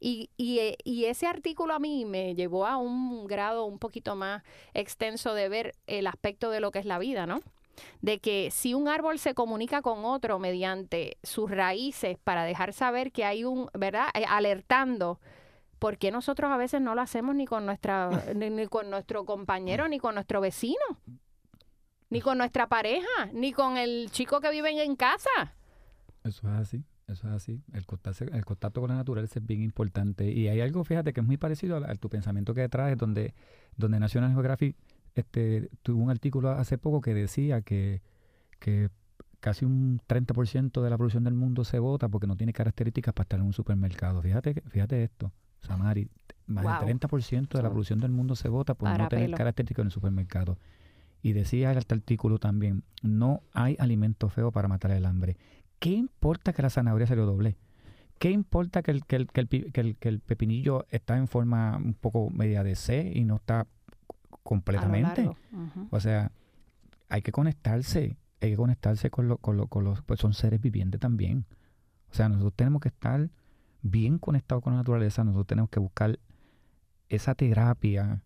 Y, 0.00 0.30
y, 0.36 0.76
y, 0.84 1.06
ese 1.06 1.26
artículo 1.26 1.74
a 1.74 1.78
mí 1.80 2.04
me 2.04 2.34
llevó 2.36 2.66
a 2.66 2.76
un 2.76 3.26
grado 3.26 3.64
un 3.64 3.78
poquito 3.78 4.14
más 4.14 4.44
extenso 4.74 5.34
de 5.34 5.48
ver 5.48 5.74
el 5.86 6.06
aspecto 6.06 6.50
de 6.50 6.60
lo 6.60 6.70
que 6.70 6.78
es 6.78 6.84
la 6.86 6.98
vida, 6.98 7.26
¿no? 7.26 7.40
De 8.00 8.18
que 8.18 8.50
si 8.50 8.74
un 8.74 8.88
árbol 8.88 9.18
se 9.18 9.34
comunica 9.34 9.82
con 9.82 10.04
otro 10.04 10.38
mediante 10.38 11.18
sus 11.22 11.50
raíces 11.50 12.18
para 12.22 12.44
dejar 12.44 12.72
saber 12.72 13.12
que 13.12 13.24
hay 13.24 13.44
un, 13.44 13.68
¿verdad? 13.74 14.08
Eh, 14.14 14.24
alertando 14.28 15.20
¿por 15.78 15.98
qué 15.98 16.10
nosotros 16.10 16.50
a 16.50 16.56
veces 16.56 16.80
no 16.80 16.94
lo 16.94 17.00
hacemos 17.00 17.34
ni 17.34 17.46
con 17.46 17.66
nuestra, 17.66 18.10
ni, 18.34 18.66
con 18.66 18.90
nuestro 18.90 19.24
compañero, 19.24 19.88
ni 19.88 19.98
con 19.98 20.14
nuestro 20.14 20.40
vecino? 20.40 20.84
Ni 22.10 22.20
con 22.20 22.38
nuestra 22.38 22.68
pareja, 22.68 23.26
ni 23.32 23.52
con 23.52 23.76
el 23.76 24.10
chico 24.10 24.40
que 24.40 24.50
vive 24.50 24.82
en 24.82 24.96
casa. 24.96 25.54
Eso 26.24 26.48
es 26.48 26.54
así, 26.54 26.84
eso 27.06 27.28
es 27.28 27.34
así. 27.34 27.62
El 27.72 27.84
contacto, 27.84 28.24
el 28.24 28.44
contacto 28.44 28.80
con 28.80 28.88
la 28.88 28.96
naturaleza 28.96 29.38
es 29.38 29.46
bien 29.46 29.62
importante. 29.62 30.30
Y 30.30 30.48
hay 30.48 30.60
algo, 30.62 30.84
fíjate, 30.84 31.12
que 31.12 31.20
es 31.20 31.26
muy 31.26 31.36
parecido 31.36 31.76
a, 31.76 31.94
tu 31.96 32.08
pensamiento 32.08 32.54
que 32.54 32.66
traes, 32.68 32.96
donde, 32.96 33.34
donde 33.76 34.00
National 34.00 34.32
Geographic 34.32 34.74
este, 35.20 35.70
tuvo 35.82 36.02
un 36.02 36.10
artículo 36.10 36.50
hace 36.50 36.78
poco 36.78 37.00
que 37.00 37.14
decía 37.14 37.62
que, 37.62 38.02
que 38.58 38.90
casi 39.40 39.64
un 39.64 40.00
30% 40.06 40.82
de 40.82 40.90
la 40.90 40.96
producción 40.96 41.24
del 41.24 41.34
mundo 41.34 41.64
se 41.64 41.78
vota 41.78 42.08
porque 42.08 42.26
no 42.26 42.36
tiene 42.36 42.52
características 42.52 43.14
para 43.14 43.24
estar 43.24 43.40
en 43.40 43.46
un 43.46 43.52
supermercado. 43.52 44.22
Fíjate, 44.22 44.62
fíjate 44.68 45.02
esto, 45.02 45.32
Samari, 45.60 46.08
más 46.46 46.84
del 46.84 46.98
30% 46.98 47.48
de 47.48 47.62
la 47.62 47.70
producción 47.70 48.00
del 48.00 48.10
mundo 48.10 48.34
se 48.34 48.48
vota 48.48 48.74
por 48.74 48.96
no 48.96 49.08
tener 49.08 49.30
características 49.32 49.82
en 49.82 49.86
el 49.86 49.92
supermercado. 49.92 50.58
Y 51.20 51.32
decía 51.32 51.72
el 51.72 51.78
artículo 51.78 52.38
también, 52.38 52.84
no 53.02 53.42
hay 53.52 53.76
alimento 53.80 54.28
feo 54.28 54.52
para 54.52 54.68
matar 54.68 54.92
el 54.92 55.04
hambre. 55.04 55.36
¿Qué 55.78 55.90
importa 55.90 56.52
que 56.52 56.62
la 56.62 56.70
zanahoria 56.70 57.06
se 57.06 57.16
lo 57.16 57.26
doble? 57.26 57.56
¿Qué 58.18 58.30
importa 58.30 58.82
que 58.82 58.90
el, 58.90 59.04
que 59.04 59.16
el, 59.16 59.28
que 59.28 59.40
el, 59.40 59.96
que 59.96 60.08
el, 60.08 60.20
pepinillo 60.20 60.86
está 60.90 61.16
en 61.16 61.28
forma 61.28 61.76
un 61.76 61.94
poco 61.94 62.30
media 62.30 62.64
de 62.64 62.74
C 62.74 63.12
y 63.14 63.24
no 63.24 63.36
está 63.36 63.66
completamente? 64.48 65.30
O 65.90 66.00
sea, 66.00 66.32
hay 67.10 67.20
que 67.20 67.32
conectarse, 67.32 68.16
hay 68.40 68.50
que 68.50 68.56
conectarse 68.56 69.10
con, 69.10 69.28
lo, 69.28 69.36
con, 69.36 69.66
con 69.66 69.84
los, 69.84 70.00
pues 70.00 70.20
son 70.20 70.32
seres 70.32 70.58
vivientes 70.58 70.98
también. 70.98 71.44
O 72.10 72.14
sea, 72.14 72.30
nosotros 72.30 72.54
tenemos 72.56 72.80
que 72.80 72.88
estar 72.88 73.28
bien 73.82 74.18
conectados 74.18 74.64
con 74.64 74.72
la 74.72 74.78
naturaleza, 74.78 75.22
nosotros 75.22 75.48
tenemos 75.48 75.68
que 75.68 75.80
buscar 75.80 76.18
esa 77.10 77.34
terapia 77.34 78.22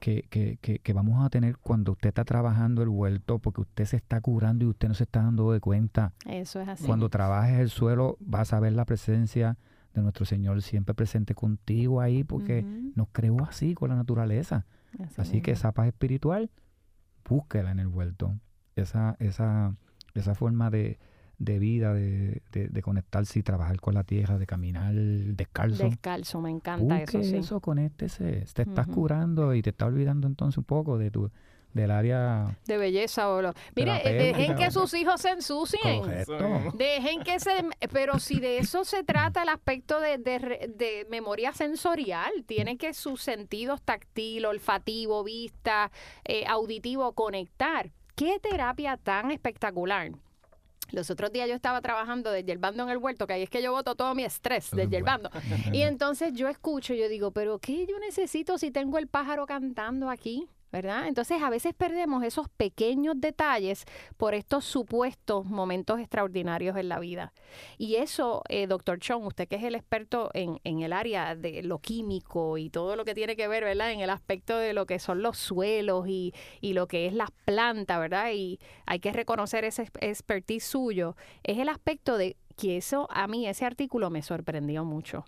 que, 0.00 0.26
que, 0.28 0.58
que, 0.60 0.80
que, 0.80 0.92
vamos 0.92 1.24
a 1.24 1.30
tener 1.30 1.58
cuando 1.58 1.92
usted 1.92 2.08
está 2.08 2.24
trabajando 2.24 2.82
el 2.82 2.88
huerto, 2.88 3.38
porque 3.38 3.60
usted 3.60 3.84
se 3.84 3.96
está 3.98 4.20
curando 4.20 4.64
y 4.64 4.68
usted 4.68 4.88
no 4.88 4.94
se 4.94 5.04
está 5.04 5.22
dando 5.22 5.52
de 5.52 5.60
cuenta. 5.60 6.12
Eso 6.26 6.60
es 6.60 6.66
así. 6.66 6.84
Cuando 6.84 7.08
trabajes 7.08 7.60
el 7.60 7.70
suelo, 7.70 8.16
vas 8.18 8.52
a 8.52 8.58
ver 8.58 8.72
la 8.72 8.84
presencia 8.84 9.56
de 9.94 10.02
nuestro 10.02 10.26
Señor 10.26 10.60
siempre 10.62 10.92
presente 10.92 11.36
contigo 11.36 12.00
ahí, 12.00 12.24
porque 12.24 12.64
nos 12.96 13.06
creó 13.12 13.44
así 13.44 13.74
con 13.74 13.90
la 13.90 13.94
naturaleza. 13.94 14.66
Así, 15.16 15.40
que 15.42 15.52
esa 15.52 15.72
paz 15.72 15.88
espiritual, 15.88 16.50
búsquela 17.28 17.70
en 17.70 17.80
el 17.80 17.88
huerto. 17.88 18.34
Esa, 18.76 19.16
esa, 19.18 19.74
esa 20.14 20.34
forma 20.34 20.70
de, 20.70 20.98
de 21.38 21.58
vida, 21.58 21.92
de, 21.92 22.42
de, 22.52 22.82
conectarse 22.82 23.38
y 23.38 23.42
trabajar 23.42 23.80
con 23.80 23.94
la 23.94 24.04
tierra, 24.04 24.38
de 24.38 24.46
caminar 24.46 24.94
descalzo. 24.94 25.84
Descalzo, 25.84 26.40
me 26.40 26.50
encanta 26.50 27.02
eso, 27.02 27.22
sí. 27.22 27.36
eso, 27.36 27.60
conéctese. 27.60 28.44
Te 28.54 28.62
estás 28.62 28.86
curando 28.86 29.54
y 29.54 29.62
te 29.62 29.70
está 29.70 29.86
olvidando 29.86 30.26
entonces 30.26 30.58
un 30.58 30.64
poco 30.64 30.98
de 30.98 31.10
tu 31.10 31.30
del 31.72 31.90
área 31.90 32.56
de 32.64 32.78
belleza 32.78 33.28
o 33.28 33.42
lo... 33.42 33.52
mire 33.74 34.00
eh, 34.04 34.32
dejen 34.32 34.56
que 34.56 34.70
sus 34.70 34.94
hijos 34.94 35.20
se 35.20 35.30
ensucien. 35.30 36.02
Dejen 36.74 37.22
que 37.22 37.38
se 37.38 37.50
pero 37.92 38.18
si 38.18 38.40
de 38.40 38.58
eso 38.58 38.84
se 38.84 39.04
trata 39.04 39.42
el 39.42 39.50
aspecto 39.50 40.00
de, 40.00 40.18
de, 40.18 41.06
memoria 41.10 41.52
sensorial 41.52 42.32
tiene 42.46 42.78
que 42.78 42.94
sus 42.94 43.20
sentidos 43.20 43.82
táctil 43.82 44.46
olfativo 44.46 45.22
vista 45.22 45.90
eh, 46.24 46.44
auditivo 46.46 47.12
conectar. 47.12 47.90
Qué 48.14 48.38
terapia 48.40 48.96
tan 48.96 49.30
espectacular. 49.30 50.12
Los 50.92 51.10
otros 51.10 51.32
días 51.32 51.48
yo 51.48 51.54
estaba 51.54 51.80
trabajando 51.80 52.30
desde 52.30 52.52
el 52.52 52.58
bando 52.58 52.84
en 52.84 52.90
el 52.90 52.98
huerto, 52.98 53.26
que 53.26 53.34
ahí 53.34 53.42
es 53.42 53.50
que 53.50 53.62
yo 53.62 53.72
voto 53.72 53.96
todo 53.96 54.14
mi 54.14 54.24
estrés 54.24 54.70
desde 54.70 54.96
el 54.96 55.02
bando. 55.02 55.30
Y 55.72 55.82
entonces 55.82 56.32
yo 56.32 56.48
escucho, 56.48 56.94
yo 56.94 57.08
digo, 57.08 57.32
pero 57.32 57.58
¿qué 57.58 57.86
yo 57.86 57.98
necesito 57.98 58.56
si 58.56 58.70
tengo 58.70 58.98
el 58.98 59.08
pájaro 59.08 59.46
cantando 59.46 60.08
aquí? 60.08 60.48
¿Verdad? 60.72 61.06
Entonces 61.08 61.42
a 61.42 61.50
veces 61.50 61.74
perdemos 61.74 62.24
esos 62.24 62.48
pequeños 62.48 63.14
detalles 63.18 63.84
por 64.16 64.34
estos 64.34 64.64
supuestos 64.64 65.46
momentos 65.46 66.00
extraordinarios 66.00 66.76
en 66.76 66.88
la 66.88 66.98
vida. 66.98 67.32
Y 67.78 67.96
eso, 67.96 68.42
eh, 68.48 68.66
doctor 68.66 68.98
Chong, 68.98 69.24
usted 69.24 69.48
que 69.48 69.56
es 69.56 69.64
el 69.64 69.74
experto 69.74 70.30
en, 70.34 70.60
en, 70.64 70.80
el 70.80 70.92
área 70.92 71.34
de 71.34 71.62
lo 71.62 71.78
químico 71.78 72.58
y 72.58 72.70
todo 72.70 72.96
lo 72.96 73.04
que 73.04 73.14
tiene 73.14 73.36
que 73.36 73.48
ver, 73.48 73.64
¿verdad? 73.64 73.92
En 73.92 74.00
el 74.00 74.10
aspecto 74.10 74.58
de 74.58 74.72
lo 74.72 74.86
que 74.86 74.98
son 74.98 75.22
los 75.22 75.38
suelos 75.38 76.06
y, 76.08 76.34
y 76.60 76.72
lo 76.72 76.86
que 76.86 77.06
es 77.06 77.12
las 77.12 77.30
plantas, 77.44 77.98
¿verdad? 77.98 78.32
Y 78.32 78.58
hay 78.86 78.98
que 78.98 79.12
reconocer 79.12 79.64
ese 79.64 79.88
expertise 80.00 80.64
suyo. 80.64 81.16
Es 81.42 81.58
el 81.58 81.68
aspecto 81.68 82.18
de 82.18 82.36
que 82.56 82.76
eso, 82.76 83.06
a 83.10 83.26
mí, 83.28 83.46
ese 83.46 83.64
artículo 83.64 84.10
me 84.10 84.22
sorprendió 84.22 84.84
mucho 84.84 85.24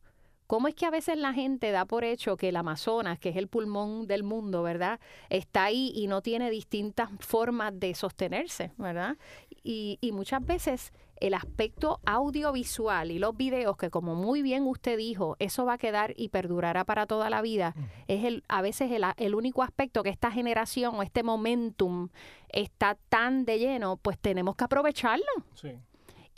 ¿Cómo 0.49 0.67
es 0.67 0.75
que 0.75 0.87
a 0.87 0.91
veces 0.91 1.19
la 1.19 1.35
gente 1.35 1.71
da 1.73 1.85
por 1.85 2.05
hecho 2.05 2.39
que 2.39 2.49
el 2.49 2.57
Amazonas, 2.57 3.19
que 3.19 3.29
es 3.29 3.37
el 3.37 3.49
pulmón 3.49 4.07
del 4.07 4.23
mundo, 4.23 4.63
¿verdad? 4.63 4.99
Está 5.29 5.65
ahí 5.65 5.93
y 5.95 6.07
no 6.07 6.23
tiene 6.23 6.49
distintas 6.49 7.11
formas 7.21 7.79
de 7.79 7.95
sostenerse, 7.95 8.73
¿verdad? 8.79 9.19
Y, 9.63 9.99
muchas 10.15 10.45
veces 10.45 10.95
el 11.21 11.35
aspecto 11.35 12.01
audiovisual 12.07 13.11
y 13.11 13.19
los 13.19 13.37
videos, 13.37 13.77
que 13.77 13.91
como 13.91 14.15
muy 14.15 14.41
bien 14.41 14.67
usted 14.67 14.97
dijo, 14.97 15.37
eso 15.39 15.67
va 15.67 15.75
a 15.75 15.79
quedar 15.79 16.15
y 16.17 16.31
perdurará 16.31 16.85
para 16.85 17.07
toda 17.07 17.29
la 17.29 17.43
vida, 17.43 17.75
es 18.07 18.25
el, 18.25 18.43
a 18.49 18.63
veces 18.63 18.91
el, 18.91 19.05
el 19.19 19.35
único 19.35 19.63
aspecto 19.63 20.03
que 20.03 20.09
esta 20.09 20.31
generación 20.31 20.95
o 20.95 21.03
este 21.03 21.23
momentum 21.23 22.09
está 22.49 22.97
tan 23.11 23.45
de 23.45 23.59
lleno, 23.59 23.99
pues 23.99 24.19
tenemos 24.19 24.57
que 24.57 24.65
aprovecharlo. 24.65 25.27
Sí. 25.53 25.77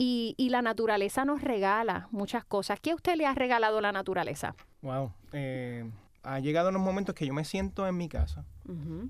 Y, 0.03 0.49
la 0.49 0.63
naturaleza 0.63 1.25
nos 1.25 1.41
regala 1.41 2.07
muchas 2.09 2.43
cosas. 2.43 2.79
¿Qué 2.79 2.95
usted 2.95 3.15
le 3.15 3.27
ha 3.27 3.35
regalado 3.35 3.81
la 3.81 3.91
naturaleza? 3.91 4.55
Wow. 4.81 5.13
Eh, 5.31 5.87
ha 6.23 6.39
llegado 6.39 6.69
en 6.69 6.73
los 6.73 6.83
momentos 6.83 7.13
que 7.13 7.27
yo 7.27 7.33
me 7.33 7.45
siento 7.45 7.87
en 7.87 7.95
mi 7.95 8.09
casa 8.09 8.43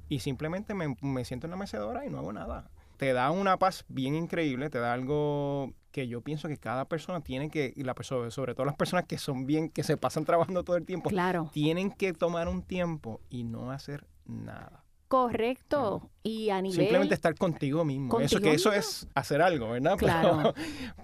y 0.10 0.20
simplemente 0.20 0.74
me, 0.74 1.24
siento 1.24 1.48
en 1.48 1.52
la 1.52 1.58
mecedora 1.58 2.06
y 2.06 2.10
no 2.10 2.18
hago 2.18 2.34
nada. 2.34 2.70
Te 2.98 3.14
da 3.14 3.32
una 3.32 3.58
paz 3.58 3.86
bien 3.88 4.16
increíble, 4.16 4.70
te 4.70 4.80
da 4.80 4.92
algo 4.92 5.74
que 5.92 6.10
yo 6.10 6.22
pienso 6.22 6.50
que 6.50 6.58
cada 6.58 6.86
persona 6.86 7.22
tiene 7.22 7.50
que, 7.50 7.74
y 7.76 7.84
la 7.84 7.96
persona, 7.96 8.30
sobre 8.30 8.54
todo 8.54 8.66
las 8.66 8.76
personas 8.76 9.06
que 9.06 9.18
son 9.18 9.46
bien, 9.46 9.70
que 9.70 9.84
se 9.84 9.96
pasan 9.96 10.26
trabajando 10.26 10.64
todo 10.64 10.76
el 10.76 10.86
tiempo, 10.86 11.10
tienen 11.54 11.92
que 11.92 12.12
tomar 12.12 12.50
un 12.50 12.64
tiempo 12.64 13.22
y 13.30 13.44
no 13.44 13.72
hacer 13.72 14.08
nada. 14.26 14.84
Correcto. 15.08 16.10
Y 16.24 16.50
a 16.50 16.62
nivel... 16.62 16.78
Simplemente 16.78 17.16
estar 17.16 17.36
contigo 17.36 17.84
mismo. 17.84 18.20
eso 18.20 18.40
que 18.40 18.54
eso 18.54 18.72
es 18.72 19.08
hacer 19.16 19.42
algo, 19.42 19.72
¿verdad? 19.72 19.98
Claro. 20.02 20.54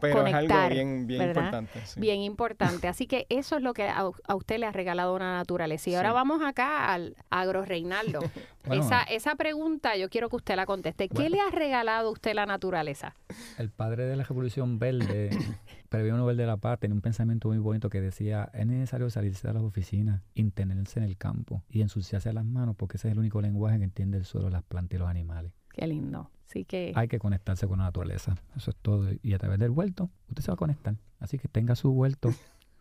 Pero, 0.02 0.26
es 0.26 0.34
algo 0.34 0.70
bien, 0.70 1.08
bien 1.08 1.22
importante. 1.30 1.80
Bien 1.96 2.20
importante. 2.22 2.88
Así 2.88 3.08
que 3.08 3.26
eso 3.30 3.58
es 3.58 3.62
lo 3.62 3.74
que 3.74 3.88
a, 3.88 4.06
usted 4.36 4.60
le 4.60 4.66
ha 4.66 4.72
regalado 4.72 5.18
la 5.18 5.38
naturaleza. 5.38 5.90
Y 5.90 5.96
ahora 5.96 6.14
vamos 6.14 6.42
acá 6.44 6.94
al 6.94 7.16
agro 7.30 7.64
Reinaldo. 7.64 8.20
esa, 8.72 9.04
esa 9.04 9.36
pregunta 9.36 9.96
yo 9.96 10.10
quiero 10.10 10.30
que 10.30 10.36
usted 10.36 10.56
la 10.56 10.66
conteste. 10.66 11.10
¿Qué 11.10 11.30
le 11.30 11.40
ha 11.40 11.50
regalado 11.52 12.12
usted 12.12 12.34
la 12.34 12.46
naturaleza? 12.46 13.16
El 13.58 13.70
padre 13.70 14.06
de 14.06 14.16
la 14.16 14.24
Revolución 14.24 14.80
Verde 14.80 15.30
Premio 15.90 16.18
Nobel 16.18 16.36
de 16.36 16.46
la 16.46 16.58
Paz 16.58 16.80
tenía 16.80 16.96
un 16.96 17.02
pensamiento 17.02 17.48
muy 17.48 17.60
bonito 17.60 17.90
que 17.90 18.02
decía, 18.02 18.50
es 18.54 18.68
necesario 18.68 19.10
salirse 19.10 19.48
de 19.48 19.54
las 19.54 19.64
oficinas, 19.64 20.22
intenerse 20.34 21.00
en 21.00 21.06
el 21.06 21.18
campo 21.18 21.64
y 21.70 21.82
ensuciarse 21.82 22.34
las 22.34 22.44
manos 22.44 22.76
porque 22.76 22.98
ese 22.98 23.08
es 23.08 23.14
el 23.14 23.20
único 23.20 23.42
lenguaje 23.42 23.78
que 23.78 23.86
entiende 23.86 24.18
el 24.18 24.26
suelo, 24.26 24.50
las 24.50 24.64
plantas 24.64 24.98
y 24.98 25.00
los 25.00 25.07
animales. 25.10 25.54
Qué 25.70 25.88
lindo. 25.88 26.30
Sí 26.46 26.66
que... 26.66 26.94
Hay 26.96 27.08
que 27.08 27.20
conectarse 27.20 27.68
con 27.68 27.80
la 27.80 27.86
naturaleza. 27.86 28.36
Eso 28.56 28.72
es 28.72 28.78
todo. 28.78 29.10
Y 29.22 29.34
a 29.34 29.38
través 29.38 29.60
del 29.60 29.72
huerto, 29.72 30.10
usted 30.30 30.44
se 30.44 30.52
va 30.52 30.54
a 30.54 30.58
conectar. 30.58 30.96
Así 31.20 31.38
que 31.38 31.48
tenga 31.48 31.76
su 31.76 31.92
huerto. 31.92 32.30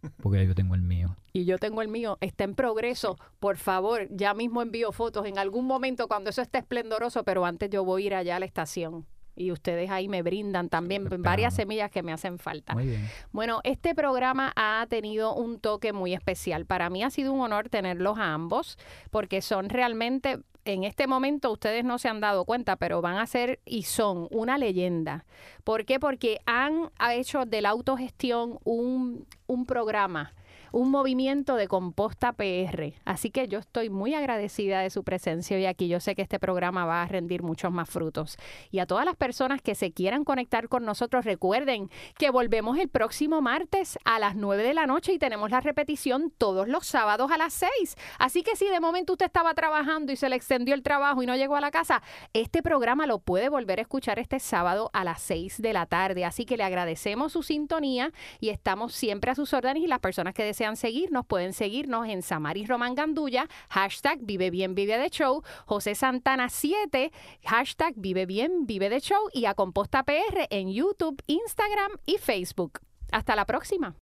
Porque 0.22 0.46
yo 0.46 0.54
tengo 0.54 0.74
el 0.74 0.82
mío. 0.82 1.16
Y 1.32 1.46
yo 1.46 1.58
tengo 1.58 1.82
el 1.82 1.88
mío. 1.88 2.16
Está 2.20 2.44
en 2.44 2.54
progreso. 2.54 3.16
Por 3.40 3.56
favor, 3.56 4.08
ya 4.10 4.34
mismo 4.34 4.62
envío 4.62 4.92
fotos 4.92 5.26
en 5.26 5.38
algún 5.38 5.66
momento 5.66 6.06
cuando 6.06 6.30
eso 6.30 6.42
esté 6.42 6.58
esplendoroso, 6.58 7.24
pero 7.24 7.44
antes 7.44 7.70
yo 7.70 7.84
voy 7.84 8.04
a 8.04 8.06
ir 8.06 8.14
allá 8.14 8.36
a 8.36 8.40
la 8.40 8.46
estación 8.46 9.06
y 9.36 9.52
ustedes 9.52 9.90
ahí 9.90 10.08
me 10.08 10.22
brindan 10.22 10.68
también 10.68 11.08
varias 11.18 11.54
semillas 11.54 11.90
que 11.90 12.02
me 12.02 12.12
hacen 12.12 12.38
falta. 12.38 12.74
Muy 12.74 12.86
bien. 12.86 13.08
Bueno, 13.32 13.60
este 13.64 13.94
programa 13.94 14.52
ha 14.56 14.86
tenido 14.88 15.34
un 15.34 15.60
toque 15.60 15.92
muy 15.92 16.14
especial. 16.14 16.66
Para 16.66 16.90
mí 16.90 17.04
ha 17.04 17.10
sido 17.10 17.32
un 17.32 17.40
honor 17.40 17.68
tenerlos 17.68 18.18
a 18.18 18.32
ambos 18.32 18.78
porque 19.10 19.42
son 19.42 19.68
realmente 19.68 20.40
en 20.64 20.84
este 20.84 21.06
momento 21.06 21.52
ustedes 21.52 21.84
no 21.84 21.98
se 21.98 22.08
han 22.08 22.20
dado 22.20 22.44
cuenta, 22.44 22.76
pero 22.76 23.00
van 23.00 23.18
a 23.18 23.26
ser 23.26 23.60
y 23.64 23.84
son 23.84 24.26
una 24.30 24.58
leyenda. 24.58 25.24
¿Por 25.64 25.84
qué? 25.84 26.00
Porque 26.00 26.40
han 26.44 26.90
hecho 27.12 27.44
de 27.44 27.60
la 27.60 27.70
autogestión 27.70 28.58
un, 28.64 29.26
un 29.46 29.66
programa 29.66 30.34
un 30.72 30.90
movimiento 30.90 31.56
de 31.56 31.68
composta 31.68 32.32
PR. 32.32 32.94
Así 33.04 33.30
que 33.30 33.48
yo 33.48 33.58
estoy 33.58 33.90
muy 33.90 34.14
agradecida 34.14 34.80
de 34.80 34.90
su 34.90 35.04
presencia 35.04 35.56
hoy 35.56 35.66
aquí. 35.66 35.88
Yo 35.88 36.00
sé 36.00 36.14
que 36.14 36.22
este 36.22 36.38
programa 36.38 36.84
va 36.84 37.02
a 37.02 37.06
rendir 37.06 37.42
muchos 37.42 37.72
más 37.72 37.88
frutos. 37.88 38.36
Y 38.70 38.78
a 38.78 38.86
todas 38.86 39.04
las 39.04 39.16
personas 39.16 39.62
que 39.62 39.74
se 39.74 39.92
quieran 39.92 40.24
conectar 40.24 40.68
con 40.68 40.84
nosotros, 40.84 41.24
recuerden 41.24 41.90
que 42.18 42.30
volvemos 42.30 42.78
el 42.78 42.88
próximo 42.88 43.40
martes 43.40 43.98
a 44.04 44.18
las 44.18 44.36
9 44.36 44.62
de 44.62 44.74
la 44.74 44.86
noche 44.86 45.12
y 45.12 45.18
tenemos 45.18 45.50
la 45.50 45.60
repetición 45.60 46.32
todos 46.36 46.68
los 46.68 46.86
sábados 46.86 47.30
a 47.30 47.38
las 47.38 47.52
6. 47.54 47.96
Así 48.18 48.42
que 48.42 48.56
si 48.56 48.66
de 48.66 48.80
momento 48.80 49.12
usted 49.14 49.26
estaba 49.26 49.54
trabajando 49.54 50.12
y 50.12 50.16
se 50.16 50.28
le 50.28 50.36
extendió 50.36 50.74
el 50.74 50.82
trabajo 50.82 51.22
y 51.22 51.26
no 51.26 51.36
llegó 51.36 51.56
a 51.56 51.60
la 51.60 51.70
casa, 51.70 52.02
este 52.32 52.62
programa 52.62 53.06
lo 53.06 53.18
puede 53.18 53.48
volver 53.48 53.78
a 53.78 53.82
escuchar 53.82 54.18
este 54.18 54.40
sábado 54.40 54.90
a 54.92 55.04
las 55.04 55.22
6 55.22 55.60
de 55.60 55.72
la 55.72 55.86
tarde. 55.86 56.24
Así 56.24 56.44
que 56.44 56.56
le 56.56 56.64
agradecemos 56.64 57.32
su 57.32 57.42
sintonía 57.42 58.12
y 58.40 58.50
estamos 58.50 58.94
siempre 58.94 59.30
a 59.30 59.34
sus 59.34 59.52
órdenes 59.52 59.82
y 59.82 59.86
las 59.86 60.00
personas 60.00 60.34
que 60.34 60.44
desean 60.56 60.76
seguirnos, 60.76 61.26
pueden 61.26 61.52
seguirnos 61.52 62.08
en 62.08 62.22
Samaris 62.22 62.66
Román 62.66 62.94
Gandulla, 62.94 63.46
hashtag 63.68 64.20
Vive 64.22 64.50
Bien 64.50 64.74
Vive 64.74 64.96
de 64.96 65.10
Show, 65.10 65.42
José 65.66 65.94
Santana 65.94 66.48
7, 66.48 67.12
hashtag 67.44 67.92
Vive 67.96 68.24
Bien 68.24 68.64
Vive 68.64 68.88
de 68.88 69.00
Show 69.00 69.28
y 69.34 69.44
a 69.44 69.52
Composta 69.52 70.02
PR 70.04 70.46
en 70.48 70.72
YouTube, 70.72 71.22
Instagram 71.26 71.92
y 72.06 72.16
Facebook. 72.16 72.80
Hasta 73.12 73.36
la 73.36 73.44
próxima. 73.44 73.94